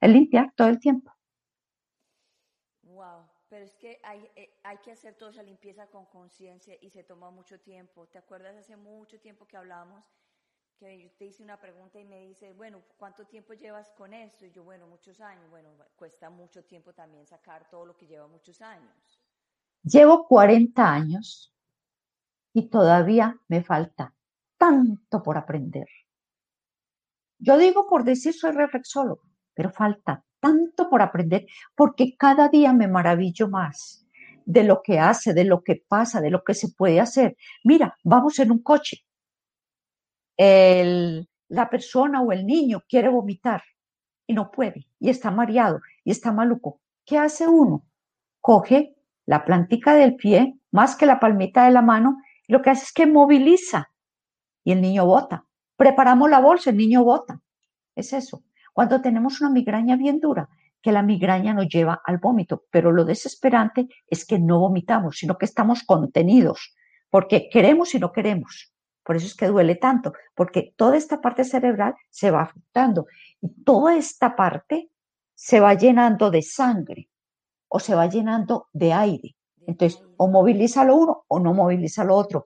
Es 0.00 0.10
limpiar 0.10 0.52
todo 0.54 0.68
el 0.68 0.78
tiempo. 0.78 1.12
Wow, 2.82 3.26
pero 3.48 3.64
es 3.64 3.74
que 3.74 3.98
hay, 4.04 4.28
eh, 4.36 4.50
hay 4.62 4.76
que 4.78 4.92
hacer 4.92 5.14
toda 5.14 5.32
esa 5.32 5.42
limpieza 5.42 5.88
con 5.88 6.06
conciencia 6.06 6.76
y 6.80 6.90
se 6.90 7.02
toma 7.02 7.30
mucho 7.30 7.58
tiempo. 7.58 8.06
¿Te 8.06 8.18
acuerdas 8.18 8.54
hace 8.56 8.76
mucho 8.76 9.18
tiempo 9.18 9.46
que 9.46 9.56
hablamos? 9.56 10.04
Te 10.78 11.26
hice 11.26 11.42
una 11.42 11.60
pregunta 11.60 11.98
y 11.98 12.04
me 12.04 12.20
dice, 12.20 12.52
bueno, 12.52 12.80
¿cuánto 12.96 13.26
tiempo 13.26 13.52
llevas 13.52 13.90
con 13.90 14.14
esto? 14.14 14.46
Y 14.46 14.52
yo, 14.52 14.62
bueno, 14.62 14.86
muchos 14.86 15.20
años. 15.20 15.50
Bueno, 15.50 15.70
cuesta 15.96 16.30
mucho 16.30 16.62
tiempo 16.64 16.92
también 16.92 17.26
sacar 17.26 17.68
todo 17.68 17.84
lo 17.84 17.96
que 17.96 18.06
lleva 18.06 18.28
muchos 18.28 18.62
años. 18.62 19.20
Llevo 19.82 20.28
40 20.28 20.88
años 20.88 21.52
y 22.52 22.68
todavía 22.68 23.36
me 23.48 23.64
falta 23.64 24.14
tanto 24.56 25.20
por 25.20 25.36
aprender. 25.36 25.88
Yo 27.40 27.58
digo 27.58 27.88
por 27.88 28.04
decir 28.04 28.32
soy 28.32 28.52
reflexólogo, 28.52 29.22
pero 29.54 29.70
falta 29.70 30.24
tanto 30.38 30.88
por 30.88 31.02
aprender 31.02 31.46
porque 31.74 32.16
cada 32.16 32.48
día 32.48 32.72
me 32.72 32.86
maravillo 32.86 33.48
más 33.48 34.06
de 34.44 34.62
lo 34.62 34.80
que 34.82 35.00
hace, 35.00 35.34
de 35.34 35.44
lo 35.44 35.64
que 35.64 35.82
pasa, 35.88 36.20
de 36.20 36.30
lo 36.30 36.44
que 36.44 36.54
se 36.54 36.68
puede 36.68 37.00
hacer. 37.00 37.36
Mira, 37.64 37.96
vamos 38.04 38.38
en 38.38 38.52
un 38.52 38.62
coche. 38.62 39.07
La 40.38 41.70
persona 41.70 42.22
o 42.22 42.32
el 42.32 42.46
niño 42.46 42.82
quiere 42.88 43.08
vomitar 43.08 43.62
y 44.26 44.34
no 44.34 44.50
puede 44.50 44.86
y 45.00 45.10
está 45.10 45.30
mareado 45.30 45.80
y 46.04 46.10
está 46.10 46.32
maluco. 46.32 46.80
¿Qué 47.04 47.18
hace 47.18 47.46
uno? 47.46 47.84
Coge 48.40 48.94
la 49.26 49.44
plantica 49.44 49.94
del 49.94 50.16
pie 50.16 50.58
más 50.70 50.96
que 50.96 51.06
la 51.06 51.18
palmita 51.18 51.64
de 51.64 51.72
la 51.72 51.82
mano 51.82 52.18
y 52.46 52.52
lo 52.52 52.62
que 52.62 52.70
hace 52.70 52.84
es 52.84 52.92
que 52.92 53.06
moviliza 53.06 53.90
y 54.64 54.72
el 54.72 54.80
niño 54.80 55.06
bota. 55.06 55.44
Preparamos 55.76 56.30
la 56.30 56.40
bolsa, 56.40 56.70
el 56.70 56.76
niño 56.76 57.04
bota. 57.04 57.40
Es 57.94 58.12
eso. 58.12 58.44
Cuando 58.72 59.00
tenemos 59.00 59.40
una 59.40 59.50
migraña 59.50 59.96
bien 59.96 60.20
dura, 60.20 60.48
que 60.80 60.92
la 60.92 61.02
migraña 61.02 61.54
nos 61.54 61.68
lleva 61.68 62.00
al 62.04 62.18
vómito, 62.18 62.64
pero 62.70 62.92
lo 62.92 63.04
desesperante 63.04 63.88
es 64.06 64.24
que 64.24 64.38
no 64.38 64.60
vomitamos, 64.60 65.18
sino 65.18 65.36
que 65.36 65.46
estamos 65.46 65.82
contenidos, 65.82 66.76
porque 67.10 67.48
queremos 67.50 67.94
y 67.94 67.98
no 67.98 68.12
queremos. 68.12 68.72
Por 69.08 69.16
eso 69.16 69.24
es 69.24 69.34
que 69.34 69.46
duele 69.46 69.76
tanto, 69.76 70.12
porque 70.34 70.74
toda 70.76 70.98
esta 70.98 71.22
parte 71.22 71.42
cerebral 71.42 71.94
se 72.10 72.30
va 72.30 72.42
afectando 72.42 73.06
y 73.40 73.48
toda 73.64 73.96
esta 73.96 74.36
parte 74.36 74.90
se 75.34 75.60
va 75.60 75.72
llenando 75.72 76.30
de 76.30 76.42
sangre 76.42 77.08
o 77.68 77.80
se 77.80 77.94
va 77.94 78.06
llenando 78.06 78.68
de 78.74 78.92
aire. 78.92 79.34
Entonces, 79.66 80.02
o 80.18 80.28
moviliza 80.28 80.84
lo 80.84 80.96
uno 80.96 81.24
o 81.26 81.40
no 81.40 81.54
moviliza 81.54 82.04
lo 82.04 82.16
otro 82.16 82.44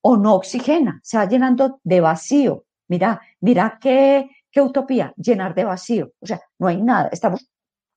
o 0.00 0.16
no 0.16 0.34
oxigena, 0.34 0.98
se 1.04 1.16
va 1.16 1.26
llenando 1.26 1.78
de 1.84 2.00
vacío. 2.00 2.64
Mira, 2.88 3.20
mira 3.38 3.78
qué, 3.80 4.30
qué 4.50 4.60
utopía, 4.60 5.14
llenar 5.16 5.54
de 5.54 5.62
vacío. 5.62 6.10
O 6.18 6.26
sea, 6.26 6.40
no 6.58 6.66
hay 6.66 6.82
nada, 6.82 7.10
estamos 7.12 7.48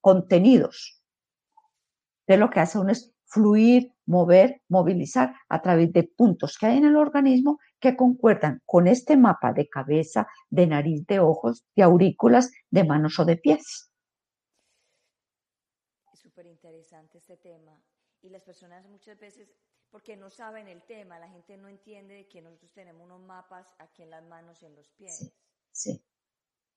contenidos. 0.02 1.02
De 2.28 2.38
lo 2.38 2.52
que 2.52 2.60
hace 2.60 2.78
uno 2.78 2.92
es 2.92 3.12
fluir, 3.34 3.92
mover, 4.06 4.62
movilizar 4.70 5.34
a 5.50 5.62
través 5.62 5.92
de 5.92 6.04
puntos 6.04 6.58
que 6.58 6.68
hay 6.68 6.78
en 6.78 6.86
el 6.86 6.96
organismo 6.96 7.60
que 7.80 7.96
concuerdan 7.96 8.62
con 8.66 8.88
este 8.88 9.18
mapa 9.18 9.54
de 9.54 9.68
cabeza, 9.68 10.28
de 10.50 10.68
nariz, 10.68 11.06
de 11.08 11.20
ojos, 11.20 11.66
de 11.76 11.84
aurículas, 11.84 12.52
de 12.70 12.84
manos 12.84 13.20
o 13.20 13.26
de 13.26 13.38
pies. 13.38 13.92
Es 16.14 16.20
súper 16.20 16.46
interesante 16.46 17.18
este 17.18 17.38
tema. 17.38 17.82
Y 18.22 18.30
las 18.30 18.44
personas 18.44 18.88
muchas 18.88 19.20
veces 19.20 19.50
porque 19.90 20.16
no 20.16 20.30
saben 20.30 20.68
el 20.68 20.82
tema, 20.84 21.20
la 21.20 21.30
gente 21.30 21.58
no 21.58 21.68
entiende 21.68 22.28
que 22.28 22.42
nosotros 22.42 22.72
tenemos 22.74 23.06
unos 23.06 23.22
mapas 23.22 23.68
aquí 23.78 24.02
en 24.02 24.10
las 24.10 24.24
manos 24.24 24.62
y 24.62 24.66
en 24.66 24.76
los 24.76 24.90
pies. 24.90 25.32
Sí, 25.72 26.04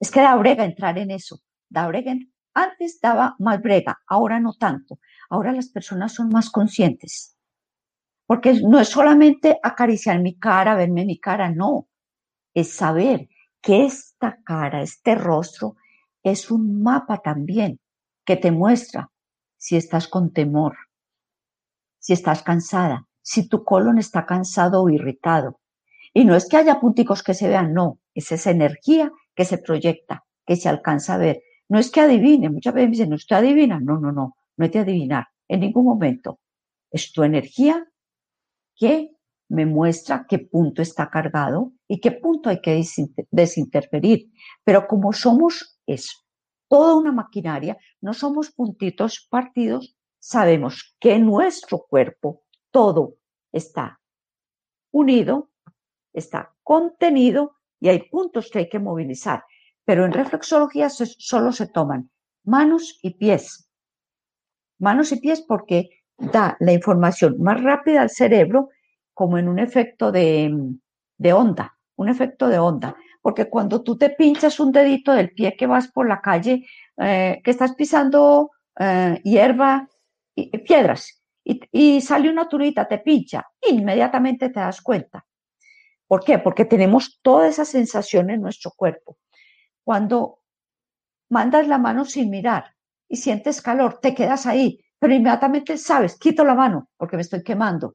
es 0.00 0.10
que 0.10 0.20
da 0.20 0.36
brega 0.36 0.64
entrar 0.64 0.98
en 0.98 1.10
eso, 1.10 1.40
da 1.68 1.86
brega. 1.88 2.14
Antes 2.58 3.00
daba 3.02 3.36
más 3.38 3.60
brega, 3.60 4.00
ahora 4.06 4.40
no 4.40 4.54
tanto. 4.54 4.98
Ahora 5.28 5.52
las 5.52 5.68
personas 5.68 6.14
son 6.14 6.30
más 6.30 6.48
conscientes. 6.48 7.36
Porque 8.26 8.54
no 8.62 8.80
es 8.80 8.88
solamente 8.88 9.60
acariciar 9.62 10.20
mi 10.20 10.38
cara, 10.38 10.74
verme 10.74 11.04
mi 11.04 11.20
cara, 11.20 11.50
no. 11.50 11.88
Es 12.54 12.72
saber 12.72 13.28
que 13.60 13.84
esta 13.84 14.38
cara, 14.42 14.80
este 14.80 15.14
rostro, 15.14 15.76
es 16.22 16.50
un 16.50 16.82
mapa 16.82 17.18
también 17.18 17.78
que 18.24 18.38
te 18.38 18.50
muestra 18.50 19.10
si 19.58 19.76
estás 19.76 20.08
con 20.08 20.32
temor, 20.32 20.76
si 21.98 22.14
estás 22.14 22.42
cansada, 22.42 23.06
si 23.20 23.50
tu 23.50 23.64
colon 23.64 23.98
está 23.98 24.24
cansado 24.24 24.82
o 24.82 24.88
irritado. 24.88 25.60
Y 26.14 26.24
no 26.24 26.34
es 26.34 26.48
que 26.48 26.56
haya 26.56 26.80
punticos 26.80 27.22
que 27.22 27.34
se 27.34 27.48
vean, 27.48 27.74
no, 27.74 28.00
es 28.14 28.32
esa 28.32 28.50
energía 28.50 29.12
que 29.34 29.44
se 29.44 29.58
proyecta, 29.58 30.24
que 30.46 30.56
se 30.56 30.70
alcanza 30.70 31.16
a 31.16 31.18
ver. 31.18 31.42
No 31.68 31.78
es 31.78 31.90
que 31.90 32.00
adivine, 32.00 32.48
muchas 32.50 32.74
veces 32.74 32.88
me 32.88 32.92
dicen, 32.92 33.10
no, 33.10 33.16
usted 33.16 33.36
adivina. 33.36 33.80
No, 33.80 33.98
no, 33.98 34.12
no, 34.12 34.36
no 34.56 34.64
es 34.64 34.72
de 34.72 34.78
adivinar 34.80 35.26
en 35.48 35.60
ningún 35.60 35.84
momento. 35.84 36.40
Es 36.90 37.12
tu 37.12 37.22
energía 37.22 37.86
que 38.74 39.16
me 39.48 39.66
muestra 39.66 40.26
qué 40.28 40.38
punto 40.38 40.82
está 40.82 41.08
cargado 41.08 41.72
y 41.88 42.00
qué 42.00 42.12
punto 42.12 42.50
hay 42.50 42.60
que 42.60 42.82
desinterferir. 43.30 44.30
Pero 44.64 44.86
como 44.86 45.12
somos 45.12 45.80
eso, 45.86 46.18
toda 46.68 46.96
una 46.96 47.12
maquinaria, 47.12 47.76
no 48.00 48.12
somos 48.12 48.50
puntitos 48.50 49.26
partidos, 49.30 49.96
sabemos 50.18 50.96
que 50.98 51.18
nuestro 51.18 51.86
cuerpo, 51.88 52.42
todo 52.70 53.16
está 53.52 54.00
unido, 54.90 55.50
está 56.12 56.54
contenido 56.62 57.56
y 57.78 57.88
hay 57.88 58.08
puntos 58.08 58.50
que 58.50 58.60
hay 58.60 58.68
que 58.68 58.78
movilizar. 58.78 59.44
Pero 59.86 60.04
en 60.04 60.12
reflexología 60.12 60.90
solo 60.90 61.52
se 61.52 61.68
toman 61.68 62.10
manos 62.44 62.98
y 63.02 63.14
pies. 63.14 63.70
Manos 64.78 65.12
y 65.12 65.20
pies 65.20 65.40
porque 65.40 65.88
da 66.18 66.56
la 66.60 66.72
información 66.72 67.36
más 67.40 67.62
rápida 67.62 68.02
al 68.02 68.10
cerebro 68.10 68.70
como 69.14 69.38
en 69.38 69.48
un 69.48 69.58
efecto 69.58 70.12
de, 70.12 70.52
onda, 71.32 71.78
un 71.96 72.08
efecto 72.08 72.48
de 72.48 72.58
onda. 72.58 72.96
Porque 73.22 73.48
cuando 73.48 73.82
tú 73.82 73.96
te 73.96 74.10
pinchas 74.10 74.60
un 74.60 74.72
dedito 74.72 75.12
del 75.12 75.30
pie 75.30 75.56
que 75.56 75.66
vas 75.66 75.88
por 75.88 76.08
la 76.08 76.20
calle, 76.20 76.66
eh, 76.98 77.40
que 77.42 77.50
estás 77.50 77.74
pisando 77.74 78.50
eh, 78.78 79.20
hierba, 79.24 79.88
y, 80.34 80.58
piedras, 80.58 81.22
y, 81.42 81.60
y, 81.72 82.00
sale 82.02 82.28
una 82.28 82.46
turita, 82.46 82.86
te 82.86 82.98
pincha, 82.98 83.46
inmediatamente 83.62 84.50
te 84.50 84.60
das 84.60 84.82
cuenta. 84.82 85.24
¿Por 86.06 86.22
qué? 86.22 86.38
Porque 86.38 86.66
tenemos 86.66 87.18
toda 87.22 87.48
esa 87.48 87.64
sensación 87.64 88.28
en 88.28 88.42
nuestro 88.42 88.72
cuerpo. 88.76 89.16
Cuando 89.86 90.40
mandas 91.30 91.68
la 91.68 91.78
mano 91.78 92.04
sin 92.04 92.28
mirar 92.28 92.74
y 93.08 93.14
sientes 93.14 93.62
calor, 93.62 94.00
te 94.00 94.16
quedas 94.16 94.44
ahí, 94.46 94.80
pero 94.98 95.14
inmediatamente 95.14 95.78
sabes, 95.78 96.18
quito 96.18 96.42
la 96.42 96.56
mano 96.56 96.88
porque 96.96 97.14
me 97.14 97.22
estoy 97.22 97.44
quemando. 97.44 97.94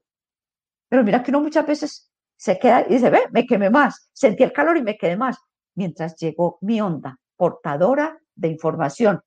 Pero 0.88 1.04
mira 1.04 1.22
que 1.22 1.30
uno 1.30 1.42
muchas 1.42 1.66
veces 1.66 2.10
se 2.34 2.58
queda 2.58 2.86
y 2.88 2.94
dice, 2.94 3.10
ve, 3.10 3.24
me 3.30 3.44
quemé 3.44 3.68
más, 3.68 4.08
sentí 4.10 4.42
el 4.42 4.54
calor 4.54 4.78
y 4.78 4.82
me 4.82 4.96
quedé 4.96 5.18
más, 5.18 5.36
mientras 5.74 6.16
llegó 6.16 6.56
mi 6.62 6.80
onda 6.80 7.20
portadora 7.36 8.18
de 8.34 8.48
información. 8.48 9.20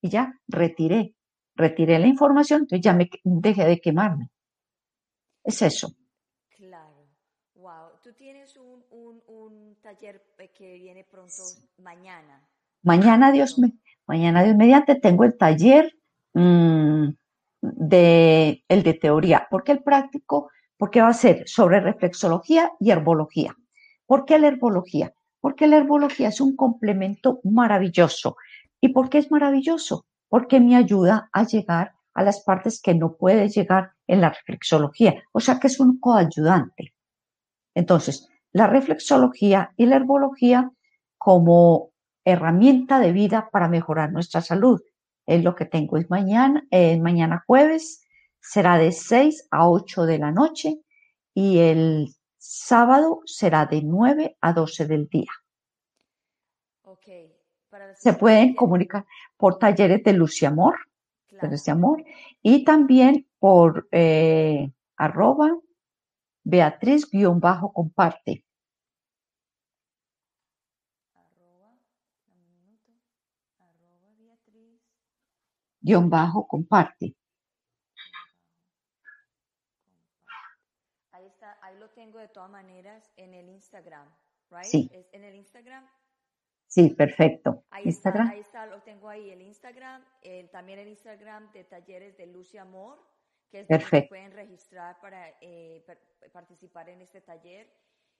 Y 0.00 0.08
ya 0.08 0.32
retiré, 0.46 1.16
retiré 1.56 1.98
la 1.98 2.06
información, 2.06 2.60
entonces 2.60 2.84
ya 2.84 2.92
me 2.92 3.10
dejé 3.24 3.64
de 3.64 3.80
quemarme. 3.80 4.30
Es 5.42 5.62
eso. 5.62 5.88
Claro. 6.50 7.08
Wow. 7.56 7.98
Tú 8.04 8.12
tienes 8.12 8.56
un, 8.56 8.84
un, 9.26 9.76
taller 9.98 10.22
eh, 10.38 10.50
que 10.56 10.74
viene 10.74 11.04
pronto 11.04 11.42
mañana. 11.78 12.46
Mañana, 12.82 13.32
Dios, 13.32 13.58
me, 13.58 13.72
mañana, 14.06 14.42
Dios 14.44 14.56
mediante, 14.56 14.94
tengo 14.94 15.24
el 15.24 15.36
taller 15.36 15.92
mmm, 16.34 17.08
de, 17.60 18.64
el 18.68 18.82
de 18.82 18.94
teoría, 18.94 19.46
porque 19.50 19.72
el 19.72 19.82
práctico 19.82 20.50
porque 20.76 21.00
va 21.00 21.08
a 21.08 21.12
ser 21.12 21.42
sobre 21.48 21.80
reflexología 21.80 22.70
y 22.78 22.92
herbología. 22.92 23.56
¿Por 24.06 24.24
qué 24.24 24.38
la 24.38 24.46
herbología? 24.46 25.12
Porque 25.40 25.66
la 25.66 25.76
herbología 25.76 26.28
es 26.28 26.40
un 26.40 26.54
complemento 26.54 27.40
maravilloso. 27.42 28.36
¿Y 28.80 28.90
por 28.90 29.08
qué 29.10 29.18
es 29.18 29.30
maravilloso? 29.32 30.06
Porque 30.28 30.60
me 30.60 30.76
ayuda 30.76 31.28
a 31.32 31.42
llegar 31.42 31.94
a 32.14 32.22
las 32.22 32.44
partes 32.44 32.80
que 32.80 32.94
no 32.94 33.16
puede 33.16 33.48
llegar 33.48 33.90
en 34.06 34.20
la 34.20 34.30
reflexología. 34.30 35.20
O 35.32 35.40
sea 35.40 35.58
que 35.58 35.66
es 35.66 35.80
un 35.80 35.98
coayudante. 35.98 36.94
Entonces, 37.74 38.28
la 38.52 38.66
reflexología 38.66 39.72
y 39.76 39.86
la 39.86 39.96
herbología 39.96 40.70
como 41.16 41.92
herramienta 42.24 43.00
de 43.00 43.12
vida 43.12 43.48
para 43.52 43.68
mejorar 43.68 44.12
nuestra 44.12 44.40
salud. 44.40 44.80
Es 45.26 45.44
lo 45.44 45.54
que 45.54 45.66
tengo. 45.66 45.96
Es 45.96 46.08
mañana, 46.10 46.66
eh, 46.70 46.98
mañana 47.00 47.44
jueves 47.46 48.02
será 48.40 48.78
de 48.78 48.92
6 48.92 49.48
a 49.50 49.68
8 49.68 50.06
de 50.06 50.18
la 50.18 50.32
noche 50.32 50.80
y 51.34 51.58
el 51.58 52.14
sábado 52.38 53.20
será 53.26 53.66
de 53.66 53.82
9 53.82 54.36
a 54.40 54.52
12 54.52 54.86
del 54.86 55.08
día. 55.08 55.30
Okay. 56.82 57.34
Se 57.96 58.14
pueden 58.14 58.54
comunicar 58.54 59.04
por 59.36 59.58
talleres 59.58 60.02
de 60.02 60.12
luz 60.14 60.40
y 60.42 60.46
amor, 60.46 60.76
amor 61.68 62.04
y 62.42 62.64
también 62.64 63.26
por 63.38 63.88
eh, 63.92 64.70
arroba 64.96 65.56
Beatriz-comparte. 66.48 68.44
Guión 75.80 76.10
bajo 76.10 76.46
comparte. 76.46 77.14
tengo 81.98 82.20
de 82.20 82.28
todas 82.28 82.48
maneras 82.48 83.10
en 83.16 83.34
el 83.34 83.48
Instagram, 83.48 84.08
right? 84.50 84.64
Sí. 84.64 84.88
en 85.12 85.24
el 85.24 85.34
Instagram. 85.34 85.84
Sí, 86.68 86.90
perfecto. 86.90 87.64
Ahí 87.70 87.86
Instagram. 87.86 88.26
Está, 88.26 88.34
ahí 88.34 88.40
está, 88.40 88.66
lo 88.66 88.82
tengo 88.82 89.08
ahí, 89.08 89.30
el 89.30 89.42
Instagram, 89.42 90.04
también 90.52 90.78
el 90.78 90.88
Instagram 90.88 91.50
de 91.52 91.64
talleres 91.64 92.16
de 92.16 92.26
luz 92.26 92.54
y 92.54 92.58
amor, 92.58 92.98
que 93.50 93.60
es 93.60 93.66
perfecto. 93.66 93.96
donde 93.96 94.08
pueden 94.08 94.32
registrar 94.32 95.00
para 95.00 95.28
eh, 95.40 95.84
participar 96.32 96.88
en 96.88 97.02
este 97.02 97.20
taller. 97.20 97.70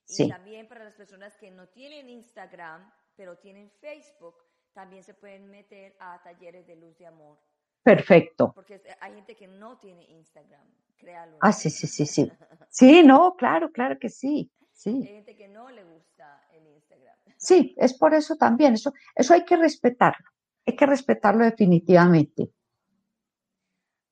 Y 0.07 0.15
sí. 0.15 0.29
también 0.29 0.69
para 0.69 0.85
las 0.85 0.95
personas 0.95 1.37
que 1.37 1.51
no 1.51 1.69
tienen 1.69 2.09
Instagram, 2.09 2.91
pero 3.15 3.37
tienen 3.39 3.71
Facebook, 3.81 4.37
también 4.73 5.03
se 5.03 5.15
pueden 5.15 5.51
meter 5.51 5.97
a 6.01 6.23
talleres 6.23 6.67
de 6.67 6.77
luz 6.77 7.01
y 7.01 7.05
amor. 7.05 7.39
Perfecto. 7.83 8.53
Porque 8.55 8.81
hay 9.01 9.15
gente 9.15 9.35
que 9.35 9.47
no 9.47 9.79
tiene 9.79 10.05
Instagram, 10.05 10.67
créalo. 10.97 11.39
Ah, 11.41 11.53
sí, 11.53 11.71
sí, 11.71 11.87
sí, 11.87 12.07
sí. 12.07 12.31
Sí, 12.69 13.03
no, 13.03 13.35
claro, 13.37 13.71
claro 13.73 13.99
que 13.99 14.09
sí. 14.09 14.51
Sí. 14.73 14.91
Hay 14.91 15.15
gente 15.15 15.37
que 15.37 15.49
no 15.49 15.71
le 15.71 15.83
gusta 15.85 16.47
el 16.53 16.67
Instagram. 16.67 17.17
Sí, 17.37 17.75
es 17.77 17.95
por 17.95 18.15
eso 18.15 18.37
también. 18.37 18.75
Eso, 18.75 18.93
eso 19.15 19.35
hay 19.35 19.45
que 19.45 19.57
respetarlo. 19.57 20.25
Hay 20.65 20.77
que 20.77 20.87
respetarlo 20.87 21.45
definitivamente. 21.45 22.51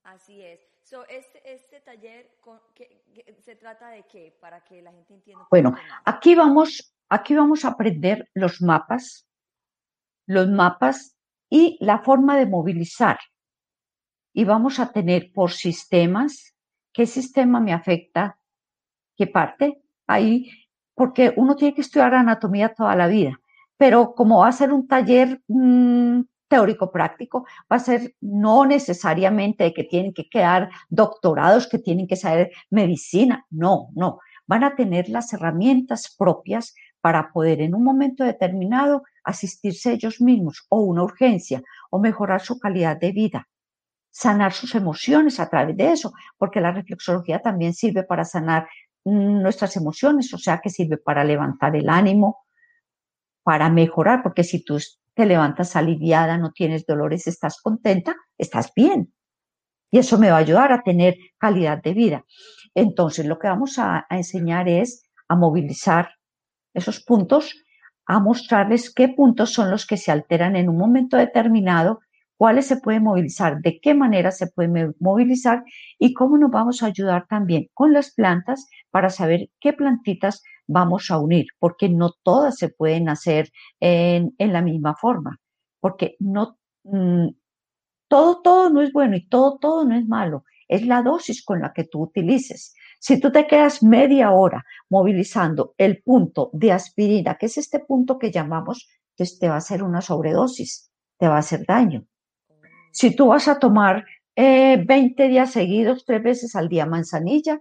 Así 0.03 0.41
es. 0.43 0.66
So, 0.89 1.05
este, 1.09 1.41
este 1.43 1.81
taller 1.81 2.31
se 3.43 3.55
trata 3.57 3.89
de 3.89 4.03
qué? 4.03 4.33
Para 4.39 4.63
que 4.63 4.81
la 4.81 4.93
gente 4.93 5.15
entienda. 5.15 5.45
Bueno, 5.49 5.75
aquí 6.05 6.33
vamos, 6.33 6.95
aquí 7.09 7.35
vamos 7.35 7.65
a 7.65 7.69
aprender 7.69 8.29
los 8.33 8.61
mapas, 8.61 9.27
los 10.27 10.47
mapas 10.47 11.17
y 11.49 11.77
la 11.81 11.99
forma 11.99 12.37
de 12.37 12.45
movilizar 12.45 13.19
y 14.31 14.45
vamos 14.45 14.79
a 14.79 14.93
tener 14.93 15.33
por 15.33 15.51
sistemas, 15.51 16.55
qué 16.93 17.05
sistema 17.05 17.59
me 17.59 17.73
afecta, 17.73 18.39
qué 19.17 19.27
parte, 19.27 19.81
ahí, 20.07 20.49
porque 20.93 21.33
uno 21.35 21.57
tiene 21.57 21.75
que 21.75 21.81
estudiar 21.81 22.13
anatomía 22.13 22.73
toda 22.73 22.95
la 22.95 23.07
vida, 23.07 23.41
pero 23.75 24.15
como 24.15 24.39
va 24.39 24.47
a 24.47 24.53
ser 24.53 24.71
un 24.71 24.87
taller 24.87 25.41
mm, 25.49 26.21
teórico 26.47 26.91
práctico, 26.91 27.45
va 27.71 27.77
a 27.77 27.79
ser 27.79 28.15
no 28.21 28.65
necesariamente 28.65 29.73
que 29.73 29.83
tienen 29.83 30.13
que 30.13 30.29
quedar 30.29 30.69
doctorados, 30.89 31.67
que 31.67 31.79
tienen 31.79 32.07
que 32.07 32.15
saber 32.15 32.51
medicina, 32.69 33.45
no, 33.49 33.89
no, 33.95 34.19
van 34.45 34.63
a 34.63 34.75
tener 34.75 35.09
las 35.09 35.33
herramientas 35.33 36.15
propias 36.17 36.73
para 37.01 37.31
poder 37.31 37.61
en 37.61 37.75
un 37.75 37.83
momento 37.83 38.23
determinado 38.23 39.03
asistirse 39.23 39.93
ellos 39.93 40.21
mismos 40.21 40.65
o 40.69 40.81
una 40.81 41.03
urgencia 41.03 41.61
o 41.89 41.99
mejorar 41.99 42.41
su 42.41 42.59
calidad 42.59 42.97
de 42.97 43.11
vida 43.11 43.47
sanar 44.17 44.51
sus 44.51 44.73
emociones 44.73 45.39
a 45.39 45.47
través 45.47 45.77
de 45.77 45.91
eso, 45.91 46.11
porque 46.39 46.59
la 46.59 46.71
reflexología 46.71 47.39
también 47.39 47.75
sirve 47.75 48.01
para 48.03 48.25
sanar 48.25 48.67
nuestras 49.05 49.75
emociones, 49.77 50.33
o 50.33 50.39
sea 50.39 50.59
que 50.59 50.71
sirve 50.71 50.97
para 50.97 51.23
levantar 51.23 51.75
el 51.75 51.87
ánimo, 51.87 52.39
para 53.43 53.69
mejorar, 53.69 54.23
porque 54.23 54.43
si 54.43 54.63
tú 54.63 54.79
te 55.17 55.25
levantas 55.25 55.75
aliviada, 55.75 56.37
no 56.37 56.51
tienes 56.51 56.85
dolores, 56.85 57.25
estás 57.25 57.59
contenta, 57.59 58.15
estás 58.37 58.71
bien. 58.75 59.11
Y 59.89 59.97
eso 59.97 60.19
me 60.19 60.29
va 60.29 60.37
a 60.37 60.41
ayudar 60.41 60.71
a 60.71 60.83
tener 60.83 61.15
calidad 61.39 61.81
de 61.81 61.93
vida. 61.95 62.25
Entonces, 62.75 63.25
lo 63.25 63.39
que 63.39 63.47
vamos 63.47 63.79
a, 63.79 64.05
enseñar 64.11 64.69
es 64.69 65.09
a 65.27 65.35
movilizar 65.35 66.11
esos 66.75 67.03
puntos, 67.03 67.51
a 68.05 68.19
mostrarles 68.19 68.93
qué 68.93 69.09
puntos 69.09 69.51
son 69.51 69.71
los 69.71 69.87
que 69.87 69.97
se 69.97 70.11
alteran 70.11 70.55
en 70.55 70.69
un 70.69 70.77
momento 70.77 71.17
determinado 71.17 71.99
cuáles 72.37 72.67
se 72.67 72.77
pueden 72.77 73.01
movilizar, 73.01 73.59
de 73.61 73.79
qué 73.81 73.95
manera 73.95 74.29
se 74.29 74.45
pueden 74.51 74.95
movilizar 74.99 75.63
y 75.97 76.13
cómo 76.13 76.37
nos 76.37 76.51
vamos 76.51 76.83
a 76.83 76.85
ayudar 76.85 77.25
también 77.27 77.69
con 77.73 77.91
las 77.91 78.13
plantas 78.13 78.67
para 78.91 79.09
saber 79.09 79.49
qué 79.59 79.73
plantitas 79.73 80.43
vamos 80.67 81.09
a 81.11 81.19
unir, 81.19 81.47
porque 81.59 81.89
no 81.89 82.11
todas 82.23 82.57
se 82.57 82.69
pueden 82.69 83.09
hacer 83.09 83.49
en, 83.79 84.33
la 84.37 84.61
misma 84.61 84.95
forma, 84.95 85.39
porque 85.79 86.15
no, 86.19 86.57
mm, 86.83 87.29
todo, 88.07 88.41
todo 88.41 88.69
no 88.69 88.81
es 88.81 88.91
bueno 88.93 89.15
y 89.15 89.27
todo, 89.27 89.57
todo 89.59 89.85
no 89.85 89.95
es 89.95 90.05
malo. 90.07 90.43
es 90.69 90.85
la 90.85 91.01
dosis 91.01 91.45
con 91.45 91.61
la 91.61 91.71
que 91.71 91.85
tú 91.85 92.01
utilices. 92.03 92.75
Si 92.99 93.21
tú 93.21 93.31
te 93.31 93.47
quedas 93.47 93.83
media 93.83 94.31
hora 94.31 94.65
movilizando 94.89 95.73
el 95.77 96.03
punto 96.03 96.49
de 96.51 96.73
aspirina, 96.73 97.35
que 97.35 97.45
es 97.45 97.57
este 97.57 97.79
punto 97.79 98.19
que 98.19 98.31
llamamos, 98.31 98.89
entonces 99.11 99.39
te 99.39 99.47
va 99.47 99.55
a 99.55 99.59
hacer 99.59 99.81
una 99.81 100.01
sobredosis, 100.01 100.91
te 101.17 101.27
va 101.27 101.35
a 101.35 101.39
hacer 101.39 101.65
daño. 101.65 102.05
Si 102.91 103.15
tú 103.15 103.27
vas 103.27 103.47
a 103.47 103.59
tomar 103.59 104.05
20 104.35 105.23
eh, 105.23 105.27
días 105.29 105.51
seguidos, 105.51 106.05
tres 106.05 106.21
veces 106.21 106.55
al 106.55 106.67
día 106.67 106.85
manzanilla, 106.85 107.59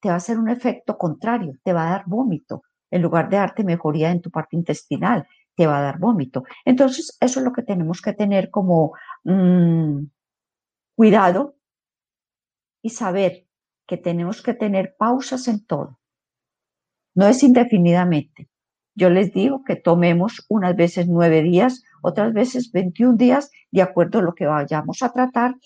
te 0.00 0.08
va 0.08 0.14
a 0.14 0.18
hacer 0.18 0.38
un 0.38 0.48
efecto 0.48 0.98
contrario, 0.98 1.54
te 1.62 1.72
va 1.72 1.88
a 1.88 1.90
dar 1.90 2.04
vómito. 2.06 2.62
En 2.90 3.02
lugar 3.02 3.28
de 3.28 3.36
darte 3.36 3.64
mejoría 3.64 4.10
en 4.10 4.20
tu 4.20 4.30
parte 4.30 4.56
intestinal, 4.56 5.26
te 5.54 5.66
va 5.66 5.78
a 5.78 5.82
dar 5.82 5.98
vómito. 5.98 6.44
Entonces, 6.64 7.16
eso 7.20 7.40
es 7.40 7.44
lo 7.44 7.52
que 7.52 7.62
tenemos 7.62 8.00
que 8.00 8.12
tener 8.12 8.50
como 8.50 8.92
mm, 9.24 10.04
cuidado 10.94 11.56
y 12.82 12.90
saber 12.90 13.46
que 13.86 13.96
tenemos 13.96 14.42
que 14.42 14.54
tener 14.54 14.94
pausas 14.98 15.48
en 15.48 15.64
todo. 15.64 15.98
No 17.14 17.26
es 17.26 17.42
indefinidamente. 17.42 18.48
Yo 18.94 19.10
les 19.10 19.32
digo 19.32 19.62
que 19.64 19.76
tomemos 19.76 20.44
unas 20.48 20.74
veces 20.76 21.06
nueve 21.08 21.42
días, 21.42 21.82
otras 22.02 22.32
veces 22.32 22.72
21 22.72 23.16
días, 23.16 23.50
de 23.70 23.82
acuerdo 23.82 24.18
a 24.18 24.22
lo 24.22 24.34
que 24.34 24.46
vayamos 24.46 25.02
a 25.02 25.12
tratar, 25.12 25.56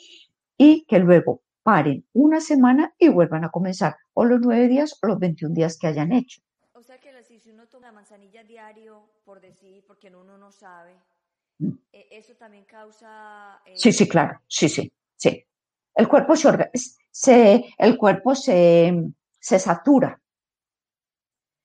y 0.56 0.84
que 0.86 0.98
luego 0.98 1.42
paren 1.62 2.06
una 2.12 2.40
semana 2.40 2.94
y 2.98 3.08
vuelvan 3.08 3.44
a 3.44 3.50
comenzar, 3.50 3.96
o 4.14 4.24
los 4.24 4.40
nueve 4.40 4.68
días 4.68 4.98
o 5.02 5.06
los 5.06 5.18
21 5.18 5.54
días 5.54 5.78
que 5.78 5.86
hayan 5.86 6.12
hecho. 6.12 6.40
O 6.72 6.82
sea 6.82 6.98
que 6.98 7.10
si 7.38 7.50
uno 7.50 7.66
toma 7.68 7.92
manzanilla 7.92 8.42
diario, 8.44 9.08
por 9.24 9.40
decir, 9.40 9.84
porque 9.86 10.08
uno 10.08 10.36
no 10.36 10.50
sabe, 10.50 10.96
mm. 11.58 11.72
eh, 11.92 12.08
¿eso 12.10 12.34
también 12.34 12.64
causa...? 12.64 13.60
Eh, 13.64 13.72
sí, 13.76 13.92
sí, 13.92 14.08
claro, 14.08 14.40
sí, 14.46 14.68
sí, 14.68 14.92
sí. 15.16 15.46
El 15.94 16.08
cuerpo 16.08 16.36
se, 16.36 16.70
se 17.10 17.64
el 17.78 17.96
cuerpo 17.96 18.34
se, 18.34 19.12
se 19.38 19.58
satura. 19.58 20.20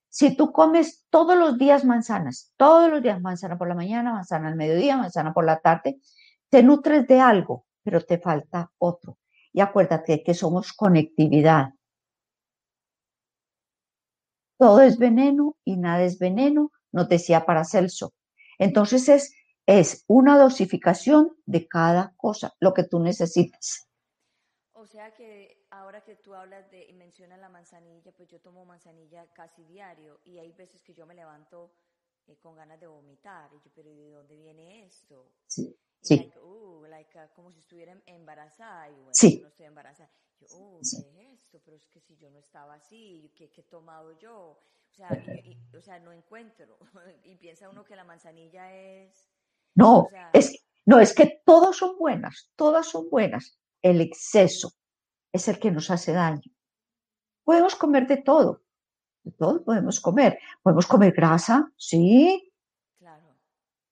Si 0.08 0.34
tú 0.36 0.50
comes 0.52 1.04
todos 1.10 1.36
los 1.36 1.58
días 1.58 1.84
manzanas, 1.84 2.52
todos 2.56 2.90
los 2.90 3.02
días 3.02 3.20
manzana 3.20 3.58
por 3.58 3.68
la 3.68 3.74
mañana, 3.74 4.12
manzana 4.12 4.48
al 4.48 4.56
mediodía, 4.56 4.96
manzana 4.96 5.34
por 5.34 5.44
la 5.44 5.60
tarde, 5.60 6.00
te 6.48 6.62
nutres 6.62 7.06
de 7.06 7.20
algo, 7.20 7.66
pero 7.82 8.00
te 8.00 8.18
falta 8.18 8.70
otro. 8.78 9.18
Y 9.56 9.62
acuérdate 9.62 10.22
que 10.22 10.34
somos 10.34 10.74
conectividad. 10.74 11.72
Todo 14.58 14.82
es 14.82 14.98
veneno 14.98 15.56
y 15.64 15.78
nada 15.78 16.02
es 16.02 16.18
veneno, 16.18 16.72
nos 16.92 17.08
decía 17.08 17.46
Paracelso. 17.46 18.12
Entonces 18.58 19.08
es, 19.08 19.34
es 19.64 20.04
una 20.08 20.38
dosificación 20.38 21.38
de 21.46 21.66
cada 21.66 22.12
cosa, 22.18 22.52
lo 22.60 22.74
que 22.74 22.84
tú 22.84 23.00
necesitas. 23.00 23.88
O 24.74 24.86
sea 24.86 25.14
que 25.14 25.64
ahora 25.70 26.04
que 26.04 26.16
tú 26.16 26.34
hablas 26.34 26.70
de 26.70 26.84
y 26.84 26.92
mencionas 26.92 27.40
la 27.40 27.48
manzanilla, 27.48 28.12
pues 28.12 28.28
yo 28.28 28.38
tomo 28.42 28.66
manzanilla 28.66 29.26
casi 29.32 29.64
diario 29.64 30.20
y 30.22 30.36
hay 30.36 30.52
veces 30.52 30.82
que 30.82 30.92
yo 30.92 31.06
me 31.06 31.14
levanto 31.14 31.72
eh, 32.26 32.36
con 32.42 32.56
ganas 32.56 32.78
de 32.78 32.88
vomitar. 32.88 33.50
Y 33.54 33.60
yo, 33.64 33.70
pero 33.74 33.88
¿de 33.88 34.10
dónde 34.10 34.36
viene 34.36 34.84
esto? 34.84 35.32
Sí. 35.46 35.74
Sí. 36.02 36.32
Like, 36.88 37.18
uh, 37.18 37.34
como 37.34 37.52
si 37.52 37.60
estuviera 37.60 37.96
emparazada. 38.06 38.88
Y 38.88 38.94
bueno, 38.94 39.10
sí. 39.12 39.40
no 39.42 39.48
estoy 39.48 39.66
embarazada. 39.66 40.10
Yo, 40.40 40.46
oh, 40.52 40.78
¿qué 40.78 40.98
es 40.98 41.40
esto? 41.40 41.60
Pero 41.64 41.76
es 41.76 41.86
que 41.88 42.00
si 42.00 42.16
yo 42.16 42.30
no 42.30 42.38
estaba 42.38 42.74
así, 42.74 43.32
¿qué, 43.36 43.50
qué 43.50 43.62
he 43.62 43.64
tomado 43.64 44.18
yo? 44.18 44.58
O 44.90 44.94
sea, 44.94 45.08
y, 45.44 45.58
o 45.76 45.80
sea, 45.80 45.98
no 45.98 46.12
encuentro. 46.12 46.78
y 47.24 47.34
piensa 47.36 47.68
uno 47.68 47.84
que 47.84 47.96
la 47.96 48.04
manzanilla 48.04 48.72
es... 48.74 49.28
No, 49.74 50.00
o 50.00 50.10
sea, 50.10 50.30
es, 50.32 50.64
no, 50.86 51.00
es 51.00 51.14
que 51.14 51.42
todas 51.44 51.76
son 51.76 51.98
buenas, 51.98 52.50
todas 52.56 52.86
son 52.86 53.10
buenas 53.10 53.58
el 53.90 54.00
exceso 54.00 54.72
es 55.32 55.48
el 55.48 55.58
que 55.58 55.70
nos 55.70 55.90
hace 55.90 56.12
daño. 56.12 56.50
Podemos 57.44 57.76
comer 57.76 58.06
de 58.06 58.16
todo, 58.18 58.62
de 59.22 59.32
todo 59.32 59.62
podemos 59.62 60.00
comer. 60.00 60.38
Podemos 60.62 60.86
comer 60.86 61.12
grasa, 61.12 61.70
sí, 61.76 62.52
claro. 62.98 63.36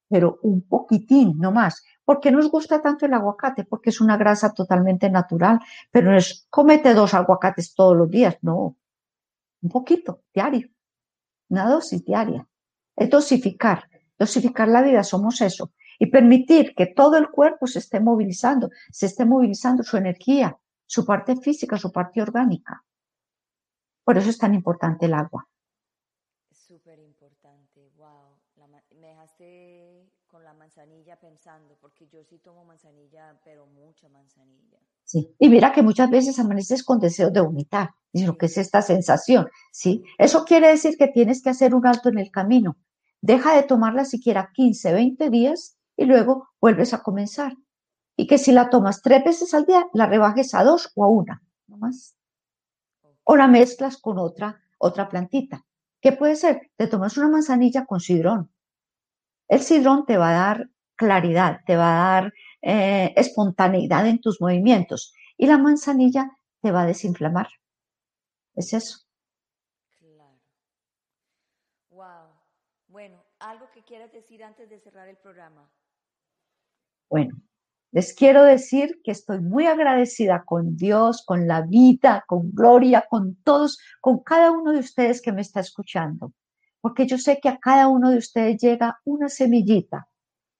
pero 0.08 0.38
un 0.42 0.66
poquitín, 0.66 1.38
no 1.38 1.52
más. 1.52 1.84
¿Por 2.04 2.20
qué 2.20 2.30
nos 2.30 2.50
gusta 2.50 2.82
tanto 2.82 3.06
el 3.06 3.14
aguacate? 3.14 3.64
Porque 3.64 3.90
es 3.90 4.00
una 4.00 4.16
grasa 4.16 4.52
totalmente 4.52 5.08
natural, 5.10 5.60
pero 5.90 6.10
no 6.10 6.16
es 6.16 6.46
cómete 6.50 6.94
dos 6.94 7.14
aguacates 7.14 7.74
todos 7.74 7.96
los 7.96 8.10
días, 8.10 8.36
no. 8.42 8.76
Un 9.62 9.70
poquito, 9.70 10.22
diario. 10.32 10.68
Una 11.48 11.68
dosis 11.68 12.04
diaria. 12.04 12.46
Es 12.96 13.08
dosificar. 13.08 13.88
Dosificar 14.18 14.68
la 14.68 14.82
vida, 14.82 15.02
somos 15.02 15.40
eso 15.40 15.72
y 15.98 16.06
permitir 16.06 16.74
que 16.74 16.86
todo 16.86 17.16
el 17.16 17.30
cuerpo 17.30 17.66
se 17.66 17.78
esté 17.78 18.00
movilizando, 18.00 18.70
se 18.90 19.06
esté 19.06 19.24
movilizando 19.24 19.82
su 19.82 19.96
energía, 19.96 20.58
su 20.86 21.04
parte 21.04 21.36
física, 21.36 21.78
su 21.78 21.92
parte 21.92 22.20
orgánica. 22.22 22.84
Por 24.04 24.18
eso 24.18 24.30
es 24.30 24.38
tan 24.38 24.54
importante 24.54 25.06
el 25.06 25.14
agua. 25.14 25.48
Súper 26.50 26.98
importante, 26.98 27.90
wow. 27.96 28.36
me 29.00 29.08
dejaste 29.08 30.10
con 30.26 30.44
la 30.44 30.52
manzanilla 30.74 31.16
pensando, 31.16 31.76
porque 31.80 32.08
yo 32.08 32.24
sí 32.24 32.38
tomo 32.38 32.64
manzanilla, 32.64 33.38
pero 33.44 33.64
mucha 33.66 34.08
manzanilla. 34.08 34.78
Sí, 35.04 35.32
y 35.38 35.48
mira 35.48 35.72
que 35.72 35.82
muchas 35.82 36.10
veces 36.10 36.38
amaneces 36.40 36.82
con 36.82 36.98
deseo 36.98 37.30
de 37.30 37.40
vomitar, 37.40 37.90
y 38.12 38.26
lo 38.26 38.36
que 38.36 38.46
es 38.46 38.58
esta 38.58 38.82
sensación, 38.82 39.46
¿sí? 39.70 40.02
Eso 40.18 40.44
quiere 40.44 40.68
decir 40.68 40.96
que 40.98 41.06
tienes 41.06 41.42
que 41.42 41.50
hacer 41.50 41.76
un 41.76 41.86
alto 41.86 42.08
en 42.08 42.18
el 42.18 42.32
camino. 42.32 42.76
Deja 43.20 43.54
de 43.54 43.62
tomarla 43.62 44.04
siquiera 44.04 44.50
15, 44.52 44.92
20 44.92 45.30
días 45.30 45.76
y 45.96 46.06
luego 46.06 46.48
vuelves 46.60 46.92
a 46.92 47.04
comenzar. 47.04 47.56
Y 48.16 48.26
que 48.26 48.38
si 48.38 48.50
la 48.50 48.68
tomas 48.68 49.00
tres 49.00 49.22
veces 49.24 49.54
al 49.54 49.66
día, 49.66 49.86
la 49.92 50.06
rebajes 50.06 50.54
a 50.54 50.64
dos 50.64 50.90
o 50.96 51.04
a 51.04 51.08
una, 51.08 51.40
no 51.68 51.76
más. 51.76 52.16
O 53.22 53.36
la 53.36 53.46
mezclas 53.46 53.96
con 53.96 54.18
otra, 54.18 54.60
otra 54.78 55.08
plantita. 55.08 55.64
¿Qué 56.00 56.10
puede 56.10 56.34
ser? 56.34 56.72
Te 56.76 56.88
tomas 56.88 57.16
una 57.16 57.28
manzanilla 57.28 57.86
con 57.86 58.00
sidrón. 58.00 58.50
El 59.48 59.60
sidrón 59.60 60.06
te 60.06 60.16
va 60.16 60.30
a 60.30 60.32
dar 60.32 60.70
claridad, 60.96 61.60
te 61.66 61.76
va 61.76 61.92
a 61.92 62.22
dar 62.22 62.32
eh, 62.62 63.12
espontaneidad 63.16 64.06
en 64.06 64.20
tus 64.20 64.40
movimientos 64.40 65.12
y 65.36 65.46
la 65.46 65.58
manzanilla 65.58 66.30
te 66.60 66.70
va 66.70 66.82
a 66.82 66.86
desinflamar. 66.86 67.48
Es 68.54 68.72
eso. 68.72 68.98
Claro. 69.98 70.40
Wow. 71.90 72.32
Bueno, 72.88 73.24
algo 73.38 73.68
que 73.72 73.82
quieras 73.82 74.12
decir 74.12 74.42
antes 74.42 74.70
de 74.70 74.78
cerrar 74.78 75.08
el 75.08 75.16
programa. 75.16 75.70
Bueno, 77.10 77.36
les 77.90 78.14
quiero 78.14 78.42
decir 78.42 79.00
que 79.04 79.10
estoy 79.10 79.40
muy 79.40 79.66
agradecida 79.66 80.44
con 80.44 80.76
Dios, 80.76 81.22
con 81.24 81.46
la 81.46 81.62
vida, 81.62 82.24
con 82.26 82.50
Gloria, 82.52 83.06
con 83.08 83.36
todos, 83.42 83.78
con 84.00 84.20
cada 84.22 84.50
uno 84.50 84.72
de 84.72 84.80
ustedes 84.80 85.20
que 85.20 85.32
me 85.32 85.42
está 85.42 85.60
escuchando, 85.60 86.32
porque 86.84 87.06
yo 87.06 87.16
sé 87.16 87.40
que 87.40 87.48
a 87.48 87.58
cada 87.58 87.88
uno 87.88 88.10
de 88.10 88.18
ustedes 88.18 88.60
llega 88.60 89.00
una 89.06 89.30
semillita 89.30 90.06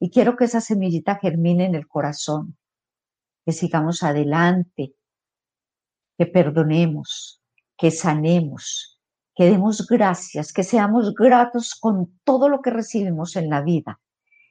y 0.01 0.09
quiero 0.09 0.37
que 0.37 0.47
esa 0.47 0.63
semillita 0.63 1.17
germine 1.17 1.67
en 1.67 1.75
el 1.75 1.87
corazón, 1.87 2.57
que 3.45 3.53
sigamos 3.53 4.03
adelante, 4.03 4.95
que 6.17 6.25
perdonemos, 6.25 7.43
que 7.77 7.91
sanemos, 7.91 8.99
que 9.35 9.45
demos 9.45 9.87
gracias, 9.87 10.55
que 10.55 10.63
seamos 10.63 11.13
gratos 11.13 11.75
con 11.75 12.19
todo 12.25 12.49
lo 12.49 12.63
que 12.63 12.71
recibimos 12.71 13.37
en 13.37 13.51
la 13.51 13.61
vida 13.61 14.01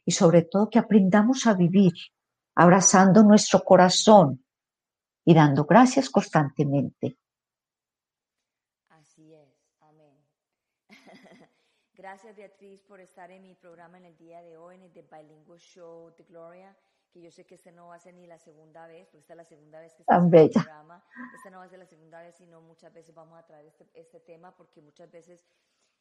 y 0.05 0.11
sobre 0.11 0.43
todo 0.43 0.69
que 0.69 0.77
aprendamos 0.77 1.47
a 1.47 1.55
vivir 1.55 1.93
abrazando 2.53 3.23
nuestro 3.23 3.63
corazón 3.63 4.45
y 5.25 5.33
dando 5.33 5.65
gracias 5.65 6.11
constantemente. 6.11 7.17
Así 8.89 9.33
es, 9.33 9.57
amén. 9.79 10.23
Gracias 12.33 12.49
Beatriz 12.49 12.81
por 12.83 12.99
estar 12.99 13.29
en 13.31 13.43
mi 13.43 13.53
programa 13.53 13.97
en 13.97 14.05
el 14.05 14.17
día 14.17 14.41
de 14.41 14.57
hoy, 14.57 14.75
en 14.75 14.83
el 14.83 14.91
The 14.91 15.03
Bilingual 15.03 15.59
Show 15.59 16.13
de 16.15 16.23
Gloria, 16.23 16.75
que 17.11 17.21
yo 17.21 17.29
sé 17.29 17.45
que 17.45 17.55
este 17.55 17.71
no 17.71 17.87
va 17.87 17.95
a 17.95 17.99
ser 17.99 18.15
ni 18.15 18.25
la 18.25 18.39
segunda 18.39 18.87
vez, 18.87 19.07
porque 19.07 19.19
esta 19.19 19.33
es 19.33 19.37
la 19.37 19.45
segunda 19.45 19.79
vez 19.79 19.93
que 19.93 20.01
está 20.01 20.17
en 20.17 20.33
el 20.33 20.49
programa. 20.51 21.03
Esta 21.35 21.49
no 21.51 21.59
va 21.59 21.65
a 21.65 21.69
ser 21.69 21.79
la 21.79 21.85
segunda 21.85 22.21
vez, 22.21 22.35
sino 22.35 22.59
muchas 22.61 22.91
veces 22.91 23.13
vamos 23.13 23.37
a 23.37 23.45
traer 23.45 23.67
este, 23.67 23.87
este 23.93 24.19
tema, 24.19 24.55
porque 24.55 24.81
muchas 24.81 25.11
veces 25.11 25.45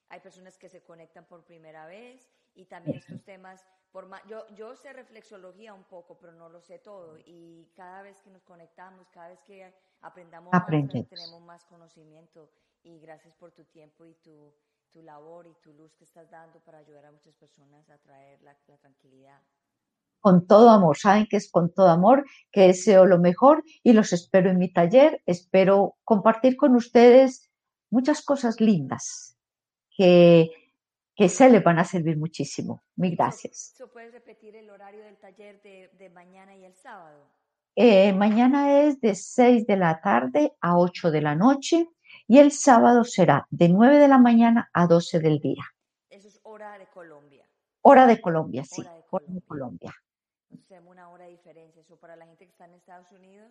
hay 0.09 0.21
personas 0.21 0.57
que 0.57 0.69
se 0.71 0.83
conectan 0.83 1.27
por 1.27 1.45
primera 1.45 1.87
vez 1.87 2.27
y 2.55 2.65
también 2.65 2.97
estos 2.97 3.23
temas, 3.25 3.67
por 3.91 4.09
yo, 4.27 4.47
yo 4.55 4.75
sé 4.75 4.93
reflexología 4.95 5.75
un 5.75 5.85
poco, 5.85 6.19
pero 6.19 6.33
no 6.33 6.49
lo 6.49 6.63
sé 6.63 6.79
todo. 6.79 7.19
Y 7.27 7.71
cada 7.75 8.01
vez 8.01 8.23
que 8.23 8.31
nos 8.31 8.43
conectamos, 8.43 9.11
cada 9.11 9.29
vez 9.29 9.43
que 9.43 9.75
aprendamos 10.01 10.51
más, 10.51 10.67
tenemos 10.67 11.43
más 11.43 11.65
conocimiento. 11.67 12.51
Y 12.85 12.99
gracias 13.01 13.35
por 13.35 13.53
tu 13.53 13.65
tiempo 13.67 14.05
y 14.07 14.15
tu, 14.15 14.53
tu 14.93 15.03
labor 15.03 15.47
y 15.47 15.55
tu 15.63 15.73
luz 15.73 15.95
que 15.97 16.05
estás 16.05 16.31
dando 16.31 16.61
para 16.61 16.79
ayudar 16.79 17.07
a 17.07 17.13
muchas 17.13 17.35
personas 17.35 17.89
a 17.91 17.99
traer 17.99 18.41
la, 18.43 18.57
la 18.69 18.77
tranquilidad 18.79 19.41
con 20.23 20.47
todo 20.47 20.71
amor. 20.71 20.97
Saben 20.97 21.27
que 21.27 21.37
es 21.37 21.51
con 21.51 21.75
todo 21.75 21.89
amor, 21.89 22.25
que 22.53 22.69
deseo 22.69 23.05
lo 23.07 23.19
mejor 23.19 23.65
y 23.83 23.93
los 23.93 24.13
espero 24.13 24.51
en 24.51 24.59
mi 24.59 24.73
taller. 24.73 25.21
Espero 25.27 25.97
compartir 26.05 26.57
con 26.57 26.77
ustedes 26.77 27.51
muchas 27.91 28.25
cosas 28.25 28.61
lindas 28.61 29.37
que, 29.91 30.51
que 31.17 31.29
se 31.29 31.51
les 31.51 31.63
van 31.63 31.81
a 31.81 31.85
servir 31.85 32.17
muchísimo. 32.17 32.85
Mil 32.95 33.17
gracias. 33.17 33.75
¿Puedes 33.93 34.13
repetir 34.13 34.55
el 34.55 34.71
horario 34.71 35.05
del 35.05 35.19
taller 35.19 35.61
de, 35.63 35.91
de 35.99 36.09
mañana 36.09 36.57
y 36.57 36.65
el 36.65 36.75
sábado? 36.77 37.29
Eh, 37.75 38.13
mañana 38.13 38.81
es 38.83 39.01
de 39.01 39.15
6 39.15 39.67
de 39.67 39.77
la 39.77 40.01
tarde 40.01 40.53
a 40.61 40.79
8 40.79 41.11
de 41.11 41.21
la 41.21 41.35
noche 41.35 41.89
y 42.29 42.39
el 42.39 42.53
sábado 42.53 43.05
será 43.05 43.47
de 43.51 43.69
9 43.69 43.99
de 43.99 44.09
la 44.09 44.19
mañana 44.19 44.71
a 44.73 44.87
12 44.87 45.21
del 45.21 45.39
día. 45.41 45.65
Eso 46.11 46.29
es 46.29 46.41
hora 46.45 46.79
de 46.79 46.87
Colombia. 46.87 47.47
Hora 47.83 48.07
de 48.07 48.21
Colombia, 48.21 48.65
sí. 48.65 48.81
Hora 48.83 48.93
de 48.95 49.03
Hora 49.11 49.25
de 49.27 49.41
Colombia. 49.43 49.43
Colombia. 49.47 49.93
Entonces 50.51 50.81
una 50.87 51.09
hora 51.11 51.25
de 51.25 51.31
diferencia. 51.33 51.81
Eso 51.83 51.97
para 51.97 52.17
la 52.17 52.27
gente 52.27 52.45
que 52.45 52.51
está 52.51 52.65
en 52.67 52.75
Estados 52.75 53.11
Unidos 53.13 53.51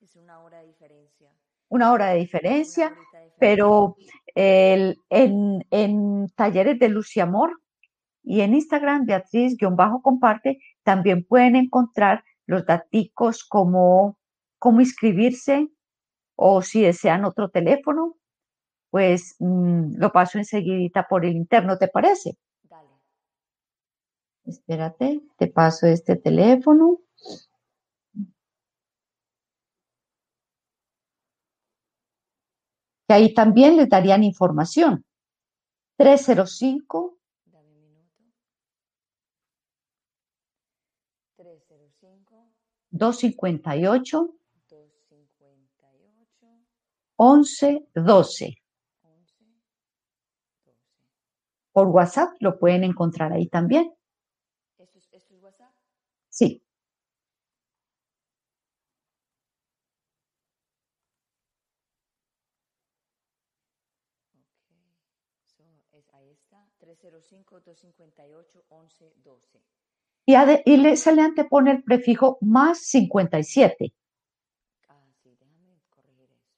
es 0.00 0.16
una 0.16 0.40
hora 0.42 0.60
de 0.60 0.66
diferencia. 0.68 1.30
Una 1.68 1.92
hora 1.92 2.06
de 2.10 2.18
diferencia, 2.18 2.90
de 2.90 2.94
diferencia. 2.96 3.36
pero 3.38 3.96
el- 4.34 4.96
en, 5.10 5.66
en 5.70 6.28
talleres 6.36 6.78
de 6.78 6.88
luz 6.88 7.16
y 7.16 7.20
amor 7.20 7.60
y 8.22 8.40
en 8.40 8.54
Instagram, 8.54 9.04
Beatriz-comparte, 9.06 10.58
también 10.82 11.24
pueden 11.24 11.56
encontrar 11.56 12.24
los 12.46 12.64
daticos 12.64 13.44
como 13.44 14.18
cómo 14.58 14.80
inscribirse 14.80 15.68
o 16.36 16.62
si 16.62 16.82
desean 16.82 17.24
otro 17.24 17.48
teléfono, 17.48 18.16
pues 18.90 19.36
mm, 19.40 19.96
lo 19.96 20.12
paso 20.12 20.38
enseguidita 20.38 21.06
por 21.08 21.24
el 21.24 21.32
interno, 21.32 21.78
¿te 21.78 21.88
parece? 21.88 22.36
Dale. 22.62 22.90
Espérate, 24.44 25.22
te 25.38 25.48
paso 25.48 25.86
este 25.86 26.16
teléfono. 26.16 27.00
Que 33.08 33.14
ahí 33.14 33.34
también 33.34 33.76
les 33.76 33.88
darían 33.88 34.24
información. 34.24 35.04
305 35.96 37.18
Dame 37.46 37.70
un 37.70 37.82
minuto. 37.82 38.24
305 41.36 42.50
258 42.90 44.26
258 44.30 44.35
11 47.16 47.86
12. 47.94 48.56
11 49.02 49.44
12. 50.64 50.76
Por 51.72 51.88
WhatsApp 51.88 52.30
lo 52.40 52.58
pueden 52.58 52.84
encontrar 52.84 53.32
ahí 53.32 53.48
también. 53.48 53.92
¿Esto 54.78 54.98
es, 54.98 55.42
WhatsApp? 55.42 55.72
Sí, 56.28 56.62
ahí 66.12 66.30
está. 66.30 66.66
305 66.78 67.60
258 67.60 68.64
11 68.68 69.12
12. 69.22 69.60
y, 70.26 70.34
y 70.64 70.76
le- 70.76 70.96
se 70.96 71.14
le 71.14 71.22
antepone 71.22 71.70
el 71.72 71.82
prefijo 71.82 72.38
más 72.40 72.78
57. 72.80 73.92
Ah, 74.88 75.06
sí, 75.22 75.36
déjame 75.38 75.78
corregir 75.90 76.30
eso. 76.32 76.50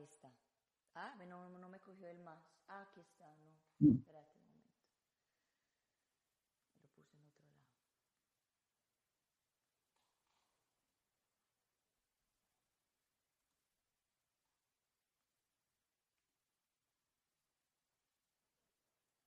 Ahí 0.00 0.06
está. 0.06 0.32
Ah, 0.94 1.14
no, 1.28 1.50
no 1.50 1.68
me 1.68 1.78
cogió 1.78 2.08
el 2.08 2.20
más. 2.20 2.42
Ah, 2.68 2.86
aquí 2.90 3.00
está, 3.00 3.26
no. 3.36 3.50
Mm. 3.80 3.98
Espérate 3.98 4.34
un 4.34 4.42
momento. 4.44 4.78
Lo 6.80 6.88
puse 6.88 7.16
en 7.16 7.22
otro 7.26 7.44
lado. 7.44 7.66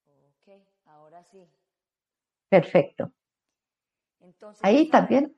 Ok, 0.08 0.68
ahora 0.86 1.24
sí. 1.24 1.48
Perfecto. 2.50 3.12
Entonces, 4.22 4.64
Ahí 4.64 4.90
también, 4.90 5.36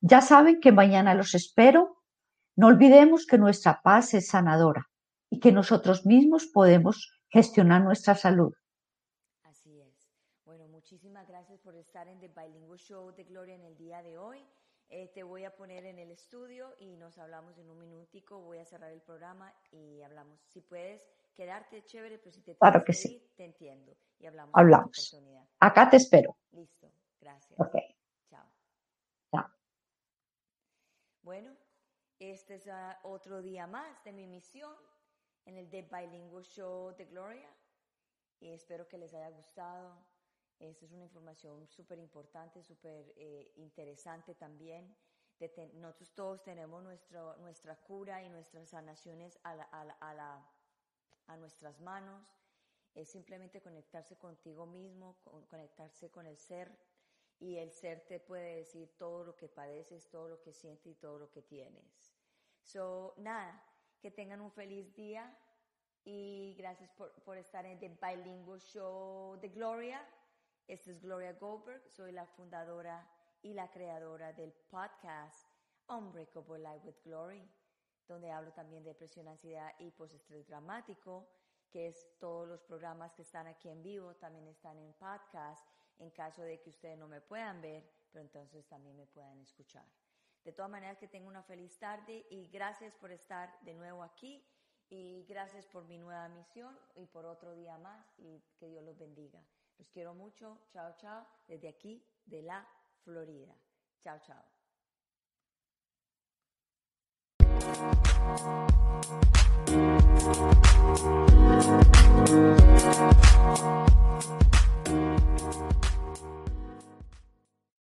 ya 0.00 0.20
saben 0.20 0.58
que 0.60 0.72
mañana 0.72 1.14
los 1.14 1.36
espero. 1.36 1.97
No 2.58 2.66
olvidemos 2.66 3.24
que 3.24 3.38
nuestra 3.38 3.80
paz 3.82 4.14
es 4.14 4.30
sanadora 4.30 4.90
y 5.30 5.38
que 5.38 5.52
nosotros 5.52 6.04
mismos 6.04 6.48
podemos 6.52 7.08
gestionar 7.28 7.84
nuestra 7.84 8.16
salud. 8.16 8.52
Así 9.44 9.80
es. 9.80 10.10
Bueno, 10.44 10.66
muchísimas 10.66 11.28
gracias 11.28 11.60
por 11.60 11.76
estar 11.76 12.08
en 12.08 12.18
The 12.18 12.26
Bilingual 12.26 12.80
Show 12.80 13.12
de 13.12 13.22
Gloria 13.22 13.54
en 13.54 13.62
el 13.62 13.76
día 13.76 14.02
de 14.02 14.18
hoy. 14.18 14.44
Eh, 14.88 15.08
te 15.14 15.22
voy 15.22 15.44
a 15.44 15.54
poner 15.54 15.84
en 15.84 16.00
el 16.00 16.10
estudio 16.10 16.74
y 16.80 16.96
nos 16.96 17.16
hablamos 17.18 17.56
en 17.58 17.70
un 17.70 17.78
minutico. 17.78 18.40
Voy 18.40 18.58
a 18.58 18.64
cerrar 18.64 18.90
el 18.90 19.02
programa 19.02 19.54
y 19.70 20.02
hablamos. 20.02 20.40
Si 20.48 20.60
puedes 20.60 21.00
quedarte 21.36 21.84
chévere, 21.84 22.18
pero 22.18 22.32
si 22.32 22.42
te 22.42 22.56
Claro 22.56 22.82
que 22.84 22.92
sí. 22.92 23.24
te 23.36 23.44
entiendo. 23.44 23.96
Y 24.18 24.26
hablamos. 24.26 24.52
Hablamos. 24.56 25.16
Acá 25.60 25.88
te 25.88 25.98
espero. 25.98 26.36
Listo. 26.50 26.90
Gracias. 27.20 27.60
Ok. 27.60 27.76
Chao. 28.28 28.50
Chao. 29.30 29.46
Bueno, 31.22 31.54
este 32.18 32.56
es 32.56 32.66
ah, 32.68 32.98
otro 33.04 33.40
día 33.42 33.66
más 33.66 34.02
de 34.04 34.12
mi 34.12 34.26
misión 34.26 34.74
en 35.44 35.56
el 35.56 35.70
The 35.70 35.82
Bilingual 35.82 36.44
Show 36.44 36.94
de 36.96 37.04
Gloria 37.06 37.48
y 38.40 38.50
espero 38.50 38.86
que 38.88 38.98
les 38.98 39.14
haya 39.14 39.30
gustado. 39.30 39.96
Esta 40.58 40.84
es 40.86 40.92
una 40.92 41.04
información 41.04 41.66
súper 41.68 41.98
importante, 41.98 42.62
súper 42.62 43.12
eh, 43.16 43.52
interesante 43.56 44.34
también. 44.34 44.96
De 45.38 45.48
te- 45.48 45.68
nosotros 45.74 46.12
todos 46.14 46.42
tenemos 46.42 46.82
nuestro, 46.82 47.36
nuestra 47.36 47.76
cura 47.76 48.22
y 48.24 48.28
nuestras 48.28 48.68
sanaciones 48.70 49.38
a, 49.44 49.54
la- 49.54 49.64
a 49.64 49.84
la- 49.84 49.92
a 50.00 50.14
la- 50.14 50.50
a 51.28 51.36
nuestras 51.36 51.80
manos. 51.80 52.26
Es 52.94 53.08
simplemente 53.10 53.60
conectarse 53.62 54.16
contigo 54.18 54.66
mismo, 54.66 55.20
con- 55.22 55.46
conectarse 55.46 56.10
con 56.10 56.26
el 56.26 56.36
ser 56.36 56.76
y 57.40 57.56
el 57.56 57.70
ser 57.72 58.00
te 58.06 58.20
puede 58.20 58.56
decir 58.56 58.96
todo 58.98 59.24
lo 59.24 59.36
que 59.36 59.48
padeces, 59.48 60.08
todo 60.10 60.28
lo 60.28 60.40
que 60.40 60.52
sientes 60.52 60.86
y 60.86 60.94
todo 60.94 61.18
lo 61.18 61.30
que 61.30 61.42
tienes. 61.42 62.14
So, 62.62 63.14
nada, 63.18 63.62
que 64.00 64.10
tengan 64.10 64.40
un 64.40 64.50
feliz 64.50 64.94
día 64.94 65.36
y 66.04 66.54
gracias 66.58 66.90
por, 66.90 67.12
por 67.22 67.36
estar 67.36 67.64
en 67.66 67.78
The 67.78 67.98
Bilingual 68.00 68.60
Show 68.60 69.38
de 69.40 69.48
Gloria. 69.48 70.06
Esta 70.66 70.90
es 70.90 71.00
Gloria 71.00 71.32
Goldberg, 71.34 71.88
soy 71.88 72.12
la 72.12 72.26
fundadora 72.26 73.08
y 73.42 73.54
la 73.54 73.70
creadora 73.70 74.32
del 74.32 74.52
podcast 74.52 75.48
Unbreakable 75.88 76.58
Life 76.58 76.86
with 76.86 77.02
Glory, 77.04 77.48
donde 78.06 78.30
hablo 78.30 78.52
también 78.52 78.82
de 78.82 78.90
depresión, 78.90 79.28
ansiedad 79.28 79.72
y 79.78 79.90
postestrés 79.90 80.46
dramático, 80.46 81.28
que 81.70 81.88
es 81.88 82.18
todos 82.18 82.48
los 82.48 82.62
programas 82.62 83.12
que 83.14 83.22
están 83.22 83.46
aquí 83.46 83.68
en 83.68 83.82
vivo, 83.82 84.14
también 84.16 84.46
están 84.48 84.78
en 84.78 84.92
podcast, 84.94 85.66
en 85.98 86.10
caso 86.10 86.42
de 86.42 86.60
que 86.60 86.70
ustedes 86.70 86.98
no 86.98 87.08
me 87.08 87.20
puedan 87.20 87.60
ver, 87.60 87.88
pero 88.10 88.22
entonces 88.24 88.66
también 88.66 88.96
me 88.96 89.06
puedan 89.06 89.40
escuchar. 89.40 89.84
De 90.44 90.52
todas 90.52 90.70
maneras, 90.70 90.98
que 90.98 91.08
tengan 91.08 91.28
una 91.28 91.42
feliz 91.42 91.78
tarde 91.78 92.26
y 92.30 92.48
gracias 92.48 92.94
por 92.94 93.10
estar 93.10 93.60
de 93.62 93.74
nuevo 93.74 94.02
aquí 94.02 94.44
y 94.88 95.24
gracias 95.28 95.66
por 95.66 95.84
mi 95.84 95.98
nueva 95.98 96.28
misión 96.28 96.78
y 96.94 97.06
por 97.06 97.26
otro 97.26 97.54
día 97.54 97.76
más 97.78 98.06
y 98.18 98.40
que 98.58 98.68
Dios 98.68 98.82
los 98.84 98.98
bendiga. 98.98 99.40
Los 99.78 99.88
quiero 99.90 100.14
mucho. 100.14 100.58
Chao, 100.72 100.94
chao. 100.96 101.26
Desde 101.46 101.68
aquí, 101.68 102.02
de 102.26 102.42
la 102.42 102.66
Florida. 103.04 103.54
Chao, 104.02 104.18
chao. 104.20 104.42